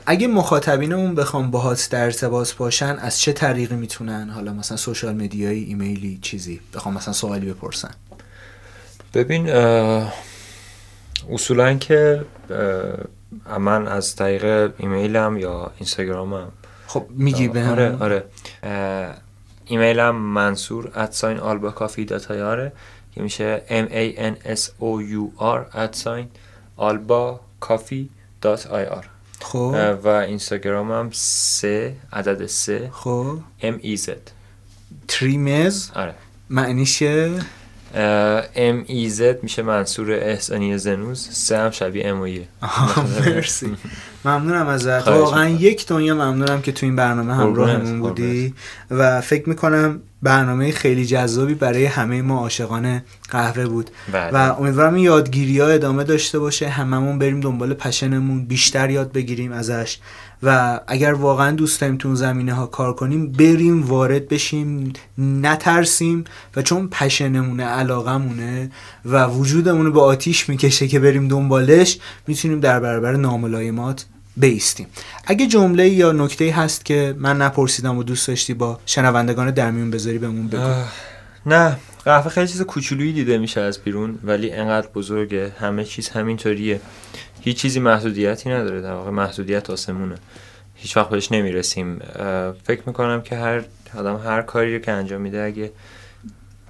[0.05, 5.63] اگه مخاطبینمون بخوام باهات در ارتباط باشن از چه طریقی می‌تونن؟ حالا مثلا سوشال مدیایی
[5.63, 6.61] ایمیلی چیزی.
[6.73, 7.91] بخوام مثلا سوالی بپرسن.
[9.13, 9.49] ببین
[11.29, 12.25] اصولا که
[13.59, 16.51] من از طریق ایمیلم یا اینستاگرامم.
[16.87, 18.23] خب میگی به آره آره.
[19.65, 22.71] ایمیلم منصور ادساین آلبا کافی داتایاره
[23.11, 26.27] که میشه m a n s o u r ادساین
[26.77, 28.09] آلبا کافی
[28.41, 29.05] دات آی آر
[29.41, 29.97] خب.
[30.03, 32.89] و اینستاگرامم سه عدد سه.
[32.93, 33.37] خب.
[33.61, 34.09] M e z.
[35.07, 36.15] تریمز آره.
[36.49, 37.31] معنیشه
[38.55, 41.27] m e z میشه منصور احسانی زنوز.
[41.31, 43.75] سه هم شبیه امویه آها، مرسی.
[44.25, 45.07] ممنونم ازت.
[45.07, 45.49] واقعا.
[45.49, 48.53] یک دنیا ممنونم که تو این برنامه همراهمون بودی.
[48.91, 53.89] و فکر می‌کنم برنامه خیلی جذابی برای همه ما عاشقان قهوه بود.
[54.11, 54.29] بله.
[54.31, 56.69] و امیدوارم این یادگیری ها ادامه داشته باشه.
[56.69, 58.45] هممون بریم دنبال پشنمون.
[58.45, 59.97] بیشتر یاد بگیریم ازش.
[60.43, 66.23] و اگر واقعا دوست داریم تو زمینه ها کار کنیم بریم وارد بشیم نترسیم
[66.55, 68.71] و چون پشنمونه علاقمونه
[69.05, 74.05] و وجودمون رو به آتیش می‌کشه که بریم دنبالش می‌تونیم در برابر ناملایمات
[74.37, 74.87] بیستیم.
[75.25, 79.91] اگه جمله یا نکته هست که من نپرسیدم و دوست داشتی با شنوندگان در میون
[79.91, 80.73] بذاری بهمون بگو.
[81.45, 86.81] نه قهوه خیلی چیز کوچولویی دیده میشه از بیرون ولی انقدر بزرگه همه چیز همینطوریه.
[87.45, 88.81] هیچ چیزی محدودیتی نداره.
[88.81, 90.15] در واقع محدودیت آسمونه.
[90.75, 91.99] هیچ وقت بهش نمی‌رسیم.
[92.63, 93.61] فکر می‌کنم که هر
[93.97, 95.71] آدم هر کاری رو که انجام میده اگه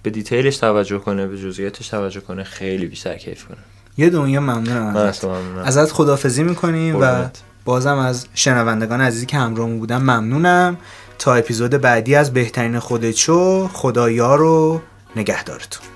[0.04, 3.58] به دیتیلش توجه کنه به جزئیاتش توجه کنه خیلی بیشتر کیف کنه.
[3.98, 5.26] یه دنیا ممنونم من ازت.
[5.64, 7.26] ازت خدافزی می‌کنیم و.
[7.66, 10.78] بازم از شنوندگان عزیزی که همراهمون بودن ممنونم.
[11.20, 14.82] تا اپیزود بعدی از بهترین خودت شو خدا یار و
[15.16, 15.88] نگهدارتون.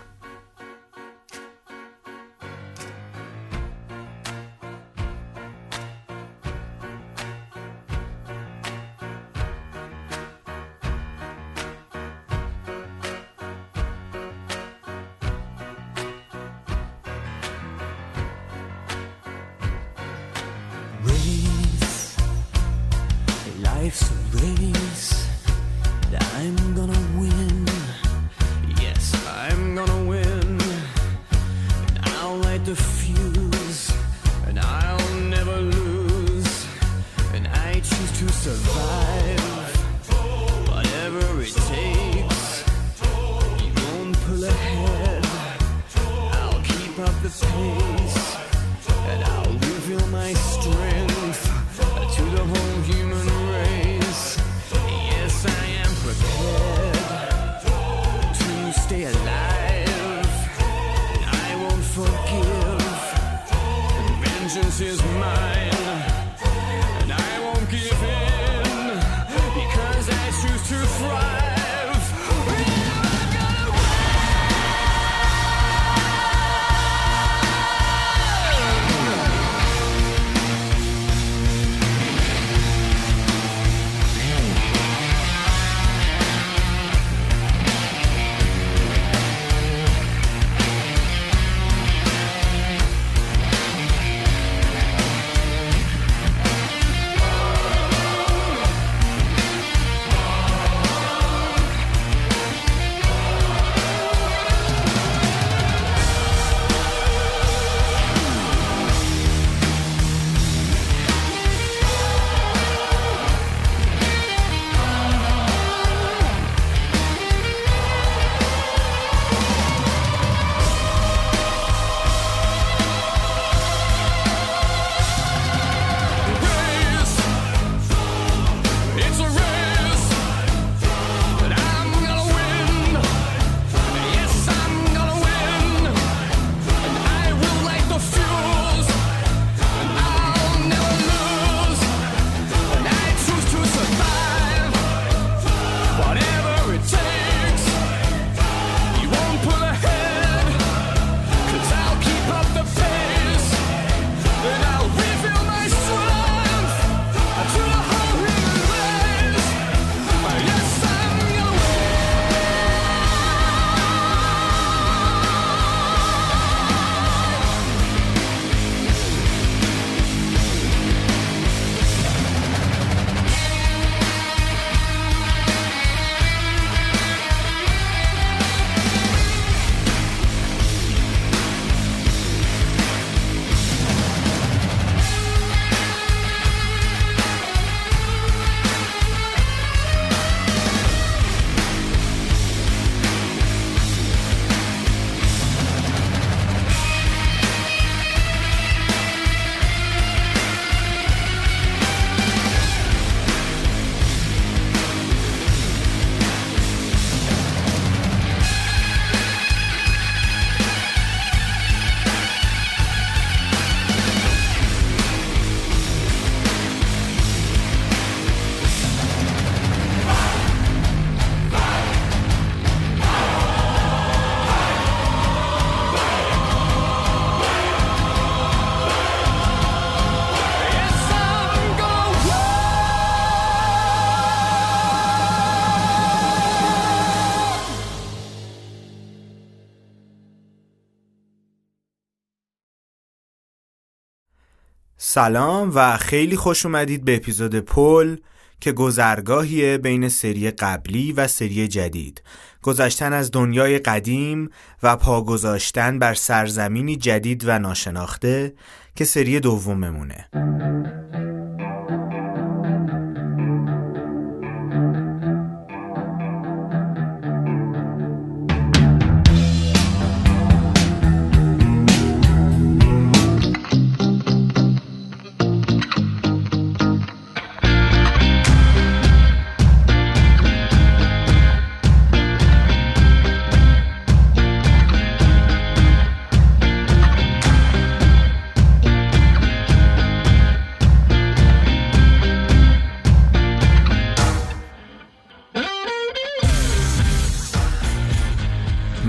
[245.20, 248.16] سلام و خیلی خوش اومدید به اپیزود پل
[248.60, 252.22] که گذرگاهیه بین سری قبلی و سری جدید.
[252.62, 254.50] گذشتن از دنیای قدیم
[254.84, 258.54] و پا گذاشتن بر سرزمینی جدید و ناشناخته
[258.96, 260.30] که سری دوممونه.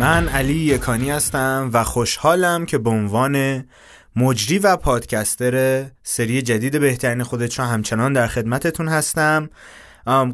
[0.01, 3.65] من علی یکانی هستم و خوشحالم که به عنوان
[4.17, 9.51] مجری و پادکستر سری جدید بهترین خودت چون همچنان در خدمتتون هستم.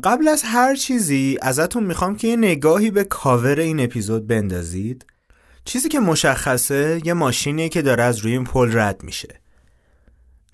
[0.05, 5.06] قبل از هر چیزی ازتون می‌خوام که یه نگاهی به کاور این اپیزود بندازید.
[5.64, 9.40] چیزی که مشخصه یه ماشینیه که داره از روی این پل رد میشه.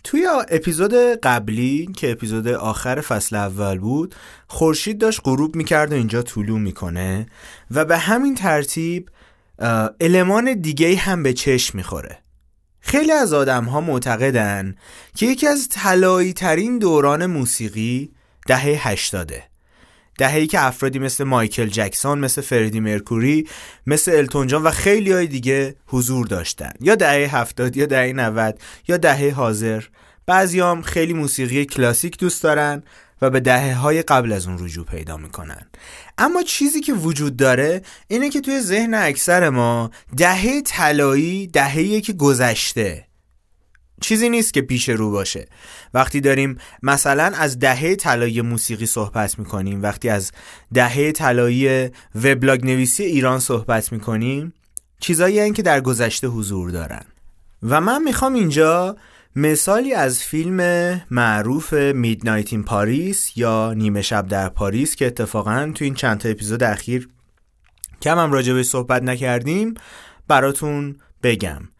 [0.04, 4.14] توی اپیزود قبلی که اپیزود آخر فصل اول بود
[4.46, 7.26] خورشید داشت غروب می‌کرد و اینجا طلوع می‌کنه
[7.70, 9.08] و به همین ترتیب
[10.00, 12.18] المان دیگه هم به چشم می‌خوره.
[12.80, 14.74] خیلی از آدم ها معتقدن
[15.16, 18.12] که یکی از طلایی ترین دوران موسیقی
[18.46, 19.51] دهه هشتاده.
[20.18, 23.48] دهه‌ای که افرادی مثل مایکل جکسون مثل فردی مرکوری
[23.86, 26.72] مثل التون جان و خیلی های دیگه حضور داشتن.
[26.80, 29.84] یا دهه هفتاد یا دهه 90 یا دهه حاضر.
[30.26, 32.82] بعضی هم خیلی موسیقی کلاسیک دوست دارن
[33.22, 35.70] و به دهه های قبل از اون رجوع پیدا می‌کنن.
[36.18, 42.12] اما چیزی که وجود داره اینه که توی ذهن اکثر ما دهه طلایی دهه‌ایه که
[42.12, 43.06] گذشته.
[44.00, 45.46] چیزی نیست که پیش رو باشه.
[45.94, 50.32] وقتی داریم مثلا از دهه طلایی موسیقی صحبت می‌کنیم وقتی از
[50.74, 54.52] دهه طلایی وبلاگ نویسی ایران صحبت می‌کنیم
[55.00, 57.04] چیزایی هن که در گذشته حضور دارن
[57.62, 58.96] و من می‌خوام اینجا
[59.36, 60.60] مثالی از فیلم
[61.10, 66.28] معروف میدنایت این پاریس یا نیمه شب در پاریس که اتفاقا تو این چند تا
[66.28, 67.08] اپیزود اخیر
[68.02, 69.74] کم هم راجبش صحبت نکردیم
[70.28, 71.71] براتون بگم.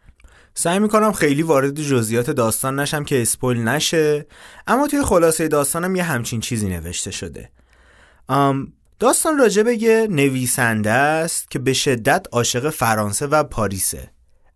[0.53, 4.25] سعی می‌کنم خیلی وارد جزئیات داستان نشم که اسپویل نشه
[4.67, 7.49] اما توی خلاصه داستانم یه همچین چیزی نوشته شده.
[8.99, 14.11] داستان راجع به یه نویسنده است که به شدت عاشق فرانسه و پاریسه.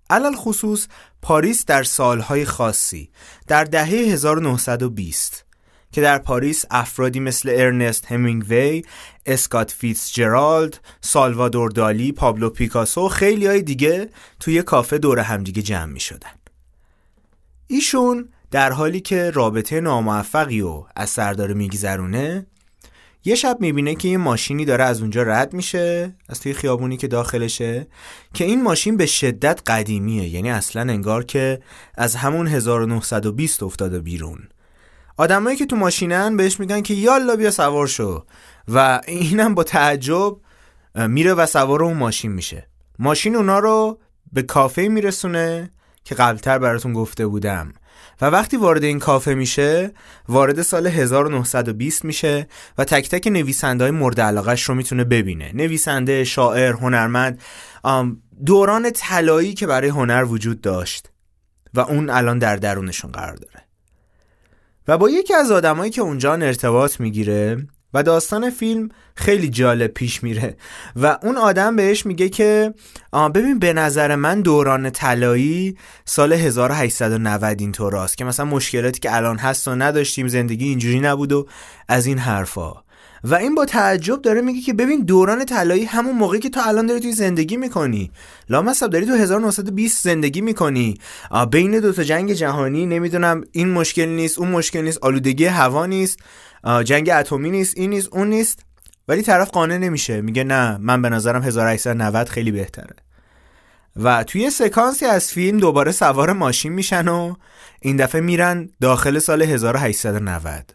[0.09, 0.87] علی‌الخصوص
[1.21, 3.09] پاریس در سالهای خاصی
[3.47, 5.46] در دهه 1920
[5.91, 8.83] که در پاریس افرادی مثل ارنست همینگوی،
[9.25, 14.09] اسکات فیتس جرالد، سالوادور دالی، پابلو پیکاسو و خیلی های دیگه
[14.39, 16.31] توی کافه دور همدیگه جمع می شدن.
[17.67, 22.47] ایشون در حالی که رابطه ناموفقی و از سر داره میگذرونه
[23.25, 27.07] یه شب می‌بینه که یه ماشینی داره از اونجا رد میشه از توی خیابونی که
[27.07, 27.87] داخلشه
[28.33, 31.59] که این ماشین به شدت قدیمیه یعنی اصلا انگار که
[31.95, 34.47] از همون 1920 افتاده بیرون
[35.17, 38.25] آدمایی که تو ماشینن بهش میگن که یالا بیا سوار شو.
[38.67, 40.37] و اینم با تعجب
[40.95, 42.67] میره و سوار اون ماشین میشه.
[42.99, 43.99] ماشین اونا رو
[44.33, 45.71] به کافه میرسونه
[46.03, 47.73] که قبلتر براتون گفته بودم.
[48.21, 49.91] و وقتی وارد این کافه میشه
[50.29, 55.51] وارد سال 1920 میشه و تک تک نویسنده های مورد علاقش رو می‌تونه ببینه.
[55.53, 57.41] نویسنده، شاعر، هنرمند
[58.45, 61.09] دوران طلایی که برای هنر وجود داشت.
[61.73, 63.66] و اون الان در درونشون قرار داره.
[64.87, 70.23] و با یکی از آدمایی که اونجا ارتباط می‌گیره و داستان فیلم خیلی جالب پیش
[70.23, 70.57] میره
[70.95, 72.73] و اون آدم بهش میگه که
[73.35, 79.37] ببین به نظر من دوران طلایی سال 1890 اینطور است که مثلا مشکلاتی که الان
[79.37, 81.47] هست و نداشتیم زندگی اینجوری نبود و
[81.87, 82.86] از این حرفا.
[83.23, 86.85] و این با تعجب داره میگه که ببین دوران طلایی همون موقعی که تو الان
[86.85, 88.11] داری توی زندگی می‌کنی.
[88.49, 90.97] لامصب داری تو 1920 زندگی می‌کنی.
[91.51, 96.19] بین دو تا جنگ جهانی نمی‌دونم این مشکل نیست اون مشکل نیست آلودگی هوا نیست
[96.83, 98.59] جنگ اتمی نیست این نیست اون نیست.
[99.07, 100.21] ولی طرف قانع نمیشه.
[100.21, 102.95] میگه نه من به نظرم 1890 خیلی بهتره.
[103.95, 107.35] و توی سکانسی از فیلم دوباره سوار ماشین میشن و
[107.81, 110.73] این دفعه میرن داخل سال 1890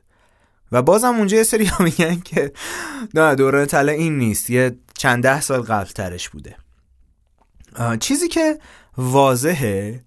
[0.73, 2.53] و بازم اونجا یه سری میگن که
[3.15, 6.57] نه دوران طلا این نیست یه چند ده سال قبل ترش بوده
[8.01, 8.59] چیزی که
[8.97, 10.05] واضحه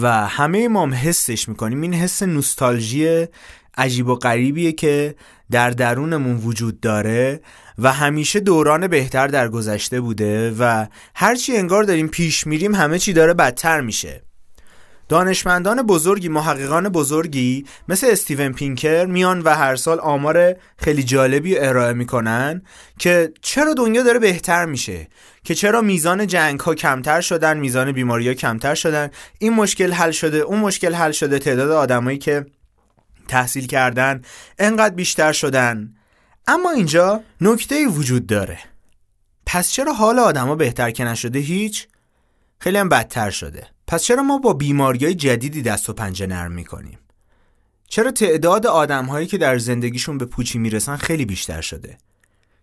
[0.00, 3.26] و همه ما هم حسش می‌کنیم این حس نوستالژی
[3.76, 5.14] عجیب و غریبیه که
[5.50, 7.40] در درونمون وجود داره
[7.78, 13.12] و همیشه دوران بهتر در گذشته بوده و هرچی انگار داریم پیش میریم همه چی
[13.12, 14.22] داره بدتر میشه.
[15.08, 21.92] دانشمندان بزرگی محققان بزرگی مثل استیون پینکر میان و هر سال آمار خیلی جالبی ارائه
[21.92, 22.62] می‌کنن
[22.98, 25.08] که چرا دنیا داره بهتر میشه؟
[25.44, 30.10] که چرا میزان جنگ ها کمتر شدن میزان بیماری ها کمتر شدن؟ این مشکل حل
[30.10, 32.46] شده اون مشکل حل شده تعداد آدمایی که
[33.28, 34.22] تحصیل کردن
[34.58, 35.94] انقدر بیشتر شدن.
[36.46, 38.58] اما اینجا نکته وجود داره.
[39.46, 41.88] پس چرا حال آدما بهتر که نشده؟ هیچ.
[42.58, 43.73] خیلی هم بدتر شده.
[43.86, 46.98] پس چرا ما با بیماریای جدیدی دست و پنجه نرم می‌کنیم؟
[47.88, 51.98] چرا تعداد آدمهایی که در زندگیشون به پوچی می‌رسن خیلی بیشتر شده؟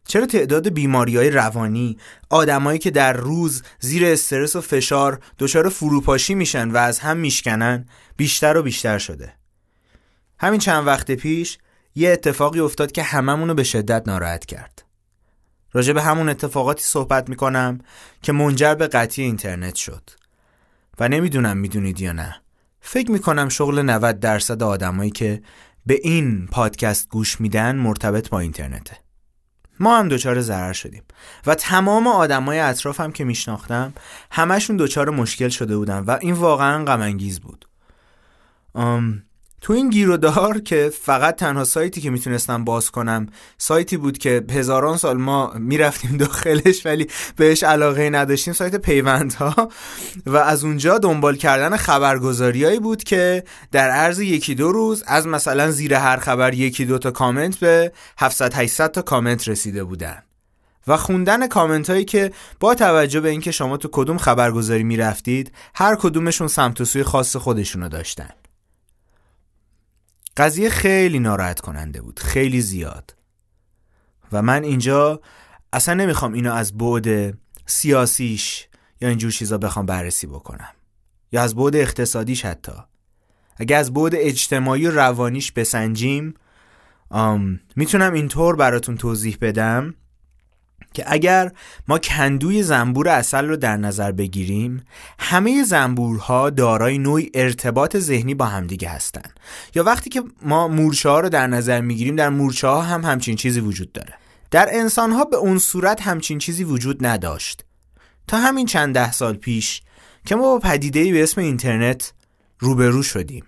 [0.07, 1.97] چرا تعداد بیماری های روانی
[2.29, 7.85] آدمایی که در روز زیر استرس و فشار دچار فروپاشی میشن و از هم میشکنن
[8.17, 9.33] بیشتر و بیشتر شده؟
[10.39, 11.57] همین چند وقت پیش
[11.95, 14.85] یه اتفاقی افتاد که هممونو به شدت ناراحت کرد.
[15.73, 17.79] راجع به همون اتفاقاتی صحبت می‌کنم
[18.21, 20.09] که منجر به قطعی اینترنت شد.
[21.01, 22.35] و نمی‌دونم می‌دونید یا نه.
[22.81, 25.41] فکر می‌کنم شغل 90 درصد آدمایی که
[25.85, 28.97] به این پادکست گوش میدن مرتبط با اینترنته.
[29.79, 31.03] ما هم دچار ضرر شدیم
[31.45, 33.93] و تمام آدمای اطرافم که میشناختم
[34.31, 37.67] همشون دچار مشکل شده بودن و این واقعا غم بود.
[38.75, 39.23] ام،
[39.61, 43.27] تو این گیرودار که فقط تنها سایتی که می‌تونستم باز کنم
[43.57, 49.69] سایتی بود که هزاران سال ما می‌رفتیم داخلش ولی بهش علاقه نداشتیم سایت پیوندها.
[50.25, 55.71] و از اونجا دنبال کردن خبرگزاریایی بود که در عرض یکی دو روز از مثلا
[55.71, 60.23] زیر هر خبر یکی دو تا کامنت به 700 800 تا کامنت رسیده بودن.
[60.87, 65.95] و خوندن کامنت هایی که با توجه به اینکه شما تو کدوم خبرگزاری می‌رفتید هر
[65.95, 68.29] کدومشون سمت و سوی خاص خودشونو داشتن.
[70.37, 73.15] قضیه خیلی ناراحت کننده بود خیلی زیاد.
[74.31, 75.21] و من اینجا
[75.73, 78.67] اصلا نمی‌خوام اینو از بعد سیاسیش
[79.01, 80.73] یا اینجور چیزا بخوام بررسی بکنم.
[81.31, 82.71] یا از بعد اقتصادیش حتی.
[83.55, 86.33] اگه از بعد اجتماعی و روانیش بسنجیم
[87.75, 89.95] می‌تونم اینطور براتون توضیح بدم.
[90.93, 91.51] که اگر
[91.87, 94.83] ما کندوی زنبور اصل رو در نظر بگیریم
[95.19, 99.31] همه زنبورها دارای نوعی ارتباط ذهنی با همدیگه هستن.
[99.75, 103.35] یا وقتی که ما مورچه ها رو در نظر می‌گیریم در مورچه ها هم همچین
[103.35, 104.13] چیزی وجود داره.
[104.51, 107.65] در انسان ها به اون صورت همچین چیزی وجود نداشت.
[108.27, 109.81] تا همین چند ده سال پیش
[110.25, 112.13] که ما با پدیده‌ای به اسم اینترنت
[112.59, 113.45] روبرو شدیم.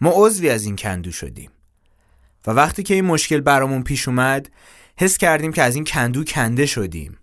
[0.00, 1.50] ما عضوی از این کندو شدیم.
[2.46, 4.50] و وقتی که این مشکل برامون پیش اومد
[4.98, 7.18] حس کردیم که از این کندو کنده شدیم.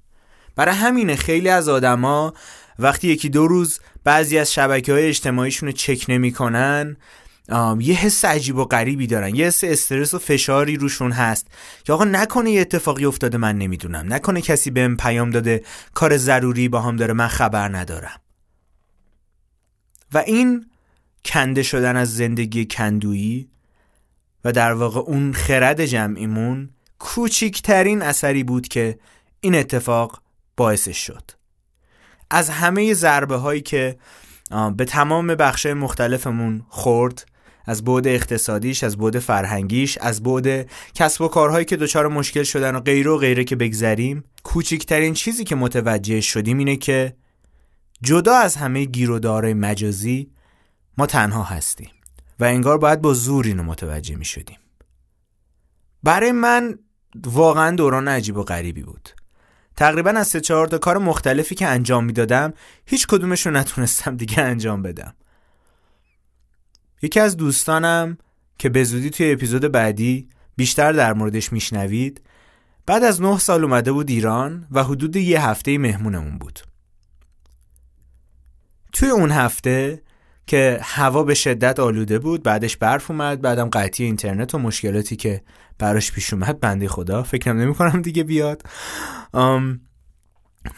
[0.55, 2.33] برای همینه خیلی از آدما
[2.79, 6.97] وقتی یکی دو روز بعضی از شبکه های اجتماعیشون رو چک نمی‌کنن
[7.79, 11.47] یه حس عجیب و غریبی دارن یه حس استرس و فشاری روشون هست
[11.83, 16.69] که آقا نکنه یه اتفاقی افتاده من نمی‌دونم نکنه کسی بهم پیام داده کار ضروری
[16.69, 18.19] با هم داره من خبر ندارم.
[20.13, 20.65] و این
[21.25, 23.49] کنده شدن از زندگی کندویی
[24.45, 26.69] و در واقع اون خرد جمعیمون
[26.99, 28.99] کوچیکترین اثری بود که
[29.39, 30.21] این اتفاق
[30.57, 31.31] باعثش شد.
[32.31, 33.97] از همه ضربه هایی که
[34.77, 37.25] به تمام بخش مختلفمون خورد
[37.65, 42.75] از بعد اقتصادیش از بعد فرهنگیش از بعد کسب و کارهایی که دچار مشکل شدن
[42.75, 47.15] و غیره و غیره که بگذریم کوچکترین چیزی که متوجه شدیم اینه که
[48.01, 50.31] جدا از همه گیرودارای مجازی
[50.97, 51.89] ما تنها هستیم
[52.39, 54.57] و انگار باید با زور اینو متوجه می شدیم
[56.03, 56.79] برای من
[57.23, 59.09] واقعا دوران عجیب و غریبی بود.
[59.75, 62.53] تقریبا از سه چهار تا کار مختلفی که انجام می‌دادم
[62.85, 65.13] هیچ کدومش رو نتونستم دیگه انجام بدم.
[67.01, 68.17] یکی از دوستانم
[68.57, 72.21] که به زودی توی اپیزود بعدی بیشتر در موردش میشنوید
[72.85, 76.59] بعد از نه سال اومده بود ایران و حدود یه هفته مهمونمون بود.
[78.93, 80.01] توی اون هفته
[80.47, 85.41] که هوا به شدت آلوده بود بعدش برف اومد بعدم قطعی اینترنت و مشکلاتی که
[85.77, 86.59] براش پیش اومد.
[86.59, 88.63] بنده خدا فکرم نمی کنم دیگه بیاد.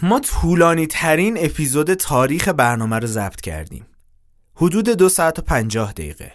[0.01, 3.85] ما طولانی ترین اپیزود تاریخ برنامه رو ضبط کردیم.
[4.55, 6.31] حدود دو ساعت و پنجاه دقیقه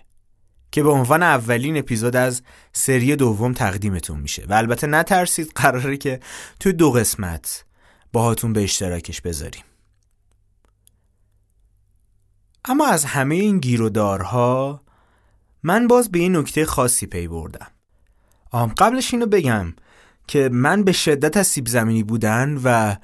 [0.70, 2.42] که به عنوان اولین اپیزود از
[2.72, 4.44] سری دوم تقدیمتون میشه.
[4.48, 6.20] و البته نترسید قراره که
[6.60, 7.64] توی دو قسمت
[8.12, 9.62] باهاتون به اشتراکش بذاریم.
[12.64, 14.80] اما از همه این گیرودارها
[15.62, 17.66] من باز به این نکته خاصی پی بردم.
[18.50, 19.74] آم قبلش اینو بگم
[20.26, 22.96] که من به شدت از سیب زمینی بودن و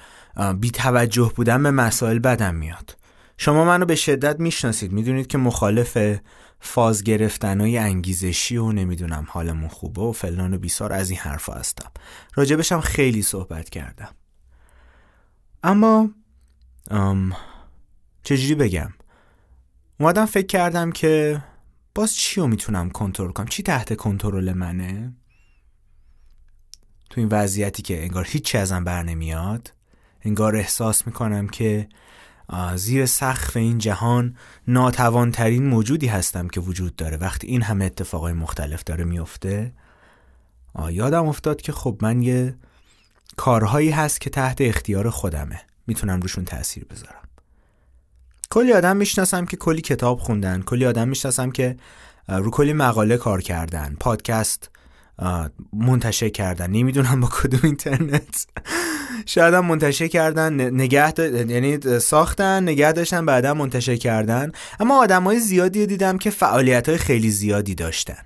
[0.55, 2.97] بی توجه بودن به مسائل بدم میاد.
[3.37, 4.93] شما منو به شدت می‌شناسید.
[4.93, 6.19] می‌دونید که مخالف
[6.61, 11.91] فاز گرفتنهای انگیزشی و نمی‌دونم حالمون خوبه و فلان و بیسار از این حرفا هستم.
[12.35, 14.15] راجبشم خیلی صحبت کردم.
[15.63, 16.11] اما
[16.91, 17.33] ام،
[18.23, 18.93] چجوری بگم؟
[20.01, 21.43] اومدم فکر کردم که
[21.95, 25.13] باز چی رو می‌تونم کنترل کنم؟ چی تحت کنترل منه؟
[27.11, 29.75] تو این وضعیتی که انگار هیچی ازم بر نمیاد
[30.23, 31.89] انگار احساس می‌کنم که
[32.75, 34.37] زیر سقف این جهان
[34.69, 37.17] ناتوانترین موجودی هستم که وجود داره.
[37.17, 39.73] وقتی این همه اتفاقای مختلف داره میفته
[40.91, 42.57] یادم افتاد که خب من یه
[43.37, 45.61] کارهایی هست که تحت اختیار خودمه.
[45.87, 47.18] می‌تونم روشون تاثیر بذارم.
[48.51, 51.77] کلی آدم می‌شناسم که کلی کتاب خوندن کلی آدم می‌شناسم که
[52.29, 54.71] رو کلی مقاله کار کردن پادکست
[55.73, 58.47] منتشر کردن نمی‌دونم با کدوم اینترنت.
[59.27, 61.13] شاید هم منتشر کردن نگه
[61.49, 64.53] یعنی ساختن نگه داشتن بعدا منتشر کردن.
[64.81, 68.23] اما آدم های زیادی دیدم که فعالیت های خیلی زیادی داشتن.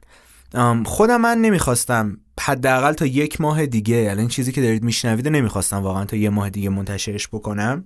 [0.85, 6.05] خودم من نمی‌خواستم حداقل تا یک ماه دیگه الان چیزی که دارید میشنوید نمی‌خواستم واقعا
[6.05, 7.85] تا یه ماه دیگه منتشرش بکنم.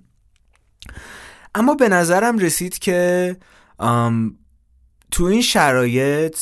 [1.57, 3.35] اما به نظرم رسید که
[5.11, 6.37] تو این شرایط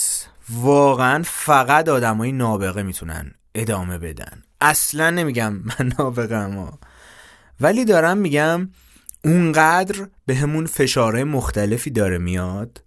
[0.49, 4.43] واقعا فقط آدمای نابغه می‌تونن ادامه بدن.
[4.61, 6.79] اصلا نمیگم من نابغه اما
[7.61, 8.69] ولی دارم میگم
[9.23, 12.83] اونقدر به همون فشارهای مختلفی داره میاد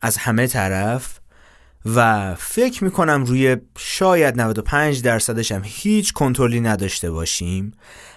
[0.00, 1.20] از همه طرف
[1.94, 7.72] و فکر می‌کنم روی شاید 95 درصدش هم هیچ کنترلی نداشته باشیم.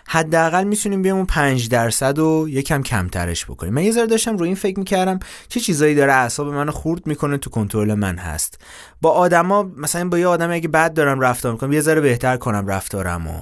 [0.07, 3.73] حداقل می‌تونیم بیام اون 5 درصد رو یکم کمترش بکنیم.
[3.73, 5.19] من یه ذره داشتم روی این فکر می‌کردم
[5.49, 8.61] چه چیزایی داره اعصاب منو خورد می‌کنه تو کنترل من هست.
[9.01, 12.67] با آدما مثلا با یه آدم اگه بد دارم رفتار می‌کنم یه ذره بهتر کنم
[12.67, 13.41] رفتارمو.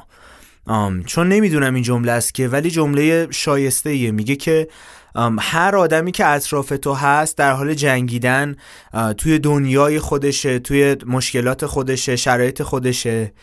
[0.66, 4.68] آم، چون نمی‌دونم این جمله است که ولی جمله شایسته ایه میگه که
[5.40, 8.56] هر آدمی که اطراف تو هست در حال جنگیدن
[9.18, 13.34] توی دنیای خودشه توی مشکلات خودشه شرایط خودشه.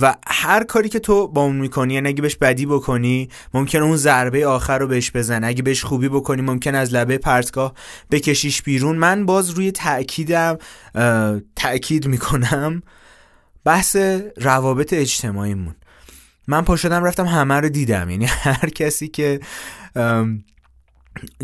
[0.00, 3.96] و هر کاری که تو با اون می‌کنی یعنی اگه بهش بدی بکنی ممکن اون
[3.96, 5.46] ضربه آخر رو بهش بزنه.
[5.46, 7.74] اگه بهش خوبی بکنی ممکن از لبه پرتگاه
[8.10, 8.96] بکشیش بیرون.
[8.96, 10.58] من باز روی تأکیدم
[11.56, 12.82] تأکید می‌کنم
[13.64, 13.96] بحث
[14.36, 15.74] روابط اجتماعیمون.
[16.46, 18.10] من پا شدم رفتم همه رو دیدم.
[18.10, 18.24] یعنی
[18.60, 19.40] هر کسی که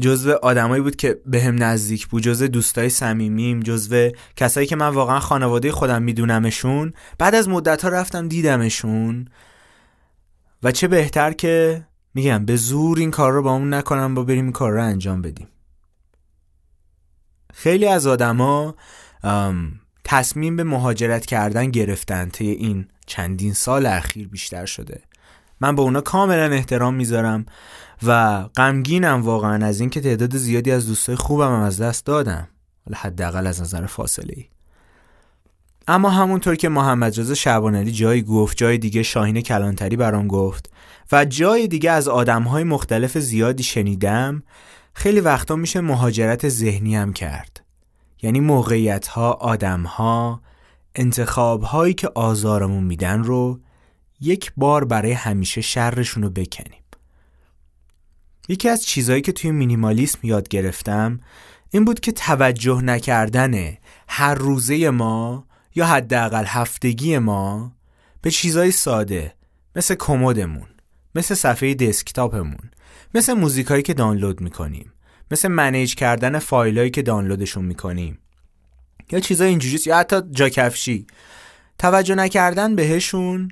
[0.01, 5.21] جزو آدمایی بود که به نزدیک بود جزو دوستای صمیمیم جزو کسایی که من واقعا
[5.21, 6.93] خانواده خودم میدونمشون.
[7.19, 9.29] بعد از مدت ها رفتم دیدمشون.
[10.63, 14.45] و چه بهتر که میگم به زور این کار رو با اون نکنم با بریم
[14.45, 15.49] این کار رو انجام بدیم.
[17.55, 18.75] خیلی از آدما
[20.05, 25.03] تصمیم به مهاجرت کردن گرفتن طی این چندین سال اخیر بیشتر شده.
[25.61, 27.47] من به اونا کاملا احترام می‌ذارم.
[28.03, 32.49] و غمگینم واقعا از اینکه تعداد زیادی از دوستای خوبم هم از دست دادم.
[32.95, 34.45] حداقل از نظر فاصله ای
[35.89, 40.71] اما همونطور که محمد رضا شعبانعلی جایی گفت جای دیگه شاهین کلانتری برام گفت
[41.13, 44.43] و جای دیگه از آدمهای مختلف زیادی شنیدم
[44.95, 47.65] خیلی وقتا میشه مهاجرت ذهنی هم کرد.
[48.23, 50.41] یعنی موقعیت ها آدم ها
[50.95, 53.61] انتخاب هایی که آزارمون میدن رو
[54.21, 56.83] یک بار برای همیشه شرشون رو بکنیم.
[58.49, 61.21] یکی از چیزهایی که توی مینیمالیسم یاد گرفتم
[61.71, 63.77] این بود که توجه نکردن
[64.09, 67.73] هر روزه ما یا حداقل هفتگی ما
[68.23, 69.35] به چیزهای ساده
[69.77, 70.69] مثل کمدمون
[71.15, 72.71] مثل صفحه دسکتاپمون
[73.15, 74.93] مثل موزیکایی که دانلود می‌کنیم
[75.31, 78.19] مثل منیج کردن فایلایی که دانلودشون می‌کنیم
[79.13, 81.07] یا چیزای اینجوریست یا حتی جاکفشی.
[81.79, 83.49] توجه نکردن بهشون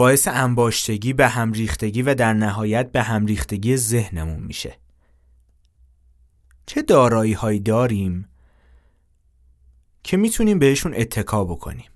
[0.00, 4.78] باعث انباشتگی به هم ریختگی و در نهایت به هم ریختگی ذهنمون میشه.
[6.66, 8.28] چه دارایی هایی داریم
[10.02, 11.90] که می‌تونیم بهشون اتکا بکنیم؟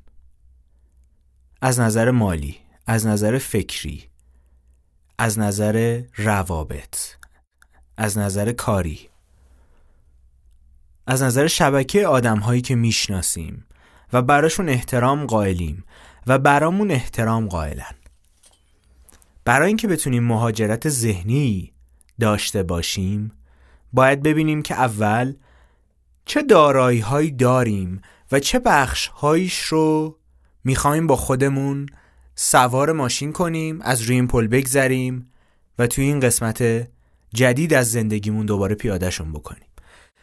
[1.61, 2.57] از نظر مالی
[2.87, 4.09] از نظر فکری
[5.19, 6.97] از نظر روابط
[7.97, 9.09] از نظر کاری
[11.07, 13.67] از نظر شبکه آدم هایی که می‌شناسیم
[14.13, 15.85] و براشون احترام قائلیم.
[16.27, 17.95] و برامون احترام قائلن.
[19.45, 21.73] برای اینکه بتونیم مهاجرت ذهنی
[22.21, 23.33] داشته باشیم
[23.93, 25.35] باید ببینیم که اول
[26.25, 28.01] چه دارایی هایی داریم
[28.33, 30.19] و چه بخش هایش رو
[30.65, 31.87] می‌خوایم با خودمون
[32.35, 35.31] سوار ماشین کنیم از روی این پل بگذریم
[35.79, 36.89] و توی این قسمت
[37.35, 39.69] جدید از زندگیمون دوباره پیادهشون بکنیم.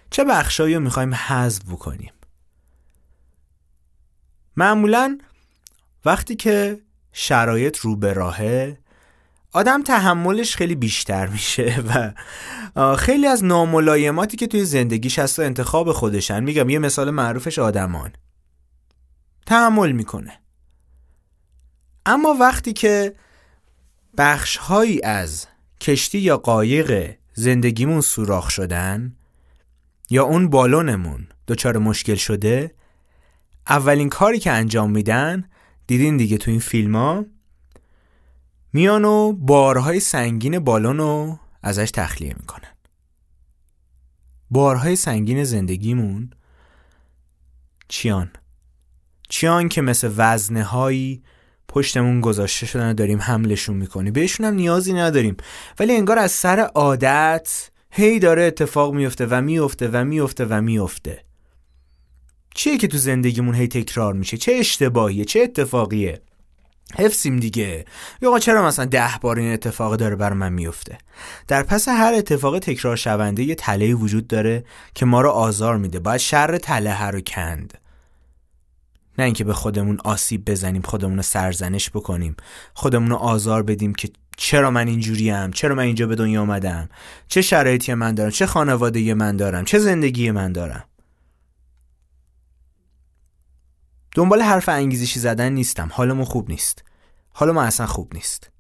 [0.10, 2.14] چه بخشایی رو می‌خوایم حذف بکنیم؟
[4.58, 5.18] معمولا
[6.06, 6.80] وقتی که
[7.14, 8.78] شرایط رو به راهه
[9.54, 11.76] آدم تحملش خیلی بیشتر میشه
[12.76, 17.60] و خیلی از ناملایماتی که توی زندگیش هست و انتخاب خودشن میگم یه مثال معروفش
[17.60, 18.12] آدمان.
[19.46, 20.40] تحمل می‌کنه.
[22.06, 23.16] اما وقتی که
[24.18, 25.48] بخشهایی از
[25.82, 29.16] کشتی یا قایق زندگیمون سوراخ شدن
[30.10, 32.76] یا اون بالونمون دچار مشکل شده
[33.70, 35.50] اولین کاری که انجام میدن
[35.92, 37.26] دیدین دیگه تو این فیلم ها
[38.74, 42.74] میان و بارهای سنگین بالون رو ازش تخلیه می‌کنن.
[44.52, 46.30] بارهای سنگین زندگیمون
[47.88, 48.32] چیان؟
[49.30, 51.24] چیان که مثل وزنه هایی
[51.68, 54.14] پشتمون گذاشته شدن و داریم حملشون می‌کنیم.
[54.14, 55.38] بهشون هم نیازی نداریم.
[55.80, 61.31] ولی انگار از سر عادت هی داره اتفاق میفته و میفته و میفته و میفته
[62.56, 66.22] چیه که تو زندگیمون هی تکرار میشه؟ چه اشتباهیه؟ چه اتفاقیه؟
[66.96, 67.86] حفظیم دیگه.
[68.22, 70.98] یا چرا مثلا ده بار این اتفاق داره بر من میفته؟
[71.48, 74.64] در پس هر اتفاق تکرار شونده یه تله وجود داره
[74.96, 76.00] که ما رو آزار میده.
[76.00, 77.78] باید شر تله رو کند.
[79.18, 82.36] نه اینکه به خودمون آسیب بزنیم خودمون رو سرزنش بکنیم
[82.74, 86.90] خودمون رو آزار بدیم که چرا من اینجوریم چرا من اینجا به دنیا آمدم
[87.28, 90.84] چه شرایطی من دارم چه خانواده من دارم چه زندگی من دارم.
[94.16, 95.90] دنبال حرف انگیزشی زدن نیستم.
[95.94, 96.84] حالمون خوب نیست.
[97.30, 98.52] حال ما اصلا خوب نیست.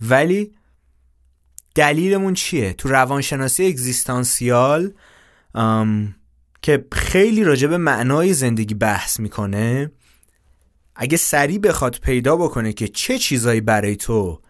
[0.00, 0.54] ولی
[1.74, 4.92] دلیلمون چیه؟ تو روانشناسی اگزیستانسیال
[6.62, 9.92] که خیلی راجع به معنای زندگی بحث می‌کنه
[10.96, 14.40] اگه سریع بخواد پیدا بکنه که چه چیزایی برای تو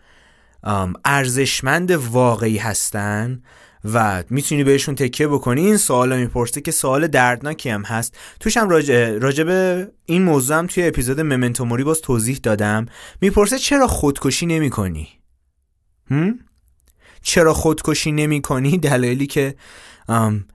[1.04, 3.42] ارزشمند واقعی هستن
[3.84, 8.68] و می‌تونی بهشون تکیه بکنی این سوال می‌پرسه که سوال دردناکی هم هست توش هم
[8.68, 12.86] راجع, به این موضوع هم توی اپیزود ممنتو موری باز توضیح دادم
[13.20, 15.08] می‌پرسه چرا خودکشی نمی کنی؟
[16.10, 16.38] هم؟
[17.22, 19.54] چرا خودکشی نمی کنی؟ دلایلی که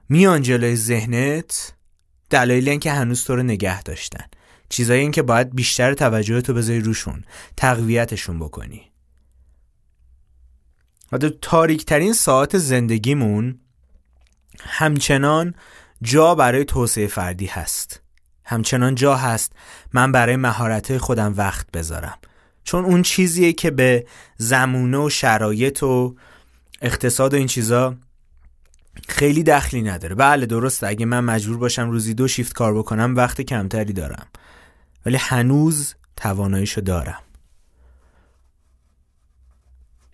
[0.08, 1.72] میان جلوی ذهنت
[2.30, 4.24] دلایلی که هنوز تو رو نگه داشتن
[4.68, 7.24] چیزایی این که باید بیشتر توجه تو بذاری روشون
[7.56, 8.82] تقویتشون بکنی
[11.12, 13.58] و تو تاریک ترین ساعت زندگیمون
[14.60, 15.54] همچنان
[16.02, 18.00] جا برای توسعه فردی هست.
[18.44, 19.52] همچنان جا هست
[19.92, 22.18] من برای مهارت خودم وقت بذارم.
[22.64, 24.06] چون اون چیزیه که به
[24.36, 26.16] زمونه و شرایط و
[26.82, 27.96] اقتصاد و این چیزا
[29.08, 30.14] خیلی دخلی نداره.
[30.14, 30.86] بله درسته.
[30.86, 34.26] اگه من مجبور باشم روزی دو شیفت کار بکنم وقت کمتری دارم.
[35.06, 37.22] ولی هنوز تواناییشو دارم.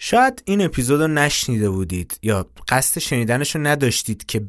[0.05, 4.45] شاید این اپیزود رو نشنیده بودید یا قصد شنیدنش رو نداشتید که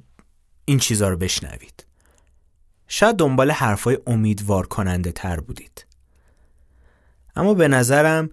[0.66, 1.86] این چیزا رو بشنوید.
[2.88, 5.86] شاید دنبال حرفای امیدوار کننده تر بودید.
[7.36, 8.30] اما به نظرم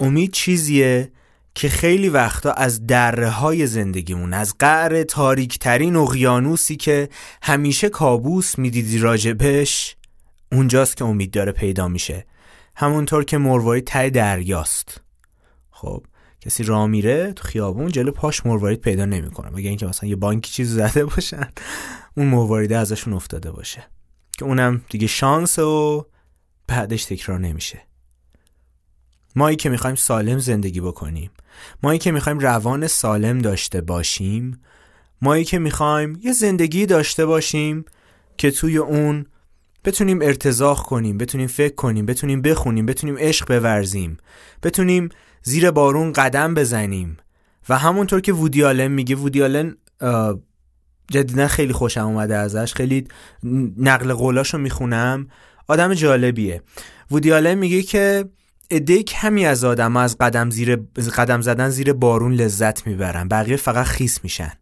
[0.00, 1.12] امید چیزیه
[1.54, 7.08] که خیلی وقتا از دره های زندگیمون از قعر تاریکترین اقیانوسی که
[7.42, 9.96] همیشه کابوس می‌دیدی راجبش
[10.52, 12.26] اونجاست که امید داره پیدا میشه.
[12.76, 15.00] همونطور که مروارید ته دریاست.
[15.70, 16.04] خب
[16.40, 19.50] کسی راه میره تو خیابون جلو پاش مروارید پیدا نمی‌کنه.
[19.50, 21.48] مگه اینکه مثلا یه بانکی چیز زده باشن
[22.16, 23.84] اون مرواریده ازشون افتاده باشه.
[24.38, 26.06] که اونم دیگه شانس و
[26.66, 27.82] بعدش تکرار نمیشه.
[29.36, 31.30] مایی که می‌خوایم سالم زندگی بکنیم.
[31.82, 34.60] مایی که می‌خوایم روان سالم داشته باشیم.
[35.22, 37.84] مایی که می‌خوایم یه زندگی داشته باشیم
[38.38, 39.26] که توی اون
[39.84, 44.16] بتونیم ارتزاق کنیم بتونیم فکر کنیم بتونیم بخونیم بتونیم عشق بورزیم.
[44.62, 45.08] بتونیم
[45.42, 47.16] زیر بارون قدم بزنیم.
[47.68, 49.76] و همونطور که وودی آلن میگه وودی آلن
[51.10, 53.08] جدیدا خیلی خوشم اومده ازش خیلی
[53.76, 55.28] نقل قولاشو می‌خونم.
[55.68, 56.62] آدم جالبیه.
[57.10, 58.24] وودی آلن میگه که
[58.70, 60.76] عده کمی از آدم از قدم زیر
[61.16, 63.28] قدم زدن زیر بارون لذت می‌برن.
[63.28, 64.52] بقیه فقط خیس میشن.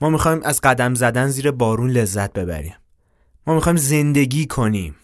[0.00, 2.74] ما می‌خوایم از قدم زدن زیر بارون لذت ببریم.
[3.46, 4.94] ما می‌خوایم زندگی کنیم.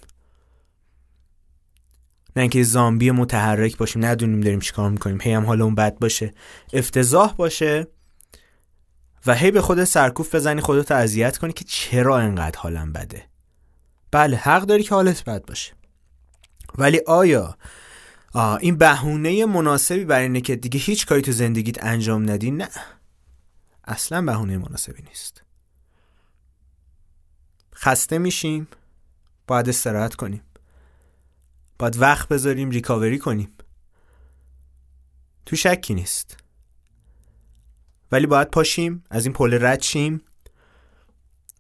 [2.37, 5.19] نه اینکه زامبی متحرک باشیم ندونیم داریم چیکار می‌کنیم.
[5.21, 6.35] هی هم حالمون بد باشه.
[6.73, 7.87] افتضاح باشه
[9.27, 13.25] و هی به خودت سرکوف بزنی خودت اذیت کنی که چرا انقدر حالم بده؟
[14.11, 15.73] بله حق داری که حالت بد باشه.
[16.79, 17.57] ولی آیا
[18.33, 22.69] آه این بهونه مناسبی برای اینه که دیگه هیچ کاری تو زندگیت انجام ندی؟ نه.
[23.85, 25.43] اصلا بهونه مناسبی نیست.
[27.75, 28.69] خسته میشیم.
[29.47, 30.43] باید استراحت کنیم.
[31.81, 33.49] باید وقت بذاریم ریکاوری کنیم.
[35.47, 36.37] تو شکی نیست.
[38.13, 40.23] ولی باید پاشیم از این پل رد شیم.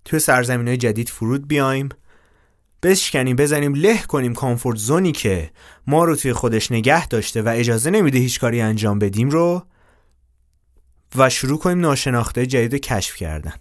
[0.04, 1.88] توی سرزمین های جدید فرود بیایم.
[2.82, 5.50] بشکنیم بزنیم له کنیم کامفورت زونی که
[5.86, 9.66] ما رو توی خودش نگه داشته و اجازه نمیده هیچ کاری انجام بدیم رو
[11.16, 13.54] و شروع کنیم ناشناخته جدید کشف کردن.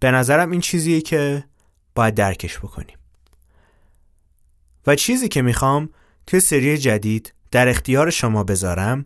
[0.00, 1.44] به نظرم این چیزیه که
[1.94, 2.96] باید درکش بکنیم.
[4.86, 5.88] و چیزی که می‌خوام
[6.26, 9.04] توی سری جدید در اختیار شما بذارم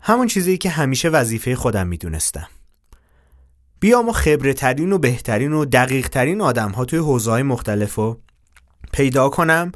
[0.00, 2.48] همون چیزی که همیشه وظیفه خودم می‌دونستم.
[3.80, 7.94] بیام و خبره ترین و بهترین و دقیق ترین آدم ها توی حوزه های مختلف
[7.94, 8.20] رو
[8.92, 9.72] پیدا کنم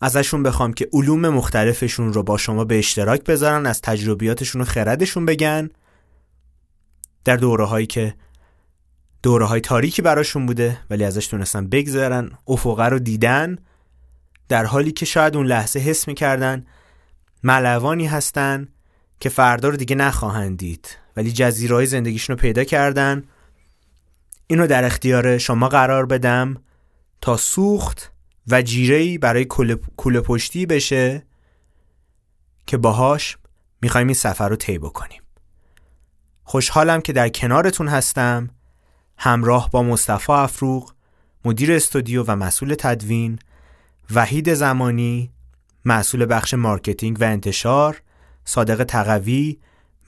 [0.00, 5.26] ازشون بخوام که علوم مختلفشون رو با شما به اشتراک بذارن از تجربیاتشون و خردشون
[5.26, 5.70] بگن.
[7.24, 8.14] در دوره هایی که
[9.22, 13.58] دوره های تاریکی براشون بوده ولی ازش تونستن بگذارن افقه رو دیدن
[14.48, 16.64] در حالی که شاید اون لحظه حس می‌کردن
[17.42, 18.68] ملوانی هستن
[19.20, 23.24] که فردا رو دیگه نخواهند دید ولی جزیرهای زندگیشون رو پیدا کردن.
[24.46, 26.56] اینو در اختیار شما قرار بدم
[27.20, 28.12] تا سوخت
[28.46, 29.44] و جیرهی برای
[29.96, 31.26] کوله پشتی بشه
[32.66, 33.38] که باهاش
[33.82, 35.22] می‌خوایم این سفر رو طی بکنیم.
[36.44, 38.50] خوشحالم که در کنارتون هستم.
[39.18, 40.92] همراه با مصطفی افروغ
[41.44, 43.38] مدیر استودیو و مسئول تدوین
[44.14, 45.30] وحید زمانی
[45.84, 48.02] مسئول بخش مارکتینگ و انتشار
[48.44, 49.58] صادق تقوی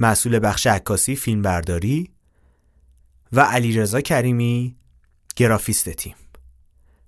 [0.00, 2.10] مسئول بخش عکاسی فیلمبرداری
[3.32, 4.76] و علیرضا کریمی
[5.36, 6.14] گرافیست تیم.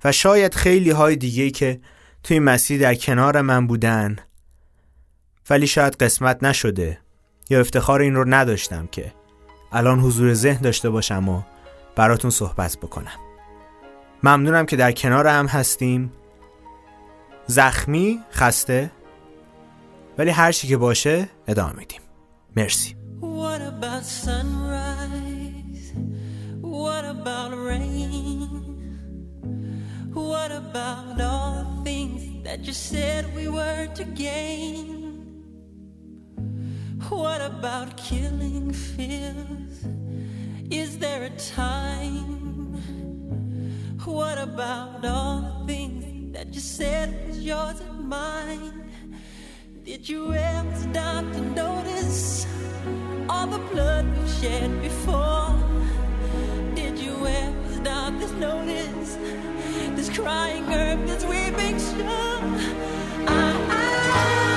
[0.05, 1.81] و شاید خیلی های دیگه که
[2.23, 4.17] توی مسیر در کنار من بودن
[5.51, 6.99] ولی شاید قسمت نشده
[7.51, 9.13] یا افتخار این رو نداشتم که
[9.73, 11.43] الان حضور ذهن داشته باشم و
[11.97, 13.19] براتون صحبت بکنم
[14.23, 16.13] ممنونم که در کنار هم هستیم
[17.47, 18.91] زخمی خسته
[20.19, 22.01] ولی هر چی که باشه ادامه میدیم
[22.57, 25.87] مرسی What about sunrise?
[26.61, 28.51] What about rain?
[30.13, 34.87] What about all the things that you said we were to gain?
[37.09, 39.66] What about killing fears?
[40.71, 42.75] Is there a time?
[44.05, 48.91] What about all the things that you said was yours and mine?
[49.85, 52.47] Did you ever stop to notice
[53.29, 55.55] all the blood we've shed before?
[56.75, 59.19] Did you ever stop to notice
[59.95, 62.43] this crying earth, this weeping shore?
[63.27, 64.56] What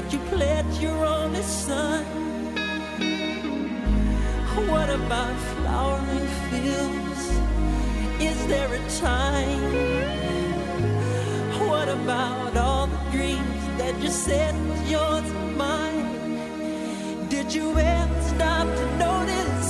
[0.00, 2.04] that you pledged your only son?
[4.70, 7.22] What about flowering fields?
[8.28, 9.62] Is there a time?
[11.68, 17.28] What about all the dreams that you said was yours and mine?
[17.28, 19.68] Did you ever stop to notice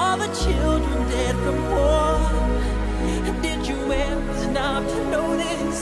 [0.00, 2.20] all the children dead from war?
[3.42, 5.80] Did you ever stop to notice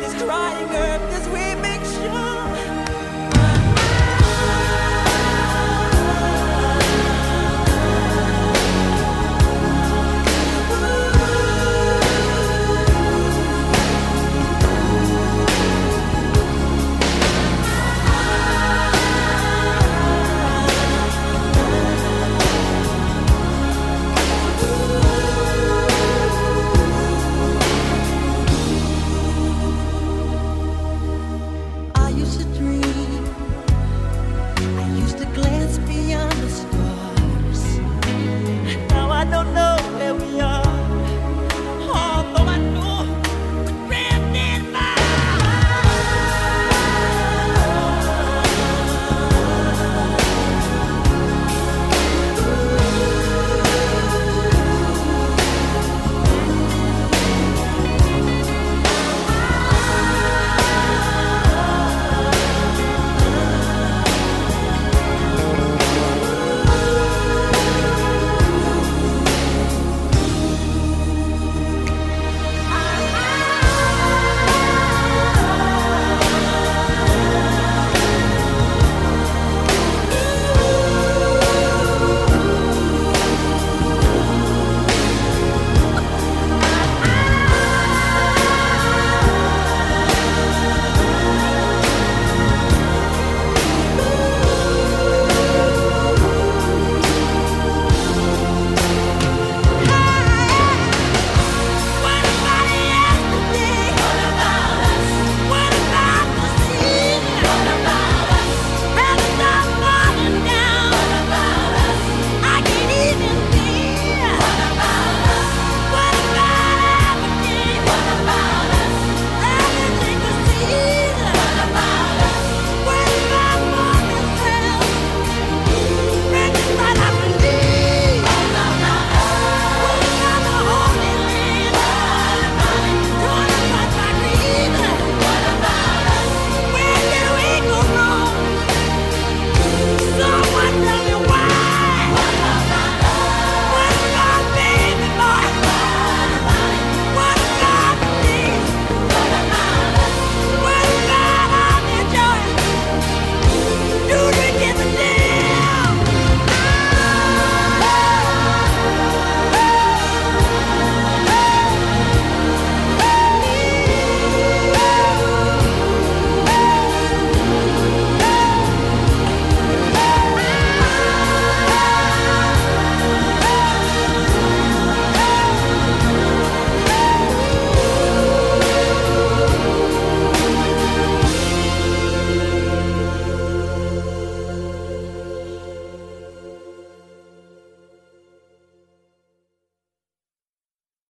[0.00, 1.77] this crying earth, this weeping